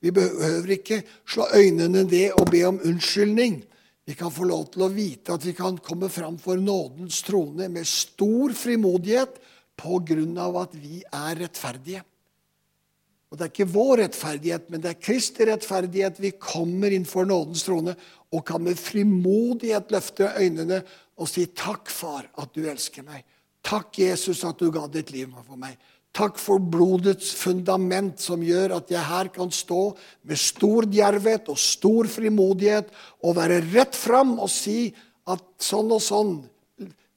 Vi 0.00 0.12
behøver 0.12 0.74
ikke 0.76 1.00
slå 1.28 1.48
øynene 1.56 2.04
ned 2.04 2.36
og 2.36 2.50
be 2.52 2.62
om 2.68 2.80
unnskyldning. 2.84 3.62
Vi 4.06 4.14
kan 4.14 4.32
få 4.32 4.46
lov 4.46 4.68
til 4.72 4.84
å 4.86 4.92
vite 4.92 5.34
at 5.34 5.44
vi 5.44 5.56
kan 5.56 5.80
komme 5.82 6.08
fram 6.12 6.36
for 6.38 6.60
nådens 6.60 7.22
trone 7.26 7.68
med 7.72 7.88
stor 7.88 8.52
frimodighet 8.54 9.40
på 9.76 9.98
grunn 10.06 10.36
av 10.38 10.60
at 10.62 10.76
vi 10.76 11.00
er 11.08 11.40
rettferdige. 11.40 12.04
Og 13.36 13.40
Det 13.42 13.44
er 13.44 13.52
ikke 13.52 13.74
vår 13.74 13.98
rettferdighet, 14.00 14.68
men 14.72 14.80
det 14.80 14.88
er 14.94 15.02
Kristi 15.02 15.44
rettferdighet. 15.44 16.20
Vi 16.24 16.30
kommer 16.40 16.88
inn 16.88 17.04
for 17.04 17.28
nådens 17.28 17.66
trone 17.66 17.92
og 18.32 18.44
kan 18.48 18.62
med 18.64 18.78
frimodighet 18.80 19.92
løfte 19.92 20.30
øynene 20.40 20.78
og 21.20 21.28
si 21.28 21.44
takk, 21.52 21.90
far, 21.92 22.30
at 22.40 22.54
du 22.56 22.64
elsker 22.64 23.04
meg. 23.04 23.26
Takk, 23.60 23.98
Jesus, 24.00 24.40
at 24.48 24.56
du 24.56 24.70
ga 24.72 24.86
ditt 24.88 25.12
liv 25.12 25.34
for 25.36 25.60
meg. 25.60 25.76
Takk 26.16 26.40
for 26.40 26.64
blodets 26.64 27.34
fundament, 27.36 28.24
som 28.24 28.40
gjør 28.40 28.78
at 28.78 28.88
jeg 28.94 29.04
her 29.04 29.28
kan 29.34 29.52
stå 29.52 29.82
med 30.24 30.40
stor 30.40 30.88
djervhet 30.88 31.52
og 31.52 31.60
stor 31.60 32.08
frimodighet 32.08 32.88
og 33.20 33.36
være 33.36 33.60
rett 33.74 34.00
fram 34.00 34.38
og 34.38 34.48
si 34.48 34.94
at 35.28 35.44
sånn 35.60 35.92
og 35.92 36.00
sånn 36.00 36.32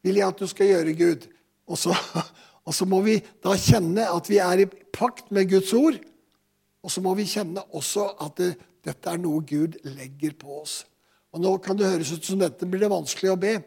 vil 0.03 0.19
jeg 0.19 0.27
at 0.27 0.43
du 0.43 0.51
skal 0.51 0.73
gjøre, 0.73 0.99
Gud. 0.99 1.31
Og 1.71 1.79
så, 1.79 1.95
og 2.67 2.75
så 2.75 2.91
må 2.91 2.99
vi 3.07 3.21
da 3.39 3.55
kjenne 3.55 4.11
at 4.11 4.27
vi 4.27 4.43
er 4.43 4.65
i 4.65 4.69
pakt 4.99 5.31
med 5.31 5.47
Guds 5.55 5.71
ord. 5.77 5.99
Og 6.83 6.93
så 6.93 7.03
må 7.03 7.13
vi 7.17 7.27
kjenne 7.27 7.63
også 7.75 8.05
at 8.23 8.39
det, 8.39 8.53
dette 8.85 9.11
er 9.11 9.19
noe 9.21 9.43
Gud 9.47 9.77
legger 9.83 10.35
på 10.39 10.61
oss. 10.61 10.83
Og 11.33 11.43
Nå 11.43 11.57
kan 11.63 11.77
det 11.77 11.89
høres 11.89 12.13
ut 12.15 12.25
som 12.25 12.39
dette 12.41 12.67
blir 12.69 12.81
det 12.81 12.91
vanskelig 12.91 13.33
å 13.33 13.39
be. 13.39 13.57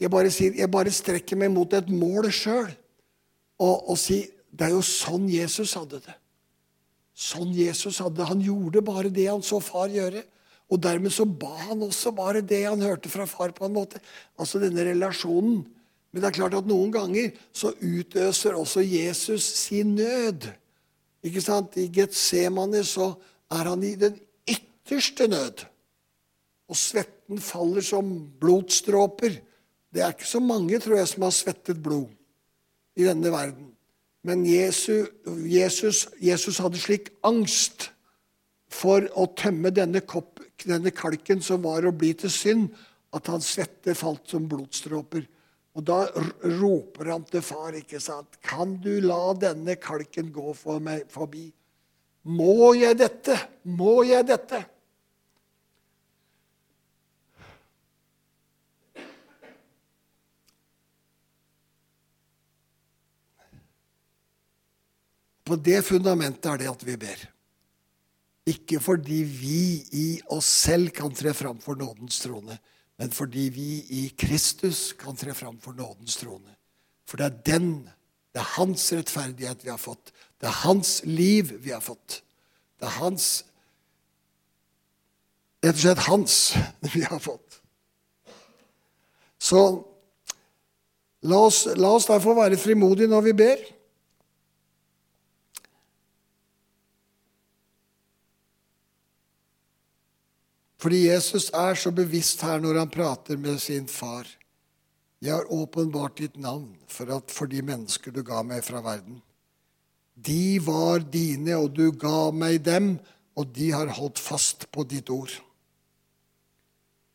Jeg 0.00 0.12
bare, 0.12 0.32
sier, 0.32 0.54
jeg 0.56 0.70
bare 0.72 0.92
strekker 0.94 1.40
meg 1.40 1.52
mot 1.52 1.72
et 1.76 1.88
mål 1.92 2.30
sjøl 2.32 2.68
og, 3.60 3.90
og 3.92 3.96
sier 4.00 4.30
det 4.50 4.66
er 4.66 4.74
jo 4.74 4.82
sånn 4.84 5.28
Jesus 5.30 5.76
hadde 5.78 6.00
det. 6.02 6.14
Sånn 7.14 7.52
Jesus 7.54 8.00
hadde 8.02 8.18
det. 8.18 8.28
Han 8.30 8.40
gjorde 8.42 8.82
bare 8.82 9.12
det 9.14 9.28
han 9.28 9.44
så 9.46 9.60
far 9.62 9.92
gjøre. 9.92 10.24
Og 10.70 10.80
dermed 10.82 11.12
så 11.14 11.26
ba 11.26 11.52
han 11.68 11.84
også 11.84 12.10
bare 12.16 12.42
det 12.42 12.64
han 12.64 12.82
hørte 12.82 13.10
fra 13.12 13.26
far. 13.30 13.52
på 13.54 13.66
en 13.66 13.76
måte. 13.76 14.00
Altså 14.40 14.58
denne 14.62 14.86
relasjonen 14.88 15.60
men 16.10 16.22
det 16.22 16.30
er 16.30 16.38
klart 16.40 16.56
at 16.58 16.66
noen 16.66 16.90
ganger 16.94 17.30
så 17.54 17.70
utøser 17.78 18.56
også 18.58 18.82
Jesus 18.82 19.44
sin 19.60 19.94
nød. 19.94 20.48
Ikke 21.26 21.42
sant? 21.44 21.76
I 21.76 21.88
Getsemane 21.92 22.82
så 22.86 23.12
er 23.52 23.68
han 23.68 23.82
i 23.84 23.94
den 23.98 24.16
ytterste 24.48 25.28
nød. 25.30 25.64
Og 26.70 26.78
svetten 26.78 27.40
faller 27.42 27.84
som 27.84 28.12
blodstråper. 28.40 29.40
Det 29.90 30.02
er 30.02 30.14
ikke 30.14 30.28
så 30.28 30.40
mange, 30.40 30.78
tror 30.78 31.00
jeg, 31.00 31.10
som 31.10 31.26
har 31.26 31.34
svettet 31.34 31.82
blod 31.82 32.08
i 32.96 33.06
denne 33.06 33.32
verden. 33.32 33.72
Men 34.22 34.44
Jesus, 34.44 35.08
Jesus, 35.48 36.04
Jesus 36.20 36.60
hadde 36.60 36.80
slik 36.80 37.08
angst 37.24 37.88
for 38.70 39.06
å 39.18 39.26
tømme 39.34 39.72
denne, 39.74 40.02
kopp, 40.06 40.42
denne 40.62 40.92
kalken 40.94 41.40
som 41.42 41.64
var 41.64 41.88
å 41.88 41.94
bli 41.96 42.12
til 42.14 42.32
synd, 42.32 42.68
at 43.16 43.26
han 43.32 43.42
svette 43.42 43.96
falt 43.98 44.28
som 44.30 44.46
blodstråper. 44.46 45.24
Og 45.78 45.86
da 45.86 46.00
roper 46.60 47.12
han 47.12 47.24
til 47.30 47.44
far, 47.46 47.76
ikke 47.78 48.00
sant, 48.02 48.40
kan 48.42 48.74
du 48.82 48.92
la 49.04 49.30
denne 49.38 49.76
kalken 49.78 50.32
gå 50.34 50.52
for 50.58 50.82
meg 50.82 51.06
forbi? 51.12 51.46
Må 52.26 52.74
jeg 52.76 52.98
dette? 53.00 53.36
Må 53.62 54.02
jeg 54.04 54.26
dette? 54.28 54.64
På 65.50 65.56
det 65.58 65.80
fundamentet 65.82 66.46
er 66.46 66.60
det 66.60 66.70
at 66.70 66.82
vi 66.86 66.94
ber. 67.00 67.22
Ikke 68.50 68.78
fordi 68.82 69.22
vi 69.26 69.62
i 69.98 70.08
oss 70.30 70.46
selv 70.66 70.92
kan 70.94 71.14
tre 71.14 71.32
fram 71.34 71.58
for 71.62 71.78
nådens 71.78 72.20
trone, 72.22 72.54
men 73.00 73.12
fordi 73.16 73.46
vi 73.48 73.68
i 73.96 74.00
Kristus 74.18 74.92
kan 74.92 75.16
tre 75.16 75.32
fram 75.34 75.56
for 75.60 75.72
nådens 75.72 76.18
trone. 76.20 76.52
For 77.08 77.16
det 77.16 77.26
er 77.26 77.38
den, 77.46 77.70
det 78.32 78.42
er 78.42 78.50
hans 78.58 78.92
rettferdighet 78.92 79.64
vi 79.64 79.70
har 79.72 79.80
fått. 79.80 80.12
Det 80.40 80.50
er 80.50 80.58
hans 80.66 81.00
liv 81.08 81.54
vi 81.64 81.72
har 81.72 81.80
fått. 81.80 82.20
Det 82.76 82.88
er 82.88 82.98
hans 83.00 83.30
Rett 85.60 85.76
og 85.76 85.80
slett 85.82 86.06
hans 86.06 86.34
vi 86.94 87.02
har 87.04 87.18
fått. 87.20 87.58
Så 89.40 89.60
la 91.20 91.40
oss, 91.48 91.66
la 91.76 91.90
oss 91.98 92.08
derfor 92.08 92.38
være 92.38 92.56
frimodige 92.60 93.10
når 93.12 93.26
vi 93.26 93.34
ber. 93.36 93.64
Fordi 100.80 101.04
Jesus 101.06 101.50
er 101.52 101.76
så 101.76 101.92
bevisst 101.92 102.40
her 102.46 102.60
når 102.62 102.78
han 102.80 102.92
prater 102.92 103.36
med 103.36 103.60
sin 103.60 103.88
far. 103.88 104.28
Jeg 105.20 105.34
har 105.34 105.52
åpenbart 105.52 106.16
ditt 106.16 106.38
navn 106.40 106.72
for, 106.88 107.10
at, 107.12 107.28
for 107.28 107.50
de 107.50 107.60
mennesker 107.60 108.14
du 108.14 108.22
ga 108.24 108.40
meg 108.46 108.64
fra 108.64 108.80
verden. 108.80 109.18
De 110.16 110.56
var 110.64 111.04
dine, 111.04 111.58
og 111.60 111.74
du 111.76 111.90
ga 111.92 112.30
meg 112.32 112.62
dem, 112.64 112.94
og 113.36 113.52
de 113.56 113.70
har 113.72 113.92
holdt 113.96 114.20
fast 114.20 114.66
på 114.72 114.84
ditt 114.88 115.12
ord. 115.12 115.32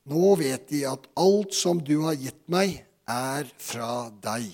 Nå 0.05 0.35
vet 0.37 0.69
de 0.69 0.83
at 0.85 1.07
alt 1.17 1.57
som 1.57 1.81
du 1.81 1.97
har 2.05 2.17
gitt 2.21 2.43
meg, 2.51 2.83
er 3.09 3.49
fra 3.61 4.11
deg. 4.21 4.45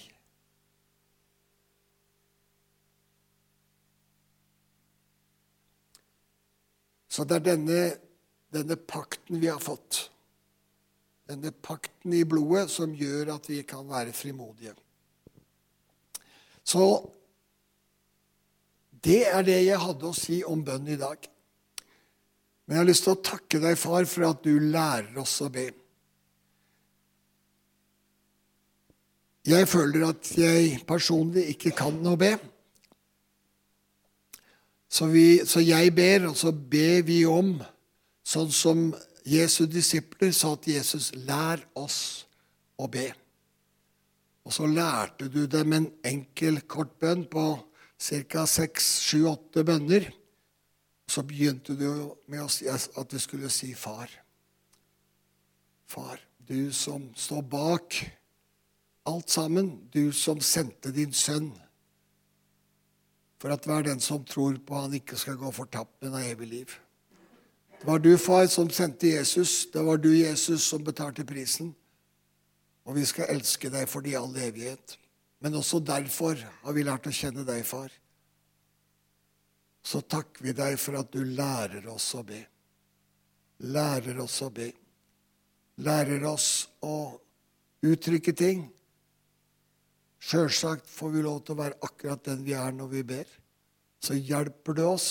Så 7.12 7.28
det 7.28 7.42
er 7.42 7.46
denne 7.52 7.82
denne 8.52 8.76
pakten 8.76 9.40
vi 9.40 9.50
har 9.50 9.62
fått, 9.64 10.10
denne 11.30 11.52
pakten 11.52 12.14
i 12.18 12.26
blodet, 12.28 12.68
som 12.72 12.94
gjør 12.96 13.36
at 13.38 13.48
vi 13.50 13.62
kan 13.68 13.88
være 13.88 14.14
frimodige. 14.16 14.76
Så 16.68 16.86
det 19.02 19.24
er 19.32 19.46
det 19.46 19.62
jeg 19.64 19.82
hadde 19.82 20.10
å 20.10 20.16
si 20.16 20.42
om 20.46 20.62
bønn 20.66 20.90
i 20.92 21.00
dag. 21.00 21.24
Men 22.66 22.78
jeg 22.78 22.84
har 22.84 22.90
lyst 22.92 23.08
til 23.08 23.16
å 23.16 23.24
takke 23.26 23.62
deg, 23.64 23.80
far, 23.80 24.06
for 24.08 24.28
at 24.30 24.44
du 24.46 24.54
lærer 24.62 25.16
oss 25.20 25.40
å 25.44 25.50
be. 25.52 25.72
Jeg 29.48 29.66
føler 29.66 30.06
at 30.06 30.30
jeg 30.38 30.84
personlig 30.86 31.48
ikke 31.56 31.74
kan 31.80 31.98
å 32.06 32.14
be. 32.20 32.36
Så, 34.92 35.08
vi, 35.10 35.42
så, 35.48 35.64
jeg 35.64 35.96
ber, 35.98 36.28
og 36.30 36.38
så 36.38 36.52
ber 36.52 37.02
vi 37.08 37.24
om, 37.26 37.56
sånn 38.24 38.52
som 38.54 38.92
Jesu 39.28 39.66
disipler 39.70 40.32
sa 40.34 40.56
til 40.58 40.80
Jesus, 40.80 41.12
lær 41.28 41.62
oss 41.78 42.26
å 42.82 42.88
be. 42.92 43.10
Og 44.46 44.54
så 44.56 44.66
lærte 44.66 45.30
du 45.30 45.46
dem 45.46 45.76
en 45.78 45.90
enkel, 46.08 46.62
kort 46.66 46.98
bønn 47.02 47.28
på 47.30 47.46
ca. 48.02 48.46
seks, 48.50 48.98
sju, 49.06 49.28
åtte 49.30 49.64
bønner. 49.66 50.08
Så 51.12 51.22
begynte 51.28 51.76
du 51.78 52.16
med 52.32 52.42
at 52.42 53.10
du 53.10 53.20
skulle 53.20 53.50
si 53.50 53.74
'far'. 53.76 54.10
Far, 55.86 56.20
du 56.40 56.72
som 56.72 57.14
står 57.16 57.42
bak 57.42 58.06
alt 59.06 59.30
sammen, 59.30 59.90
du 59.92 60.12
som 60.12 60.40
sendte 60.40 60.92
din 60.92 61.14
sønn 61.14 61.52
for 63.42 63.50
at 63.50 63.66
hver 63.66 63.82
den 63.82 64.00
som 64.00 64.22
tror 64.26 64.60
på 64.62 64.78
han 64.78 64.94
ikke 64.94 65.18
skal 65.18 65.36
gå 65.36 65.52
fortapt, 65.52 65.96
men 66.02 66.14
ha 66.14 66.22
evig 66.22 66.48
liv. 66.48 66.81
Det 67.82 67.88
var 67.88 68.00
du, 68.00 68.18
far, 68.18 68.46
som 68.48 68.70
sendte 68.70 69.08
Jesus. 69.08 69.72
Det 69.72 69.82
var 69.82 69.98
du, 69.98 70.12
Jesus, 70.18 70.64
som 70.64 70.84
betalte 70.84 71.26
prisen. 71.26 71.74
Og 72.86 72.96
vi 72.96 73.06
skal 73.10 73.34
elske 73.34 73.72
deg 73.74 73.90
for 73.90 74.06
det 74.06 74.14
i 74.14 74.20
all 74.20 74.36
evighet. 74.38 74.98
Men 75.42 75.58
også 75.58 75.80
derfor 75.82 76.38
har 76.38 76.78
vi 76.78 76.86
lært 76.86 77.10
å 77.10 77.14
kjenne 77.14 77.46
deg, 77.48 77.64
far. 77.66 77.90
Så 79.82 80.04
takker 80.06 80.46
vi 80.46 80.54
deg 80.54 80.78
for 80.78 81.00
at 81.00 81.10
du 81.10 81.24
lærer 81.26 81.88
oss 81.90 82.12
å 82.14 82.22
be. 82.26 82.44
Lærer 83.74 84.22
oss 84.22 84.38
å 84.46 84.52
be. 84.54 84.70
Lærer 85.82 86.28
oss 86.30 86.52
å 86.86 87.18
uttrykke 87.82 88.36
ting 88.38 88.68
Sjølsagt 90.22 90.86
får 90.86 91.10
vi 91.16 91.22
lov 91.26 91.40
til 91.42 91.56
å 91.56 91.62
være 91.64 91.80
akkurat 91.82 92.22
den 92.28 92.44
vi 92.46 92.54
er 92.54 92.74
når 92.78 92.90
vi 92.92 93.02
ber. 93.10 93.30
Så 94.02 94.14
hjelper 94.14 94.78
det 94.78 94.86
oss, 94.86 95.08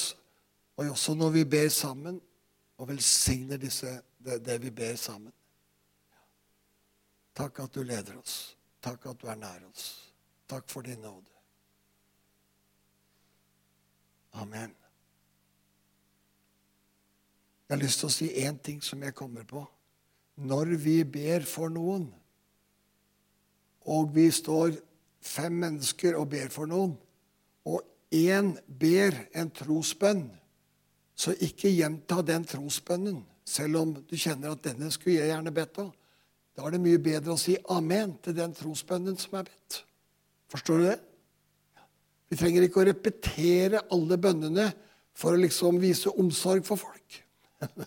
og 0.79 0.93
også 0.93 1.17
når 1.19 1.33
vi 1.35 1.43
ber 1.51 1.69
sammen, 1.75 2.21
og 2.81 2.89
velsigner 2.89 3.61
disse, 3.61 3.99
det, 4.25 4.39
det 4.45 4.57
vi 4.63 4.71
ber 4.73 4.97
sammen. 4.97 5.33
Takk 7.37 7.61
at 7.67 7.75
du 7.75 7.83
leder 7.85 8.17
oss. 8.17 8.57
Takk 8.81 9.05
at 9.11 9.21
du 9.21 9.29
er 9.29 9.37
nær 9.37 9.67
oss. 9.69 9.91
Takk 10.49 10.65
for 10.73 10.85
din 10.85 11.03
nåde. 11.05 11.29
Amen. 14.41 14.73
Jeg 17.69 17.77
har 17.77 17.83
lyst 17.85 18.01
til 18.01 18.09
å 18.09 18.15
si 18.15 18.31
én 18.41 18.57
ting 18.65 18.81
som 18.83 19.03
jeg 19.05 19.15
kommer 19.15 19.45
på. 19.45 19.63
Når 20.41 20.75
vi 20.81 20.97
ber 21.05 21.45
for 21.47 21.69
noen, 21.71 22.09
og 23.93 24.15
vi 24.17 24.31
står 24.33 24.73
fem 25.21 25.53
mennesker 25.67 26.17
og 26.17 26.31
ber 26.33 26.49
for 26.49 26.71
noen, 26.71 26.97
og 27.69 27.85
én 28.11 28.55
ber 28.67 29.15
en 29.37 29.53
trosbønn, 29.53 30.31
så 31.21 31.35
ikke 31.45 31.73
gjenta 31.75 32.23
den 32.25 32.47
trosbønnen, 32.49 33.21
selv 33.45 33.81
om 33.83 33.93
du 33.93 34.17
kjenner 34.17 34.55
at 34.55 34.65
denne 34.65 34.89
skulle 34.95 35.19
jeg 35.19 35.33
gjerne 35.33 35.53
bedt 35.53 35.81
av. 35.83 35.91
Da 36.57 36.65
er 36.65 36.75
det 36.75 36.83
mye 36.83 37.01
bedre 37.03 37.35
å 37.35 37.41
si 37.41 37.59
amen 37.73 38.15
til 38.25 38.37
den 38.39 38.55
trosbønnen 38.57 39.19
som 39.21 39.37
er 39.41 39.49
bedt. 39.51 39.83
Forstår 40.51 40.81
du 40.81 40.87
det? 40.89 40.99
Vi 42.31 42.39
trenger 42.39 42.65
ikke 42.65 42.83
å 42.83 42.87
repetere 42.89 43.83
alle 43.93 44.17
bønnene 44.23 44.71
for 45.19 45.35
å 45.35 45.43
liksom 45.43 45.81
vise 45.83 46.13
omsorg 46.21 46.65
for 46.67 46.81
folk. 46.81 47.21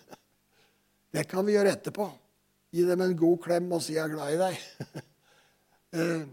Det 1.14 1.28
kan 1.30 1.46
vi 1.46 1.54
gjøre 1.54 1.76
etterpå. 1.76 2.08
Gi 2.74 2.86
dem 2.88 3.04
en 3.06 3.18
god 3.18 3.42
klem 3.44 3.68
og 3.76 3.84
si 3.86 3.94
'jeg 3.94 4.04
er 4.04 4.14
glad 4.16 4.34
i 4.34 4.40
deg'. 4.42 5.02
Eh, 5.94 6.24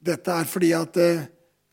dette 0.00 0.32
er 0.32 0.46
fordi 0.48 0.70
at, 0.72 0.96
eh, 0.96 1.26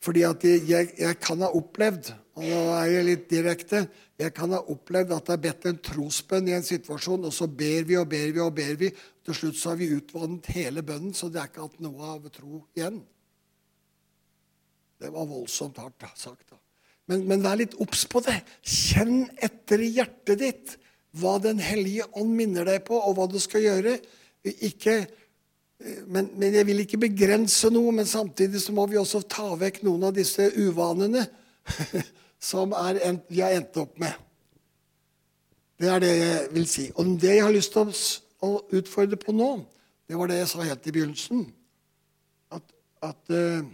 fordi 0.04 0.22
at 0.28 0.42
jeg, 0.44 0.90
jeg, 0.98 1.16
kan 1.24 1.40
ha 1.40 1.48
opplevd 1.56 2.10
og 2.38 2.44
nå 2.46 2.58
er 2.76 2.90
jeg 2.92 3.06
litt 3.06 3.24
direkte, 3.30 3.82
jeg 4.18 4.30
kan 4.34 4.52
ha 4.54 4.60
opplevd 4.70 5.14
at 5.16 5.26
det 5.26 5.34
er 5.34 5.42
bedt 5.42 5.64
en 5.66 5.80
trosbønn 5.82 6.50
i 6.50 6.54
en 6.54 6.66
situasjon, 6.66 7.26
og 7.26 7.34
så 7.34 7.48
ber 7.50 7.86
vi 7.88 7.96
og 7.98 8.06
ber 8.10 8.30
vi 8.34 8.42
og 8.42 8.52
ber 8.54 8.76
vi. 8.78 8.90
Til 9.26 9.34
slutt 9.34 9.58
så 9.58 9.72
har 9.72 9.80
vi 9.80 9.90
utvannet 9.96 10.50
hele 10.54 10.84
bønnen, 10.86 11.14
så 11.14 11.30
det 11.32 11.42
er 11.42 11.50
ikke 11.50 11.66
hatt 11.66 11.80
noe 11.82 12.12
av 12.14 12.28
tro 12.34 12.62
igjen. 12.78 13.00
Det 14.98 15.10
var 15.14 15.26
voldsomt 15.30 15.78
hardt 15.82 16.06
sagt. 16.18 16.46
da. 16.50 16.58
Men, 17.10 17.24
men 17.26 17.42
vær 17.42 17.58
litt 17.58 17.74
obs 17.82 18.04
på 18.10 18.22
det. 18.26 18.36
Kjenn 18.62 19.28
etter 19.42 19.82
i 19.82 19.90
hjertet 19.96 20.42
ditt 20.42 20.76
hva 21.18 21.38
Den 21.42 21.58
hellige 21.58 22.04
ånd 22.20 22.34
minner 22.36 22.68
deg 22.68 22.84
på, 22.86 22.94
og 22.94 23.16
hva 23.16 23.26
du 23.30 23.38
skal 23.42 23.64
gjøre. 23.64 23.96
Ikke 24.44 25.00
men, 26.10 26.26
men, 26.34 26.54
jeg 26.54 26.66
vil 26.66 26.82
ikke 26.82 26.98
begrense 27.06 27.70
noe, 27.70 27.92
men 27.94 28.06
samtidig 28.06 28.60
så 28.64 28.74
må 28.74 28.88
vi 28.90 28.98
også 28.98 29.22
ta 29.30 29.52
vekk 29.58 29.84
noen 29.86 30.08
av 30.08 30.16
disse 30.16 30.48
uvanene 30.58 31.22
som 32.38 32.72
en, 32.72 33.20
vi 33.28 33.40
har 33.40 33.56
endt 33.56 33.76
opp 33.80 33.98
med. 33.98 34.14
Det 35.78 35.90
er 35.90 36.02
det 36.02 36.14
jeg 36.14 36.46
vil 36.54 36.68
si. 36.68 36.86
Og 36.94 37.12
det 37.20 37.34
jeg 37.36 37.44
har 37.44 37.54
lyst 37.54 37.74
til 37.74 37.92
å 38.46 38.52
utfordre 38.74 39.18
på 39.20 39.34
nå, 39.34 39.50
det 40.08 40.18
var 40.18 40.30
det 40.30 40.40
jeg 40.40 40.50
sa 40.50 40.64
helt 40.66 40.86
i 40.86 40.94
begynnelsen. 40.94 41.44
At, 42.54 42.64
at 43.04 43.34
uh, 43.34 43.66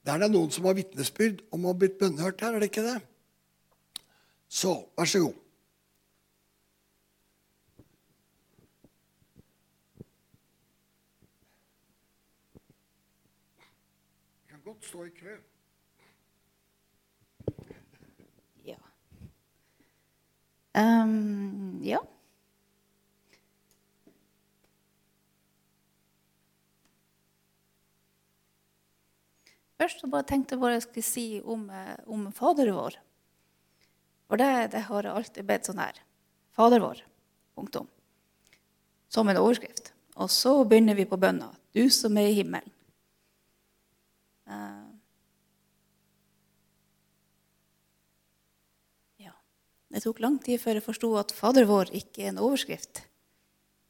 Det 0.00 0.16
er 0.16 0.30
noen 0.32 0.50
som 0.50 0.64
har 0.66 0.78
vitnesbyrd 0.78 1.42
om 1.52 1.66
å 1.66 1.74
ha 1.74 1.78
blitt 1.78 1.98
bønnhørt 2.00 2.40
her, 2.40 2.56
er 2.56 2.62
det 2.62 2.70
ikke 2.70 2.86
det? 2.86 2.96
Så 4.50 4.72
vær 4.98 5.06
så 5.06 5.20
god. 5.26 5.36
Stå 14.84 15.06
i 15.06 15.10
kø. 15.14 15.36
Ja. 18.64 18.76
Um, 20.76 21.80
ja. 21.82 21.98
Først 29.80 30.02
så 30.02 30.10
bare 30.12 30.28
tenkte 30.28 30.54
jeg 30.54 30.60
bare 30.60 30.76
jeg 30.76 30.84
skulle 30.84 31.06
si 31.06 31.26
om, 31.40 31.62
eh, 31.72 31.96
om 32.04 32.26
Fader 32.36 32.68
vår. 32.76 32.98
For 34.28 34.36
det, 34.36 34.72
det, 34.74 34.82
har 34.86 35.06
jeg 35.06 35.16
alltid 35.16 35.46
bedt 35.48 35.70
sånn 35.70 35.80
her. 35.80 35.96
Fader 36.52 36.84
vår. 36.84 37.00
Punktum. 37.56 37.88
Som 39.08 39.32
en 39.32 39.40
overskrift. 39.40 39.94
Og 40.20 40.28
så 40.30 40.52
begynner 40.68 40.98
vi 40.98 41.08
på 41.08 41.18
bønna. 41.18 41.48
Du 41.72 41.88
som 41.90 42.18
er 42.20 42.28
i 42.28 42.36
himmelen. 42.36 42.68
Uh, 44.50 44.90
ja. 49.22 49.34
Det 49.88 50.02
tok 50.02 50.22
lang 50.24 50.40
tid 50.42 50.58
før 50.62 50.80
jeg 50.80 50.86
forsto 50.86 51.12
at 51.20 51.34
Fader 51.34 51.68
vår 51.70 51.92
ikke 51.94 52.24
er 52.24 52.32
en 52.32 52.42
overskrift. 52.42 53.04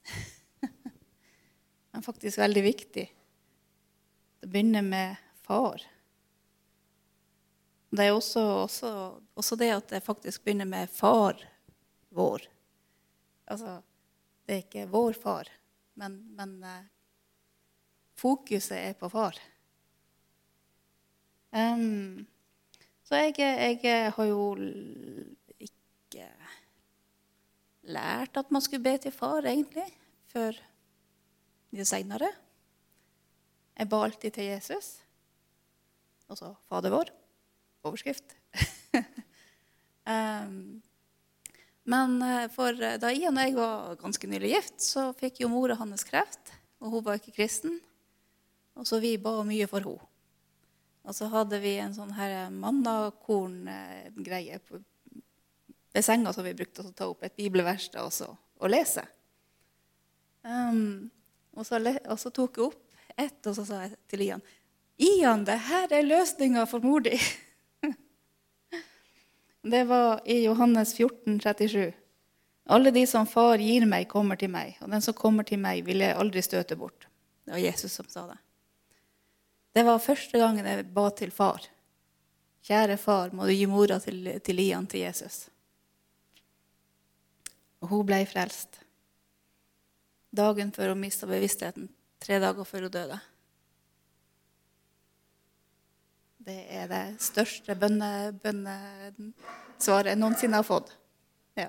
Men 1.92 2.04
faktisk 2.04 2.42
veldig 2.42 2.64
viktig. 2.66 3.06
Det 4.40 4.48
begynner 4.48 4.84
med 4.84 5.16
far. 5.40 5.80
Det 7.90 8.04
er 8.06 8.14
også, 8.14 8.40
også, 8.64 8.90
også, 9.34 9.56
det 9.58 9.70
at 9.74 9.88
det 9.90 10.02
faktisk 10.04 10.44
begynner 10.44 10.68
med 10.68 10.92
far 10.94 11.40
vår. 12.14 12.44
Altså, 13.50 13.80
det 14.46 14.54
er 14.54 14.62
ikke 14.62 14.90
vår 14.92 15.16
far, 15.18 15.48
men, 15.98 16.20
men 16.38 16.52
uh, 16.62 16.86
fokuset 18.14 18.78
er 18.78 18.94
på 18.98 19.10
far. 19.10 19.34
Um, 21.50 22.26
så 23.02 23.18
jeg, 23.18 23.34
jeg, 23.38 24.12
har 24.14 24.26
jo 24.28 24.54
ikke 25.58 26.28
lært 27.90 28.38
at 28.38 28.52
man 28.54 28.62
skulle 28.62 28.84
be 28.84 28.96
til 29.02 29.14
far, 29.14 29.42
egentlig, 29.42 29.86
før 30.30 30.54
mye 31.74 31.86
seinere. 31.86 32.30
Jeg 33.80 33.90
ba 33.90 34.04
alltid 34.04 34.36
til 34.36 34.50
Jesus. 34.52 34.92
Og 36.30 36.38
så 36.38 36.52
Fader 36.68 36.94
vår. 36.94 37.10
Overskrift. 37.82 38.36
um, 40.12 40.82
men 41.90 42.22
eh, 42.22 42.46
for 42.52 42.76
eh, 42.76 42.98
da 43.00 43.10
Ian 43.10 43.38
og 43.40 43.46
jeg 43.46 43.56
var 43.56 43.96
ganske 44.02 44.28
nylig 44.30 44.52
gift, 44.52 44.76
så 44.84 45.08
fikk 45.16 45.40
jo 45.42 45.50
mora 45.50 45.78
hans 45.80 46.04
kreft. 46.06 46.52
Og 46.80 46.94
hun 46.94 47.06
var 47.06 47.18
ikke 47.18 47.34
kristen. 47.40 47.80
Og 48.78 48.86
så 48.86 49.00
vi 49.02 49.16
ba 49.20 49.40
mye 49.48 49.66
for 49.70 49.82
henne. 49.84 50.09
Og 51.08 51.16
så 51.16 51.24
hadde 51.32 51.56
vi 51.62 51.78
en 51.80 51.94
sånn 51.96 52.12
her 52.16 52.50
mannakorn-greie 52.52 54.58
ved 55.90 56.04
senga 56.04 56.32
som 56.32 56.44
vi 56.46 56.54
brukte 56.54 56.82
å 56.84 56.92
ta 56.94 57.08
opp 57.10 57.22
et 57.26 57.36
bibelvers 57.38 57.88
da 57.94 58.00
og 58.06 58.68
lese. 58.68 59.02
Um, 60.44 61.10
og, 61.56 61.66
så, 61.66 61.74
og, 61.80 62.18
så, 62.20 62.30
tok 62.32 62.56
jeg 62.56 62.64
opp 62.70 62.82
ett, 63.16 63.46
og 63.46 63.54
så 63.56 63.64
sa 63.68 63.74
jeg 63.84 63.92
til 64.08 64.20
Ian 64.24 64.42
Ian, 65.00 65.44
det 65.48 65.56
her 65.68 65.92
er 65.96 66.04
løsninga 66.04 66.66
for 66.68 66.80
mor 66.84 67.00
di. 67.04 67.16
det 69.72 69.84
var 69.88 70.20
i 70.28 70.44
Johannes 70.44 70.92
14, 70.96 71.40
37. 71.40 71.92
Alle 72.70 72.90
de 72.92 73.06
som 73.08 73.26
far 73.26 73.58
gir 73.64 73.86
meg, 73.88 74.08
kommer 74.12 74.36
til 74.40 74.50
meg, 74.52 74.76
og 74.84 74.92
den 74.92 75.02
som 75.04 75.16
kommer 75.16 75.44
til 75.48 75.58
meg, 75.62 75.86
vil 75.88 76.00
jeg 76.04 76.18
aldri 76.20 76.42
støte 76.44 76.76
bort. 76.76 77.08
Det 77.48 77.56
var 77.56 77.64
Jesus 77.64 77.96
som 77.96 78.06
sa 78.12 78.26
det. 78.28 78.36
Det 79.72 79.84
var 79.86 80.02
første 80.02 80.38
gangen 80.38 80.66
jeg 80.66 80.88
ba 80.94 81.06
til 81.14 81.30
far. 81.30 81.62
Kjære 82.66 82.96
far, 83.00 83.30
må 83.32 83.46
du 83.46 83.54
gi 83.54 83.66
mora 83.70 84.00
til, 84.02 84.40
til 84.44 84.58
Lian 84.58 84.86
til 84.90 85.00
Jesus. 85.06 85.48
Og 87.80 87.88
hun 87.94 88.06
ble 88.06 88.26
frelst. 88.28 88.80
Dagen 90.30 90.72
før 90.74 90.92
hun 90.92 91.00
mista 91.02 91.26
bevisstheten. 91.26 91.88
Tre 92.20 92.38
dager 92.42 92.64
før 92.66 92.86
hun 92.86 92.94
døde. 92.94 93.20
Det 96.40 96.60
er 96.72 96.86
det 96.90 97.20
største 97.22 97.74
bønnesvaret 97.76 98.42
bønne 98.42 100.10
jeg 100.10 100.18
noensinne 100.18 100.56
har 100.60 100.66
fått. 100.66 100.96
Ja. 101.58 101.68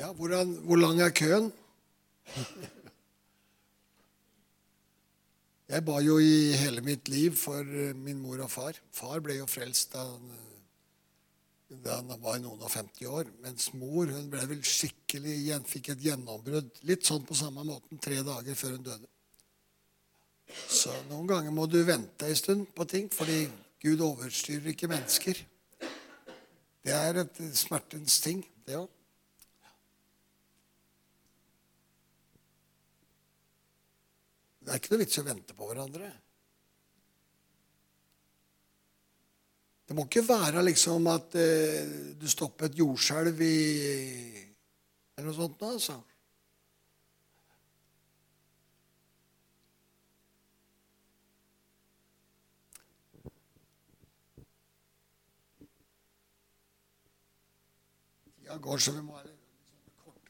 Ja, 0.00 0.12
hvordan, 0.12 0.52
hvor 0.64 0.76
lang 0.80 1.00
er 1.00 1.10
køen? 1.10 1.52
Jeg 5.70 5.84
ba 5.86 6.00
jo 6.02 6.16
i 6.18 6.50
hele 6.58 6.82
mitt 6.82 7.08
liv 7.12 7.36
for 7.38 7.62
eh, 7.62 7.94
min 7.94 8.18
mor 8.18 8.40
og 8.42 8.50
far. 8.50 8.78
Far 8.90 9.20
ble 9.22 9.36
jo 9.38 9.46
frelst 9.46 9.92
da 9.94 10.02
han, 10.02 10.32
da 11.84 12.00
han 12.00 12.10
var 12.24 12.40
noen 12.42 12.58
og 12.58 12.72
50 12.72 13.06
år. 13.06 13.30
Mens 13.44 13.70
mor 13.78 14.10
hun 14.10 14.26
ble 14.32 14.42
vel 14.50 14.64
skikkelig 14.66 15.60
fikk 15.70 15.92
et 15.94 16.02
gjennombrudd. 16.08 16.82
Litt 16.90 17.06
sånn 17.06 17.22
på 17.26 17.38
samme 17.38 17.62
måten 17.68 18.02
tre 18.02 18.18
dager 18.26 18.58
før 18.58 18.74
hun 18.74 18.86
døde. 18.88 19.06
Så 20.66 20.90
noen 21.06 21.30
ganger 21.30 21.54
må 21.54 21.68
du 21.70 21.78
vente 21.86 22.26
en 22.26 22.38
stund 22.38 22.66
på 22.74 22.86
ting, 22.90 23.06
fordi 23.14 23.44
Gud 23.80 24.02
overstyrer 24.02 24.72
ikke 24.72 24.90
mennesker. 24.90 25.38
Det 26.82 26.96
er 26.96 27.22
et 27.22 27.44
smertens 27.54 28.18
ting, 28.24 28.42
det 28.66 28.80
òg. 28.80 28.90
Det 34.70 34.76
er 34.76 34.82
ikke 34.84 34.90
noe 34.92 35.00
vits 35.00 35.18
å 35.18 35.22
vente 35.26 35.54
på 35.58 35.66
hverandre. 35.66 36.08
Det 39.82 39.96
må 39.98 40.04
ikke 40.06 40.22
være 40.28 40.62
liksom 40.62 41.08
at 41.10 41.34
eh, 41.42 41.88
du 42.14 42.28
stopper 42.30 42.68
et 42.68 42.78
jordskjelv 42.78 43.42
i 43.42 43.56
Eller 45.18 45.26
noe 45.26 45.34
sånt 45.34 45.58
noe, 45.58 45.72
altså. 45.74 45.98
Tida 58.38 58.62
går, 58.62 58.86
så 58.86 58.94
vi 58.94 59.02
må 59.10 59.18
være 59.18 59.34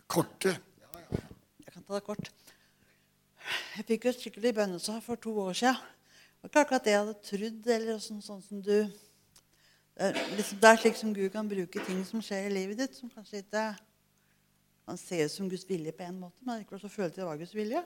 korte. 0.09 0.57
Ja, 0.81 0.95
ja. 1.05 1.27
Jeg 1.67 1.77
kan 1.77 1.85
ta 1.85 2.01
det 2.01 2.07
kort. 2.09 2.39
Jeg 3.81 3.87
fikk 3.89 4.03
jo 4.05 4.11
skikkelig 4.13 4.51
bønnesvar 4.59 4.99
for 5.01 5.17
to 5.17 5.31
år 5.41 5.55
siden. 5.57 5.77
Det 5.81 6.43
var 6.43 6.51
ikke 6.51 6.63
akkurat 6.67 6.85
det 6.85 6.93
jeg 6.93 7.01
hadde 7.01 7.23
trodd. 7.25 7.69
eller 7.73 8.03
sånn, 8.05 8.19
sånn 8.21 8.43
som 8.45 8.59
du... 8.61 8.75
Det 9.97 10.05
er, 10.05 10.19
liksom, 10.37 10.61
slik 10.83 10.99
som 10.99 11.15
Gud 11.17 11.31
kan 11.33 11.49
bruke 11.49 11.85
ting 11.87 12.03
som 12.05 12.21
skjer 12.21 12.51
i 12.51 12.53
livet 12.53 12.77
ditt, 12.77 12.99
som 12.99 13.09
kanskje 13.09 13.41
ikke 13.41 13.63
kan 14.85 15.01
ser 15.01 15.25
ut 15.25 15.33
som 15.33 15.49
Guds 15.49 15.65
vilje 15.65 15.97
på 15.97 16.05
en 16.05 16.21
måte, 16.27 16.45
men 16.45 16.61
ikke 16.61 16.83
så 16.83 16.93
følte 16.93 17.23
jeg 17.23 17.23
det 17.23 17.31
var 17.31 17.41
Guds 17.41 17.57
vilje. 17.57 17.83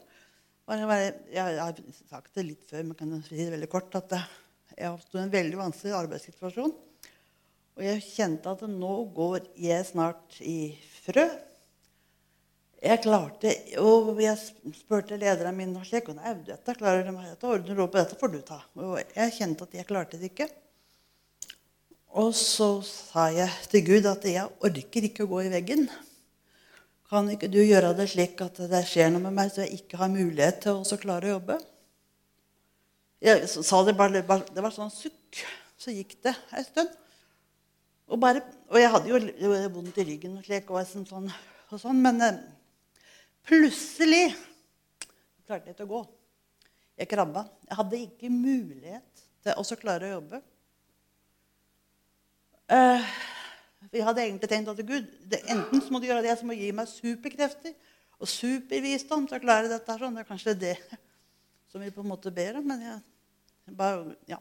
Jeg, 0.66 1.14
jeg, 1.36 1.56
har 1.62 1.80
sagt 2.10 2.34
det 2.34 2.46
litt 2.48 2.66
før, 2.66 2.82
men 2.90 2.98
kan 2.98 3.16
si 3.22 3.38
det 3.38 3.48
veldig 3.54 3.70
kort, 3.70 3.94
at 3.94 4.18
jeg 4.74 4.90
oppsto 4.90 5.22
en 5.22 5.30
veldig 5.30 5.62
vanskelig 5.62 5.94
arbeidssituasjon. 6.00 6.74
Og 7.78 7.86
jeg 7.86 8.06
kjente 8.10 8.50
at 8.50 8.66
nå 8.66 8.94
går 9.14 9.46
jeg 9.62 9.90
snart 9.94 10.42
i 10.42 10.74
frø 11.06 11.30
jeg 12.84 13.00
klarte 13.04 13.52
Og 13.80 14.18
jeg 14.20 14.36
spurte 14.76 15.16
lederen 15.20 15.56
min 15.56 15.72
og 15.78 15.86
slik, 15.88 16.10
og 16.12 16.20
dette 16.46 16.76
klarer 16.76 17.06
de, 17.06 17.14
dette 17.30 17.48
ordner 17.48 17.80
opp, 17.84 17.96
dette 17.96 18.18
får 18.20 18.32
du 18.32 18.40
ta. 18.44 18.60
Og 18.76 18.98
jeg 19.00 19.34
kjente 19.38 19.66
at 19.66 19.76
jeg 19.78 19.88
klarte 19.88 20.20
det 20.20 20.30
ikke. 20.32 20.48
Og 22.14 22.30
så 22.38 22.68
sa 22.86 23.26
jeg 23.34 23.50
til 23.72 23.86
Gud 23.88 24.06
at 24.06 24.26
jeg 24.28 24.46
orker 24.62 25.06
ikke 25.08 25.24
å 25.24 25.30
gå 25.32 25.46
i 25.46 25.52
veggen. 25.54 25.88
Kan 27.10 27.30
ikke 27.32 27.50
du 27.50 27.58
gjøre 27.62 27.94
det 27.98 28.06
slik 28.12 28.38
at 28.44 28.60
det 28.70 28.84
skjer 28.86 29.10
noe 29.12 29.24
med 29.24 29.34
meg, 29.34 29.50
så 29.50 29.64
jeg 29.64 29.80
ikke 29.80 29.98
har 30.00 30.12
mulighet 30.12 30.60
til 30.64 30.78
å 30.78 31.00
klare 31.00 31.30
å 31.30 31.34
jobbe? 31.36 31.58
Jeg 33.24 33.48
sa 33.48 33.80
det 33.86 33.96
bare, 33.96 34.20
det 34.20 34.62
var 34.62 34.74
sånn 34.74 34.92
sukk. 34.92 35.40
Så 35.80 35.92
gikk 35.92 36.18
det 36.22 36.34
en 36.54 36.64
stund. 36.68 36.92
Og, 38.12 38.18
bare, 38.20 38.44
og 38.68 38.76
jeg 38.78 38.92
hadde 38.92 39.10
jo 39.10 39.50
vondt 39.72 39.98
i 39.98 40.04
ryggen 40.06 40.36
og 40.38 40.44
slik, 40.46 40.68
og 40.70 40.84
sånn, 40.86 41.30
og 41.72 41.80
sånn 41.80 42.02
men 42.04 42.20
eh, 42.22 42.36
Plutselig 43.44 44.32
klarte 45.44 45.68
jeg 45.68 45.76
ikke 45.76 45.86
å 45.86 45.92
gå. 45.92 46.02
Jeg 46.96 47.10
krabba. 47.10 47.44
Jeg 47.68 47.78
hadde 47.80 48.02
ikke 48.06 48.32
mulighet 48.32 49.24
til 49.44 49.60
å 49.60 49.78
klare 49.80 50.08
å 50.08 50.14
jobbe. 50.16 50.40
Uh, 52.70 53.02
jeg 53.92 54.04
hadde 54.06 54.22
egentlig 54.24 54.48
tenkt 54.48 54.70
at 54.72 54.80
Gud, 54.88 55.10
det, 55.28 55.42
enten 55.52 55.82
så 55.84 55.92
må 55.92 56.00
du 56.00 56.06
gjøre 56.08 56.24
det 56.24 56.38
som 56.40 56.48
må 56.48 56.56
gi 56.56 56.70
meg 56.72 56.88
superkrefter 56.88 57.74
og 58.16 58.30
supervisdom 58.30 59.26
til 59.28 59.36
å 59.36 59.42
klare 59.42 59.68
dette. 59.68 59.98
Sånn. 60.00 60.16
Det 60.16 60.24
er 60.24 60.30
kanskje 60.30 60.56
det 60.56 60.76
som 61.68 61.82
vi 61.82 61.92
på 61.92 62.04
en 62.04 62.12
måte 62.14 62.32
ber 62.32 62.62
om. 62.62 62.66
men 62.70 62.86
jeg 62.88 63.76
bare, 63.76 64.14
ja. 64.30 64.38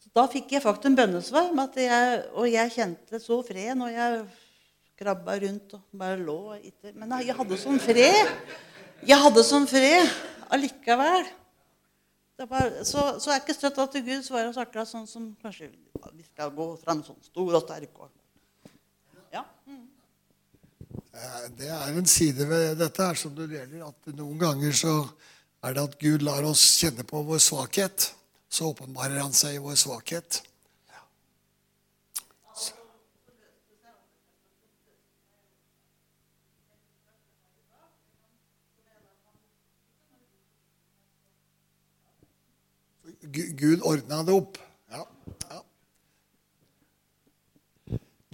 Så 0.00 0.12
da 0.16 0.24
fikk 0.30 0.54
jeg 0.54 0.62
faktisk 0.64 0.88
en 0.88 0.96
bønnesvar, 0.96 1.50
jeg, 1.76 2.22
og 2.32 2.46
jeg 2.48 2.72
kjente 2.74 3.20
så 3.20 3.40
fred 3.44 3.74
når 3.76 3.90
jeg 3.92 4.22
krabba 5.00 5.36
rundt 5.40 5.74
og 5.78 6.00
bare 6.02 6.18
lå. 6.20 6.40
Ikke. 6.60 6.92
Men 6.92 7.16
jeg 7.24 7.36
hadde 7.36 7.58
sånn 7.60 7.80
fred. 7.80 8.34
Jeg 9.08 9.16
hadde 9.24 9.44
sånn 9.46 9.68
fred 9.70 10.10
allikevel. 10.52 11.28
Var, 12.40 12.70
så, 12.88 13.04
så 13.20 13.32
er 13.32 13.42
ikke 13.42 13.56
støtt 13.56 13.78
at 13.82 13.96
Gud 14.00 14.24
svarer 14.24 14.52
det 14.52 14.62
akkurat 14.62 14.88
sånn 14.88 15.04
som 15.08 15.26
kanskje 15.42 15.68
vi 16.14 16.24
skal 16.24 16.52
gå 16.56 16.70
fram 16.80 17.02
sånn 17.04 17.18
stor 17.24 17.58
og 17.58 17.64
sterk. 17.66 17.98
Ja. 19.32 19.42
Mm. 19.68 19.82
Det 21.58 21.68
er 21.68 21.98
en 22.00 22.08
side 22.08 22.46
ved 22.48 22.78
dette 22.80 23.10
her 23.10 23.18
som 23.20 23.34
det 23.36 23.50
gjelder, 23.52 23.84
at 23.90 24.14
noen 24.16 24.40
ganger 24.40 24.76
så 24.76 24.94
er 25.60 25.76
det 25.76 25.84
at 25.84 25.98
Gud 26.00 26.24
lar 26.24 26.46
oss 26.48 26.64
kjenne 26.80 27.04
på 27.04 27.20
vår 27.28 27.42
svakhet. 27.44 28.08
Så 28.50 28.72
åpenbarer 28.72 29.20
han 29.20 29.36
seg 29.36 29.58
i 29.58 29.62
vår 29.62 29.76
svakhet. 29.78 30.40
Gud 43.32 43.82
ordna 43.86 44.22
det 44.26 44.34
opp. 44.34 44.58
Ja, 44.90 45.04
ja. 45.50 45.60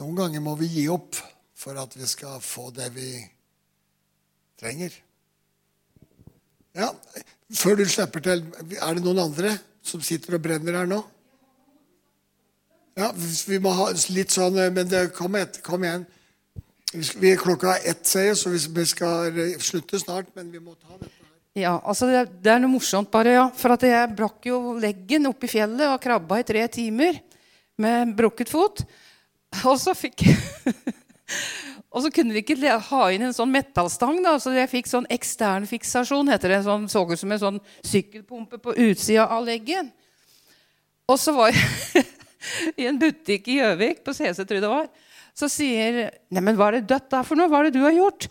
Noen 0.00 0.18
ganger 0.18 0.44
må 0.44 0.56
vi 0.60 0.68
gi 0.74 0.86
opp 0.92 1.16
for 1.56 1.78
at 1.80 1.96
vi 1.96 2.06
skal 2.08 2.40
få 2.44 2.70
det 2.76 2.90
vi 2.96 3.10
trenger. 4.60 4.92
Ja, 6.76 6.92
Før 7.54 7.76
du 7.78 7.84
slipper 7.88 8.20
til, 8.20 8.42
er 8.82 8.96
det 8.96 9.04
noen 9.04 9.22
andre 9.22 9.52
som 9.86 10.02
sitter 10.02 10.36
og 10.36 10.42
brenner 10.42 10.80
her 10.80 10.88
nå? 10.90 10.98
Ja, 12.96 13.12
vi 13.14 13.58
må 13.62 13.70
ha 13.76 13.90
litt 13.92 14.32
sånn 14.32 14.56
Men 14.74 14.88
det, 14.88 15.10
kom, 15.14 15.36
et, 15.36 15.60
kom 15.64 15.84
igjen. 15.84 16.06
Vi 16.92 17.30
er 17.30 17.40
klokka 17.40 17.76
ett, 17.84 18.02
sier 18.08 18.32
jeg, 18.32 18.40
så 18.40 18.50
vi 18.56 18.86
skal 18.88 19.40
slutte 19.60 20.00
snart. 20.00 20.32
Men 20.34 20.50
vi 20.52 20.62
må 20.62 20.74
ta 20.74 20.96
dette. 20.96 21.25
Ja, 21.56 21.78
altså 21.88 22.10
det, 22.10 22.26
det, 22.44 22.50
er 22.52 22.60
noe 22.60 22.74
morsomt, 22.74 23.08
bare. 23.08 23.32
ja. 23.38 23.46
For 23.56 23.72
at 23.72 23.84
jeg 23.86 24.12
brakk 24.16 24.44
jo 24.44 24.76
leggen 24.80 25.28
oppe 25.30 25.48
i 25.48 25.52
fjellet 25.54 25.88
og 25.88 26.02
krabba 26.02 26.42
i 26.42 26.44
tre 26.44 26.66
timer 26.68 27.16
med 27.80 28.12
brukket 28.18 28.52
fot. 28.52 28.82
Og 29.70 29.78
så 29.80 29.94
fikk 29.96 30.26
Og 31.96 32.02
så 32.04 32.10
kunne 32.12 32.34
vi 32.34 32.42
ikke 32.42 32.74
ha 32.90 33.02
inn 33.14 33.24
en 33.24 33.32
sånn 33.32 33.48
metallstang, 33.48 34.18
da, 34.20 34.34
så 34.42 34.50
jeg 34.52 34.68
fikk 34.68 34.90
sånn 34.90 35.06
ekstern 35.08 35.64
fiksasjon, 35.64 36.28
heter 36.28 36.52
det. 36.52 36.58
Sånn, 36.66 36.84
så 36.92 37.06
ut 37.08 37.16
som 37.16 37.32
en 37.32 37.40
sånn 37.40 37.60
sykkelpumpe 37.88 38.60
på 38.60 38.74
utsida 38.90 39.24
av 39.32 39.46
leggen. 39.46 39.88
Og 41.08 41.16
så 41.22 41.32
var 41.32 41.54
jeg 41.56 42.04
i 42.82 42.90
en 42.90 43.00
butikk 43.00 43.48
i 43.48 43.62
Gjøvik, 43.62 44.04
på 44.04 44.12
CC, 44.12 44.42
tror 44.42 44.58
jeg 44.58 44.66
det 44.66 44.74
var. 44.74 44.90
Så 45.36 45.48
sier 45.52 46.02
Neimen, 46.28 46.58
hva 46.58 46.68
er 46.68 46.82
det 46.82 46.90
dødt 46.92 47.08
der 47.16 47.24
for 47.24 47.40
noe? 47.40 47.48
Hva 47.48 47.62
er 47.62 47.70
det 47.70 47.78
du 47.78 47.86
har 47.86 47.96
gjort? 47.96 48.28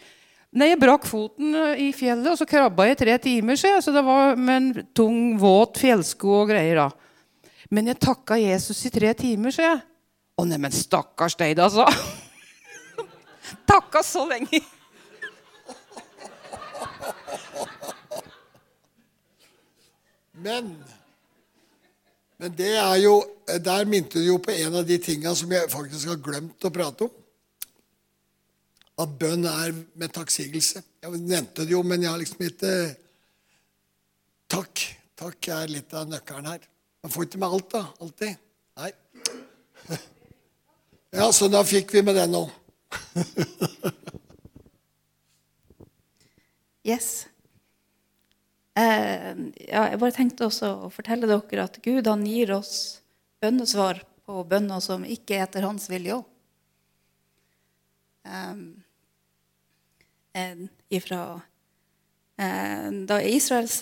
Nei, 0.55 0.69
Jeg 0.71 0.79
brakk 0.79 1.03
foten 1.03 1.51
eh, 1.59 1.81
i 1.83 1.89
fjellet, 1.91 2.29
og 2.31 2.39
så 2.39 2.47
krabba 2.47 2.85
jeg 2.87 2.99
tre 3.01 3.17
timer. 3.19 3.57
Så, 3.59 3.73
jeg, 3.73 3.81
så 3.83 3.91
det 3.91 4.05
var 4.07 4.37
med 4.39 4.55
en 4.55 4.85
tung, 4.95 5.17
våt 5.39 5.81
fjellsko 5.81 6.31
og 6.43 6.53
greier. 6.53 6.79
da. 6.79 7.57
Men 7.75 7.91
jeg 7.91 7.99
takka 7.99 8.37
Jesus 8.39 8.79
i 8.87 8.91
tre 8.93 9.11
timer, 9.19 9.51
sa 9.51 9.65
jeg. 9.65 9.81
Å 10.39 10.45
neimen, 10.47 10.71
stakkars 10.71 11.35
deg, 11.39 11.57
da, 11.59 11.67
altså. 11.67 11.83
takka 13.71 14.03
så 14.03 14.23
lenge. 14.29 14.61
Men, 20.45 20.71
men 22.39 22.55
det 22.55 22.71
er 22.79 22.95
jo, 23.03 23.19
der 23.59 23.87
minte 23.91 24.23
du 24.23 24.27
jo 24.29 24.39
på 24.39 24.55
en 24.55 24.79
av 24.79 24.87
de 24.87 24.99
tinga 25.03 25.35
som 25.35 25.51
jeg 25.51 25.71
faktisk 25.71 26.13
har 26.13 26.23
glemt 26.23 26.67
å 26.67 26.71
prate 26.71 27.09
om. 27.09 27.15
At 29.01 29.15
bønn 29.19 29.43
er 29.49 29.73
med 29.99 30.13
takksigelse. 30.15 30.83
Jeg 31.03 31.19
nevnte 31.19 31.65
det 31.65 31.75
jo, 31.75 31.81
men 31.83 32.03
jeg 32.03 32.11
har 32.13 32.21
liksom 32.21 32.45
ikke 32.47 32.75
Takk. 34.51 34.83
Takk 35.17 35.47
er 35.51 35.71
litt 35.71 35.93
av 35.95 36.07
nøkkelen 36.07 36.47
her. 36.47 36.65
Man 37.03 37.11
får 37.11 37.27
ikke 37.27 37.39
med 37.41 37.55
alt, 37.55 37.69
da. 37.71 37.83
Alltid. 38.03 38.43
Nei. 38.81 38.91
Ja, 41.15 41.29
så 41.31 41.47
da 41.47 41.61
fikk 41.63 41.93
vi 41.95 42.01
med 42.03 42.17
den 42.19 42.33
òg. 42.35 42.49
Yes. 46.85 47.25
Eh, 48.77 49.31
ja, 49.65 49.87
jeg 49.89 49.97
bare 49.97 50.13
tenkte 50.13 50.45
også 50.45 50.67
å 50.85 50.89
fortelle 50.93 51.25
dere 51.25 51.63
at 51.63 51.79
Gud 51.81 52.05
han 52.05 52.21
gir 52.29 52.51
oss 52.53 52.99
bønnesvar 53.41 54.03
på 54.27 54.43
bønner 54.45 54.83
som 54.85 55.01
ikke 55.01 55.39
er 55.39 55.47
etter 55.47 55.65
hans 55.65 55.87
vilje 55.89 56.19
òg. 56.19 56.27
Um, 58.25 58.84
ifra, 60.91 61.19
eh, 62.41 62.89
da 63.07 63.19
Israels 63.23 63.77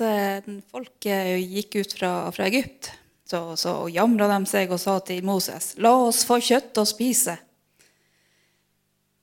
folk 0.70 1.08
gikk 1.08 1.80
ut 1.82 1.96
fra, 1.98 2.12
fra 2.36 2.50
Egypt, 2.52 2.92
så, 3.26 3.56
så 3.58 3.78
jamra 3.90 4.28
de 4.30 4.44
seg 4.46 4.72
og 4.74 4.82
sa 4.82 5.00
til 5.02 5.24
Moses 5.26 5.74
la 5.82 5.96
oss 6.06 6.22
få 6.28 6.38
kjøtt 6.44 6.78
å 6.78 6.86
spise. 6.86 7.38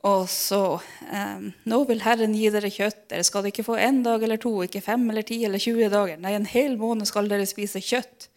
Og 0.08 0.24
så 0.32 0.80
eh, 1.12 1.48
Nå 1.68 1.82
vil 1.88 2.00
Herren 2.04 2.34
gi 2.36 2.48
dere 2.52 2.70
kjøtt. 2.72 3.02
Dere 3.12 3.24
skal 3.26 3.50
ikke 3.50 3.66
få 3.66 3.76
en 3.76 4.00
dag 4.06 4.22
eller 4.24 4.40
to, 4.40 4.54
ikke 4.64 4.82
fem 4.84 5.04
eller 5.12 5.26
ti 5.28 5.42
eller 5.44 5.60
20 5.60 5.92
dager. 5.92 6.20
Nei, 6.22 6.32
en 6.36 6.48
hel 6.48 6.78
måned 6.80 7.08
skal 7.08 7.28
dere 7.28 7.48
spise 7.48 7.82
kjøtt, 7.84 8.30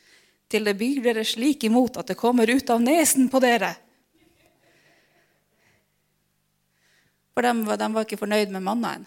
til 0.52 0.68
det 0.68 0.76
byr 0.78 1.00
dere 1.06 1.24
slik 1.26 1.64
imot 1.66 1.98
at 1.98 2.12
det 2.12 2.20
kommer 2.20 2.50
ut 2.52 2.70
av 2.70 2.84
nesen 2.84 3.30
på 3.32 3.40
dere. 3.44 3.72
For 7.34 7.46
de, 7.46 7.78
de 7.82 7.90
var 7.94 8.06
ikke 8.06 8.22
fornøyd 8.22 8.54
med 8.54 8.66
mannaen. 8.66 9.06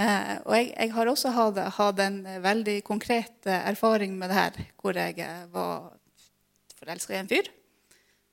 Eh, 0.00 0.36
og 0.46 0.54
jeg, 0.56 0.70
jeg, 0.74 0.92
har 0.94 1.10
også 1.10 1.32
hatt, 1.34 1.58
hatt 1.76 2.00
en 2.02 2.22
veldig 2.42 2.78
konkret 2.86 3.46
eh, 3.46 3.66
erfaring 3.72 4.14
med 4.18 4.30
det 4.30 4.38
her, 4.38 4.62
hvor 4.80 4.96
jeg 4.96 5.18
eh, 5.20 5.42
var 5.52 5.90
forelska 6.78 7.14
i 7.14 7.20
en 7.20 7.28
fyr, 7.30 7.50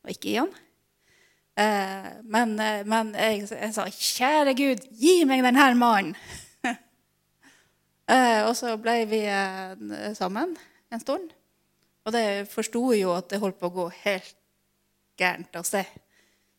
og 0.05 0.13
ikke 0.13 0.32
i 0.32 0.39
han. 0.39 0.53
Eh, 1.57 2.09
men, 2.23 2.59
eh, 2.59 2.84
men 2.86 3.15
jeg, 3.17 3.47
jeg, 3.49 3.73
sa 3.73 3.88
'Kjære 3.89 4.53
Gud, 4.53 4.84
gi 4.93 5.23
meg 5.25 5.41
denne 5.43 5.73
mannen'. 5.73 6.13
eh, 8.13 8.45
og 8.45 8.53
så 8.55 8.75
ble 8.78 8.99
vi 9.09 9.21
sammen 10.15 10.53
en 10.91 11.01
stund. 11.01 11.32
Og 12.05 12.13
det 12.13 12.47
forsto 12.47 12.91
jo 12.93 13.15
at 13.17 13.30
det 13.30 13.41
holdt 13.41 13.59
på 13.59 13.71
å 13.71 13.78
gå 13.82 13.88
helt 14.05 14.38
gærent 15.17 15.55
av 15.57 15.65
sted. 15.65 15.89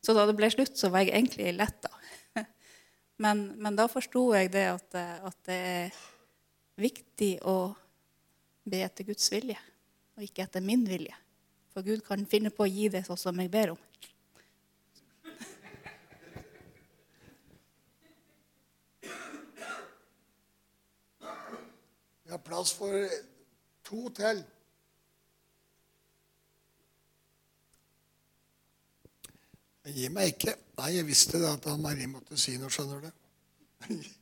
Så 0.08 0.14
da 0.16 0.22
det 0.24 0.38
ble 0.38 0.48
slutt, 0.48 0.72
så 0.80 0.88
var 0.88 1.02
jeg 1.04 1.12
egentlig 1.12 1.50
letta. 1.52 1.90
Men, 3.20 3.42
men, 3.60 3.74
da 3.76 3.84
forsto 3.92 4.22
jeg 4.32 4.48
det 4.54 4.62
at, 4.70 4.94
at, 4.96 5.36
det 5.44 5.56
er 5.58 5.98
viktig 6.80 7.28
å 7.44 7.74
be 8.64 8.80
etter 8.86 9.04
Guds 9.04 9.26
vilje, 9.28 9.58
og 10.16 10.24
ikke 10.24 10.46
etter 10.46 10.64
min 10.64 10.86
vilje. 10.88 11.12
For 11.74 11.84
Gud 11.84 12.00
kan 12.06 12.24
finne 12.30 12.48
på 12.54 12.64
å 12.64 12.70
gi 12.70 12.86
det 12.94 13.02
sånn 13.04 13.20
som 13.20 13.42
jeg 13.42 13.52
ber 13.52 13.74
om. 13.74 13.82
Vi 22.24 22.32
har 22.32 22.40
plass 22.48 22.72
for 22.80 23.12
to 23.84 24.06
til. 24.16 24.40
Gi 29.88 30.08
meg 30.12 30.34
ikke. 30.34 30.54
Nei, 30.78 30.92
jeg 30.98 31.06
visste 31.08 31.40
det 31.40 31.48
at 31.48 31.66
Marie 31.80 32.08
måtte 32.10 32.36
si 32.40 32.56
noe, 32.60 32.72
skjønner 32.72 33.08
du. 33.08 33.12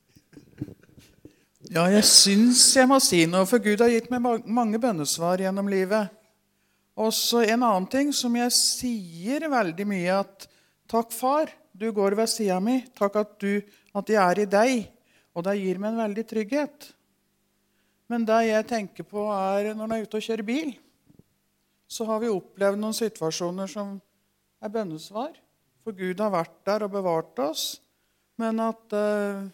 Ja, 1.67 1.81
jeg 1.91 2.05
syns 2.07 2.61
jeg 2.77 2.87
må 2.87 2.95
si 3.03 3.25
noe, 3.27 3.43
for 3.43 3.59
Gud 3.59 3.81
har 3.83 3.89
gitt 3.91 4.05
meg 4.07 4.23
mange 4.47 4.79
bønnesvar 4.79 5.41
gjennom 5.43 5.67
livet. 5.67 6.13
Også 6.95 7.41
en 7.43 7.65
annen 7.67 7.87
ting 7.91 8.13
som 8.15 8.37
jeg 8.39 8.53
sier 8.55 9.43
veldig 9.51 9.85
mye, 9.89 10.13
at 10.15 10.45
takk, 10.87 11.11
far, 11.11 11.51
du 11.75 11.89
går 11.91 12.15
ved 12.15 12.31
sida 12.31 12.61
mi. 12.63 12.77
Takk 12.95 13.19
at, 13.19 13.33
du, 13.43 13.59
at 13.91 14.13
jeg 14.13 14.21
er 14.21 14.41
i 14.41 14.47
deg. 14.47 14.87
Og 15.35 15.43
det 15.43 15.57
gir 15.59 15.81
meg 15.83 15.91
en 15.91 16.05
veldig 16.05 16.25
trygghet. 16.29 16.87
Men 18.07 18.23
det 18.25 18.39
jeg 18.47 18.69
tenker 18.71 19.05
på, 19.05 19.27
er 19.27 19.73
når 19.73 19.89
en 19.89 19.97
er 19.97 20.07
ute 20.07 20.21
og 20.21 20.23
kjører 20.23 20.47
bil, 20.47 20.71
så 21.87 22.07
har 22.07 22.23
vi 22.23 22.31
opplevd 22.31 22.79
noen 22.79 22.95
situasjoner 22.95 23.67
som 23.75 23.97
er 24.63 24.71
bønnesvar. 24.71 25.35
For 25.87 25.95
Gud 25.95 26.19
har 26.19 26.33
vært 26.33 26.55
der 26.67 26.83
og 26.83 26.91
bevart 26.91 27.37
oss. 27.39 27.77
Men 28.35 28.59
at 28.59 28.91
uh, 28.91 29.45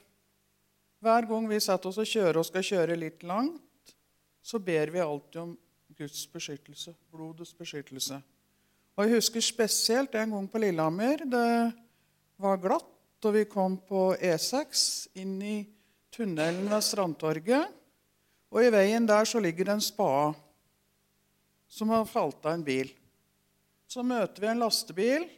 hver 1.05 1.27
gang 1.29 1.43
vi 1.45 1.59
setter 1.61 1.91
oss 1.91 1.99
og 2.01 2.07
kjører 2.09 2.39
og 2.41 2.47
skal 2.47 2.65
kjøre 2.65 2.95
litt 2.97 3.21
langt, 3.21 3.93
så 4.41 4.57
ber 4.57 4.89
vi 4.89 5.03
alltid 5.03 5.38
om 5.43 5.51
Guds 5.93 6.23
beskyttelse, 6.34 6.95
blodets 7.13 7.53
beskyttelse. 7.53 8.17
Og 8.97 9.05
Jeg 9.05 9.19
husker 9.19 9.45
spesielt 9.45 10.17
en 10.17 10.34
gang 10.34 10.47
på 10.49 10.63
Lillehammer. 10.63 11.21
Det 11.21 11.51
var 12.41 12.57
glatt, 12.65 12.89
og 13.29 13.38
vi 13.38 13.45
kom 13.45 13.77
på 13.86 14.01
E6 14.17 14.81
inn 15.21 15.38
i 15.38 15.59
tunnelen 16.09 16.65
ved 16.65 16.81
Strandtorget. 16.81 17.77
Og 18.49 18.65
i 18.65 18.73
veien 18.73 19.05
der 19.05 19.29
så 19.29 19.38
ligger 19.38 19.69
det 19.69 19.77
en 19.77 19.86
spade 19.86 20.34
som 21.69 21.93
har 21.93 22.09
falt 22.09 22.41
av 22.41 22.57
en 22.57 22.65
bil. 22.65 22.89
Så 23.86 24.01
møter 24.01 24.41
vi 24.41 24.49
en 24.49 24.65
lastebil, 24.65 25.29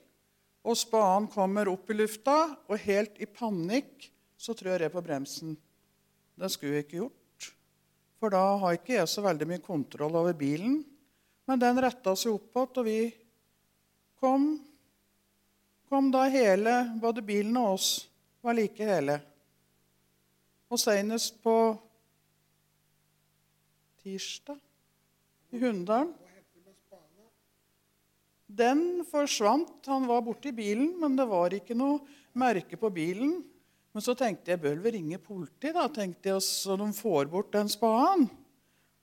og 0.66 0.78
spaden 0.78 1.28
kommer 1.30 1.70
opp 1.70 1.92
i 1.94 1.98
lufta, 1.98 2.38
og 2.66 2.82
helt 2.82 3.20
i 3.22 3.28
panikk 3.30 4.10
så 4.38 4.56
trør 4.58 4.86
jeg 4.86 4.94
på 4.94 5.04
bremsen. 5.06 5.54
Det 6.36 6.50
skulle 6.52 6.80
jeg 6.80 6.88
ikke 6.88 7.00
gjort, 7.04 7.50
for 8.20 8.34
da 8.34 8.44
har 8.64 8.78
ikke 8.78 8.98
jeg 8.98 9.12
så 9.12 9.24
veldig 9.26 9.48
mye 9.50 9.64
kontroll 9.64 10.18
over 10.18 10.36
bilen. 10.38 10.82
Men 11.46 11.62
den 11.62 11.80
retta 11.86 12.16
seg 12.18 12.34
opp 12.34 12.50
igjen, 12.58 12.74
og 12.82 12.88
vi 12.88 13.00
kom, 14.20 14.50
kom 15.86 16.10
da 16.14 16.26
hele, 16.34 16.76
både 17.02 17.24
bilen 17.26 17.62
og 17.62 17.78
oss 17.78 17.90
var 18.46 18.58
like 18.58 18.90
hele. 18.90 19.20
Og 20.74 20.82
senest 20.82 21.38
på 21.46 21.56
tirsdag 24.02 24.58
i 25.54 25.62
Hunndalen. 25.62 26.25
Den 28.56 29.04
forsvant. 29.10 29.82
Han 29.90 30.08
var 30.08 30.24
borte 30.24 30.50
i 30.52 30.56
bilen, 30.56 30.94
men 31.02 31.18
det 31.18 31.26
var 31.28 31.54
ikke 31.56 31.76
noe 31.76 32.00
merke 32.38 32.80
på 32.80 32.92
bilen. 32.94 33.42
Men 33.96 34.04
så 34.04 34.16
tenkte 34.18 34.54
jeg 34.54 34.62
bør 34.64 34.80
vi 34.84 34.96
ringe 34.98 35.20
politiet, 35.24 35.76
da, 35.76 35.88
tenkte 35.92 36.34
jeg, 36.34 36.44
så 36.44 36.76
de 36.80 36.88
får 36.96 37.30
bort 37.32 37.54
den 37.56 37.72
spaden. 37.72 38.28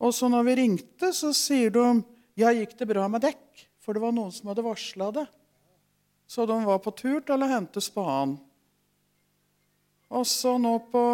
Og 0.03 0.13
så 0.17 0.29
når 0.29 0.49
vi 0.49 0.57
ringte, 0.63 1.13
så 1.17 1.31
sier 1.37 1.73
de 1.73 1.87
ja, 2.39 2.51
gikk 2.53 2.75
det 2.79 2.89
bra 2.91 3.07
med 3.13 3.25
dekk? 3.25 3.67
For 3.83 3.97
det 3.97 4.03
var 4.05 4.15
noen 4.15 4.33
som 4.35 4.51
hadde 4.51 4.65
varsla 4.65 5.11
det. 5.17 5.27
Så 6.29 6.47
de 6.49 6.57
var 6.65 6.81
på 6.81 6.95
tur 6.97 7.21
til 7.27 7.45
å 7.45 7.51
hente 7.51 7.83
spaden. 7.85 8.39
Og 10.13 10.29
så 10.29 10.55
nå 10.61 10.75
på 10.93 11.05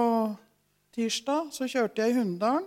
tirsdag 0.94 1.52
så 1.54 1.66
kjørte 1.70 2.02
jeg 2.02 2.14
i 2.14 2.18
Hunndalen. 2.18 2.66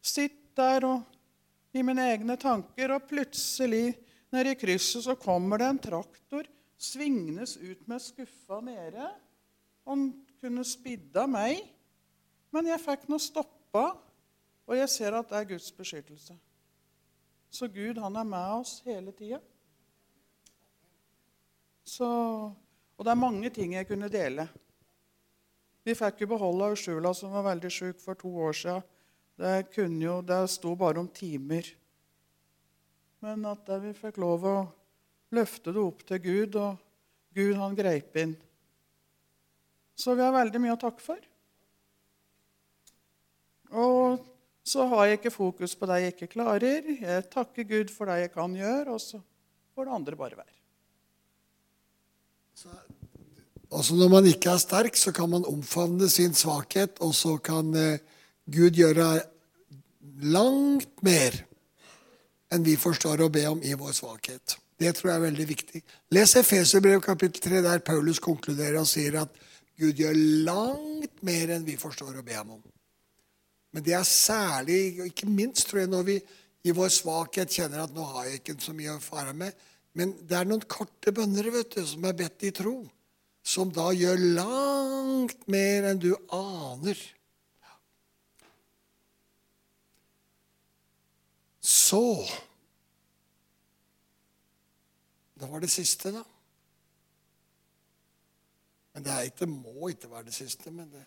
Sitt 0.00 0.40
der 0.56 0.86
og 0.88 1.76
i 1.76 1.82
mine 1.84 2.04
egne 2.14 2.36
tanker, 2.40 2.94
og 2.94 3.08
plutselig 3.10 3.90
nede 4.34 4.52
i 4.52 4.58
krysset 4.58 5.04
så 5.06 5.14
kommer 5.18 5.60
det 5.60 5.68
en 5.70 5.82
traktor 5.82 6.48
svingnes 6.76 7.56
ut 7.56 7.86
med 7.88 8.02
skuffa 8.02 8.60
nede. 8.60 9.08
Han 9.86 10.10
kunne 10.40 10.64
spidda 10.66 11.26
meg, 11.30 11.62
men 12.52 12.68
jeg 12.72 12.82
fikk 12.82 13.06
nå 13.10 13.18
stoppa, 13.22 13.86
og 14.66 14.76
jeg 14.76 14.90
ser 14.90 15.16
at 15.16 15.30
det 15.30 15.38
er 15.38 15.50
Guds 15.54 15.70
beskyttelse. 15.72 16.36
Så 17.50 17.68
Gud, 17.72 18.00
han 18.02 18.16
er 18.18 18.26
med 18.26 18.60
oss 18.60 18.80
hele 18.84 19.14
tida. 19.16 19.38
Og 22.02 23.04
det 23.04 23.12
er 23.12 23.20
mange 23.20 23.50
ting 23.54 23.76
jeg 23.76 23.88
kunne 23.88 24.10
dele. 24.12 24.48
Vi 25.86 25.94
fikk 25.94 26.24
jo 26.24 26.32
beholde 26.34 26.72
Ursula, 26.74 27.12
som 27.14 27.30
var 27.36 27.46
veldig 27.52 27.70
sjuk 27.70 28.00
for 28.02 28.18
to 28.18 28.32
år 28.48 28.56
siden. 28.58 28.82
Det, 29.36 29.52
jo, 29.76 30.20
det 30.24 30.40
sto 30.50 30.72
bare 30.74 30.98
om 30.98 31.08
timer. 31.08 31.68
Men 33.26 33.42
at 33.50 33.66
vi 33.82 33.90
fikk 33.96 34.20
lov 34.22 34.44
å 34.46 34.58
løfte 35.34 35.72
det 35.74 35.80
opp 35.82 36.04
til 36.06 36.20
Gud, 36.22 36.58
og 36.62 36.76
Gud 37.34 37.56
han 37.58 37.74
greip 37.74 38.14
inn. 38.22 38.36
Så 39.98 40.14
vi 40.14 40.22
har 40.22 40.34
veldig 40.34 40.60
mye 40.62 40.76
å 40.76 40.78
takke 40.78 41.02
for. 41.02 41.18
Og 43.74 44.20
så 44.66 44.86
har 44.92 45.08
jeg 45.08 45.18
ikke 45.18 45.32
fokus 45.34 45.74
på 45.78 45.88
det 45.90 45.96
jeg 46.04 46.14
ikke 46.14 46.30
klarer. 46.36 46.86
Jeg 47.00 47.26
takker 47.32 47.66
Gud 47.66 47.90
for 47.94 48.12
det 48.12 48.20
jeg 48.22 48.32
kan 48.36 48.54
gjøre, 48.54 48.94
og 48.94 49.02
så 49.02 49.18
får 49.74 49.88
det 49.88 49.96
andre 49.98 50.20
bare 50.20 50.40
være. 50.44 50.54
Altså 53.66 53.98
Når 53.98 54.12
man 54.12 54.30
ikke 54.30 54.54
er 54.54 54.62
sterk, 54.62 54.94
så 54.94 55.10
kan 55.10 55.34
man 55.34 55.50
omfavne 55.50 56.06
sin 56.12 56.34
svakhet, 56.36 57.02
og 57.02 57.10
så 57.14 57.34
kan 57.42 57.74
eh, 57.74 57.98
Gud 58.46 58.78
gjøre 58.78 59.10
langt 60.22 61.02
mer 61.02 61.42
enn 62.52 62.64
vi 62.66 62.76
forstår 62.78 63.24
å 63.24 63.32
be 63.32 63.44
om 63.50 63.62
i 63.64 63.74
vår 63.78 63.94
svakhet. 63.96 64.56
Det 64.76 64.92
tror 64.96 65.10
jeg 65.10 65.18
er 65.18 65.24
veldig 65.24 65.46
viktig. 65.48 65.82
Les 66.12 66.36
Efeserbrev 66.36 67.00
kapittel 67.04 67.42
3, 67.48 67.62
der 67.64 67.84
Paulus 67.84 68.20
konkluderer 68.22 68.78
og 68.82 68.88
sier 68.90 69.22
at 69.22 69.38
Gud 69.76 69.98
gjør 70.00 70.16
langt 70.46 71.22
mer 71.24 71.52
enn 71.56 71.64
vi 71.66 71.78
forstår 71.80 72.18
å 72.20 72.24
be 72.24 72.36
ham 72.36 72.54
om. 72.56 72.62
Men 73.72 73.84
det 73.84 73.96
er 73.96 74.04
særlig, 74.08 75.00
og 75.00 75.08
ikke 75.10 75.28
minst 75.28 75.66
tror 75.68 75.82
jeg, 75.82 75.92
når 75.92 76.04
vi 76.06 76.18
i 76.66 76.74
vår 76.74 76.92
svakhet 76.92 77.52
kjenner 77.52 77.84
at 77.84 77.94
nå 77.94 78.04
har 78.14 78.28
jeg 78.28 78.40
ikke 78.40 78.56
så 78.62 78.74
mye 78.76 78.96
å 78.96 79.02
fare 79.02 79.34
med. 79.36 79.52
Men 79.96 80.12
det 80.28 80.38
er 80.38 80.48
noen 80.48 80.64
korte 80.68 81.12
bønner 81.14 81.48
vet 81.54 81.76
du, 81.76 81.82
som 81.88 82.04
er 82.08 82.16
bedt 82.16 82.46
i 82.48 82.52
tro, 82.56 82.78
som 83.46 83.70
da 83.72 83.90
gjør 83.94 84.22
langt 84.36 85.46
mer 85.52 85.90
enn 85.92 86.00
du 86.02 86.10
aner. 86.34 86.98
Så 91.86 92.02
Det 95.36 95.48
var 95.52 95.60
det 95.60 95.68
siste, 95.70 96.10
da. 96.12 96.22
Men 98.94 99.04
det 99.04 99.12
er 99.12 99.26
ikke, 99.28 99.46
må 99.46 99.90
ikke 99.92 100.08
være 100.10 100.24
det 100.30 100.34
siste. 100.34 100.70
men 100.70 100.88
det 100.90 101.04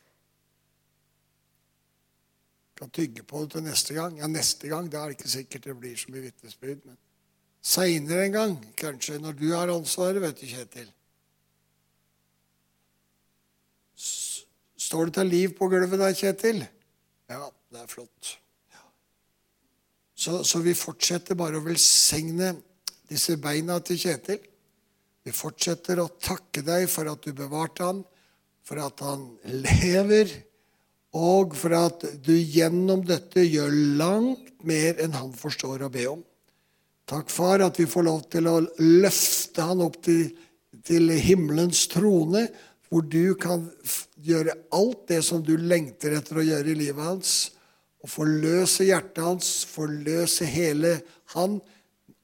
kan 2.78 2.90
tygge 2.90 3.24
på 3.24 3.42
det 3.42 3.52
til 3.52 3.64
neste 3.64 3.94
gang. 3.94 4.20
Ja, 4.20 4.28
neste 4.28 4.70
gang 4.70 4.92
da 4.92 5.02
er 5.02 5.10
det 5.10 5.18
ikke 5.18 5.30
sikkert 5.30 5.66
det 5.66 5.80
blir 5.80 5.98
så 5.98 6.12
mye 6.14 6.22
vitnesbyrd. 6.22 6.86
Men 6.86 6.98
seinere 7.62 8.26
en 8.26 8.32
gang, 8.38 8.54
kanskje 8.78 9.18
når 9.20 9.34
du 9.42 9.50
har 9.52 9.74
ansvaret, 9.74 10.22
vet 10.22 10.42
du, 10.42 10.46
Kjetil. 10.48 10.92
Står 14.78 15.10
det 15.10 15.14
til 15.14 15.34
liv 15.34 15.58
på 15.58 15.68
gulvet 15.68 16.00
der, 16.00 16.14
Kjetil? 16.14 16.62
Ja, 17.30 17.50
det 17.72 17.82
er 17.82 17.92
flott. 17.92 18.38
Så, 20.20 20.42
så 20.44 20.60
vi 20.60 20.76
fortsetter 20.76 21.38
bare 21.40 21.62
å 21.62 21.64
velsigne 21.64 22.52
disse 23.08 23.38
beina 23.40 23.78
til 23.80 24.00
Kjetil. 24.02 24.42
Vi 25.24 25.32
fortsetter 25.36 26.02
å 26.04 26.10
takke 26.20 26.64
deg 26.66 26.90
for 26.92 27.08
at 27.08 27.24
du 27.24 27.32
bevarte 27.36 27.86
han, 27.88 28.02
for 28.68 28.82
at 28.84 29.00
han 29.06 29.24
lever, 29.64 30.34
og 31.16 31.56
for 31.58 31.74
at 31.78 32.04
du 32.26 32.34
gjennom 32.36 33.06
dette 33.08 33.46
gjør 33.48 33.72
langt 34.02 34.52
mer 34.68 35.00
enn 35.02 35.16
han 35.16 35.32
forstår 35.34 35.88
å 35.88 35.92
be 35.94 36.04
om. 36.12 36.20
Takk, 37.10 37.32
far, 37.32 37.64
at 37.66 37.80
vi 37.80 37.88
får 37.90 38.06
lov 38.06 38.26
til 38.30 38.50
å 38.52 38.58
løfte 38.84 39.66
han 39.66 39.80
opp 39.82 40.02
til, 40.06 40.28
til 40.86 41.16
himmelens 41.16 41.88
trone, 41.90 42.44
hvor 42.90 43.08
du 43.08 43.38
kan 43.40 43.64
gjøre 44.20 44.58
alt 44.76 45.08
det 45.10 45.24
som 45.26 45.42
du 45.46 45.56
lengter 45.58 46.18
etter 46.20 46.42
å 46.42 46.46
gjøre 46.46 46.74
i 46.74 46.78
livet 46.78 47.08
hans, 47.08 47.34
og 48.00 48.12
forløse 48.12 48.88
hjertet 48.88 49.24
hans, 49.24 49.50
forløse 49.68 50.48
hele 50.48 51.00
han. 51.36 51.60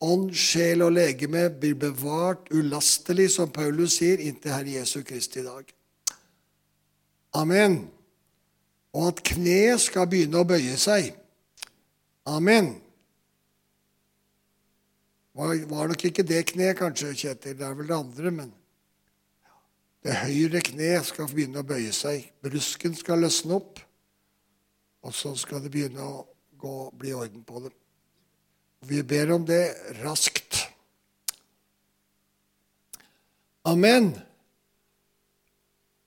Ånd, 0.04 0.30
sjel 0.36 0.84
og 0.86 0.94
legeme 0.96 1.48
blir 1.50 1.76
bevart 1.80 2.50
ulastelig, 2.54 3.30
som 3.36 3.52
Paulus 3.52 3.98
sier, 4.00 4.22
inntil 4.22 4.54
Herre 4.54 4.78
Jesu 4.80 5.02
Kristi 5.08 5.44
dag. 5.44 5.68
Amen. 7.36 7.86
Og 8.96 9.12
at 9.12 9.24
kneet 9.28 9.84
skal 9.84 10.08
begynne 10.12 10.40
å 10.40 10.48
bøye 10.48 10.76
seg. 10.80 11.12
Amen. 12.28 12.76
Var, 15.36 15.66
var 15.68 15.90
nok 15.92 16.06
ikke 16.08 16.24
det 16.24 16.46
kneet, 16.54 16.78
kanskje, 16.80 17.12
Kjetil. 17.12 17.58
Det 17.60 17.66
er 17.68 17.76
vel 17.76 17.90
det 17.90 17.98
andre, 17.98 18.32
men 18.32 18.54
det 20.06 20.16
høyre 20.22 20.62
kneet 20.64 21.08
skal 21.10 21.28
begynne 21.32 21.60
å 21.60 21.68
bøye 21.68 21.92
seg. 21.96 22.30
Brusken 22.46 22.96
skal 22.96 23.24
løsne 23.26 23.58
opp, 23.58 23.82
og 25.06 25.14
så 25.14 25.36
skal 25.38 25.62
det 25.62 25.72
begynne 25.74 26.02
å 26.02 26.24
gå, 26.58 26.76
bli 26.98 27.14
orden 27.14 27.44
på 27.46 27.62
dem. 27.68 27.74
Vi 28.86 29.02
ber 29.06 29.32
om 29.36 29.46
det 29.46 29.64
raskt. 30.02 30.66
Amen. 33.66 34.12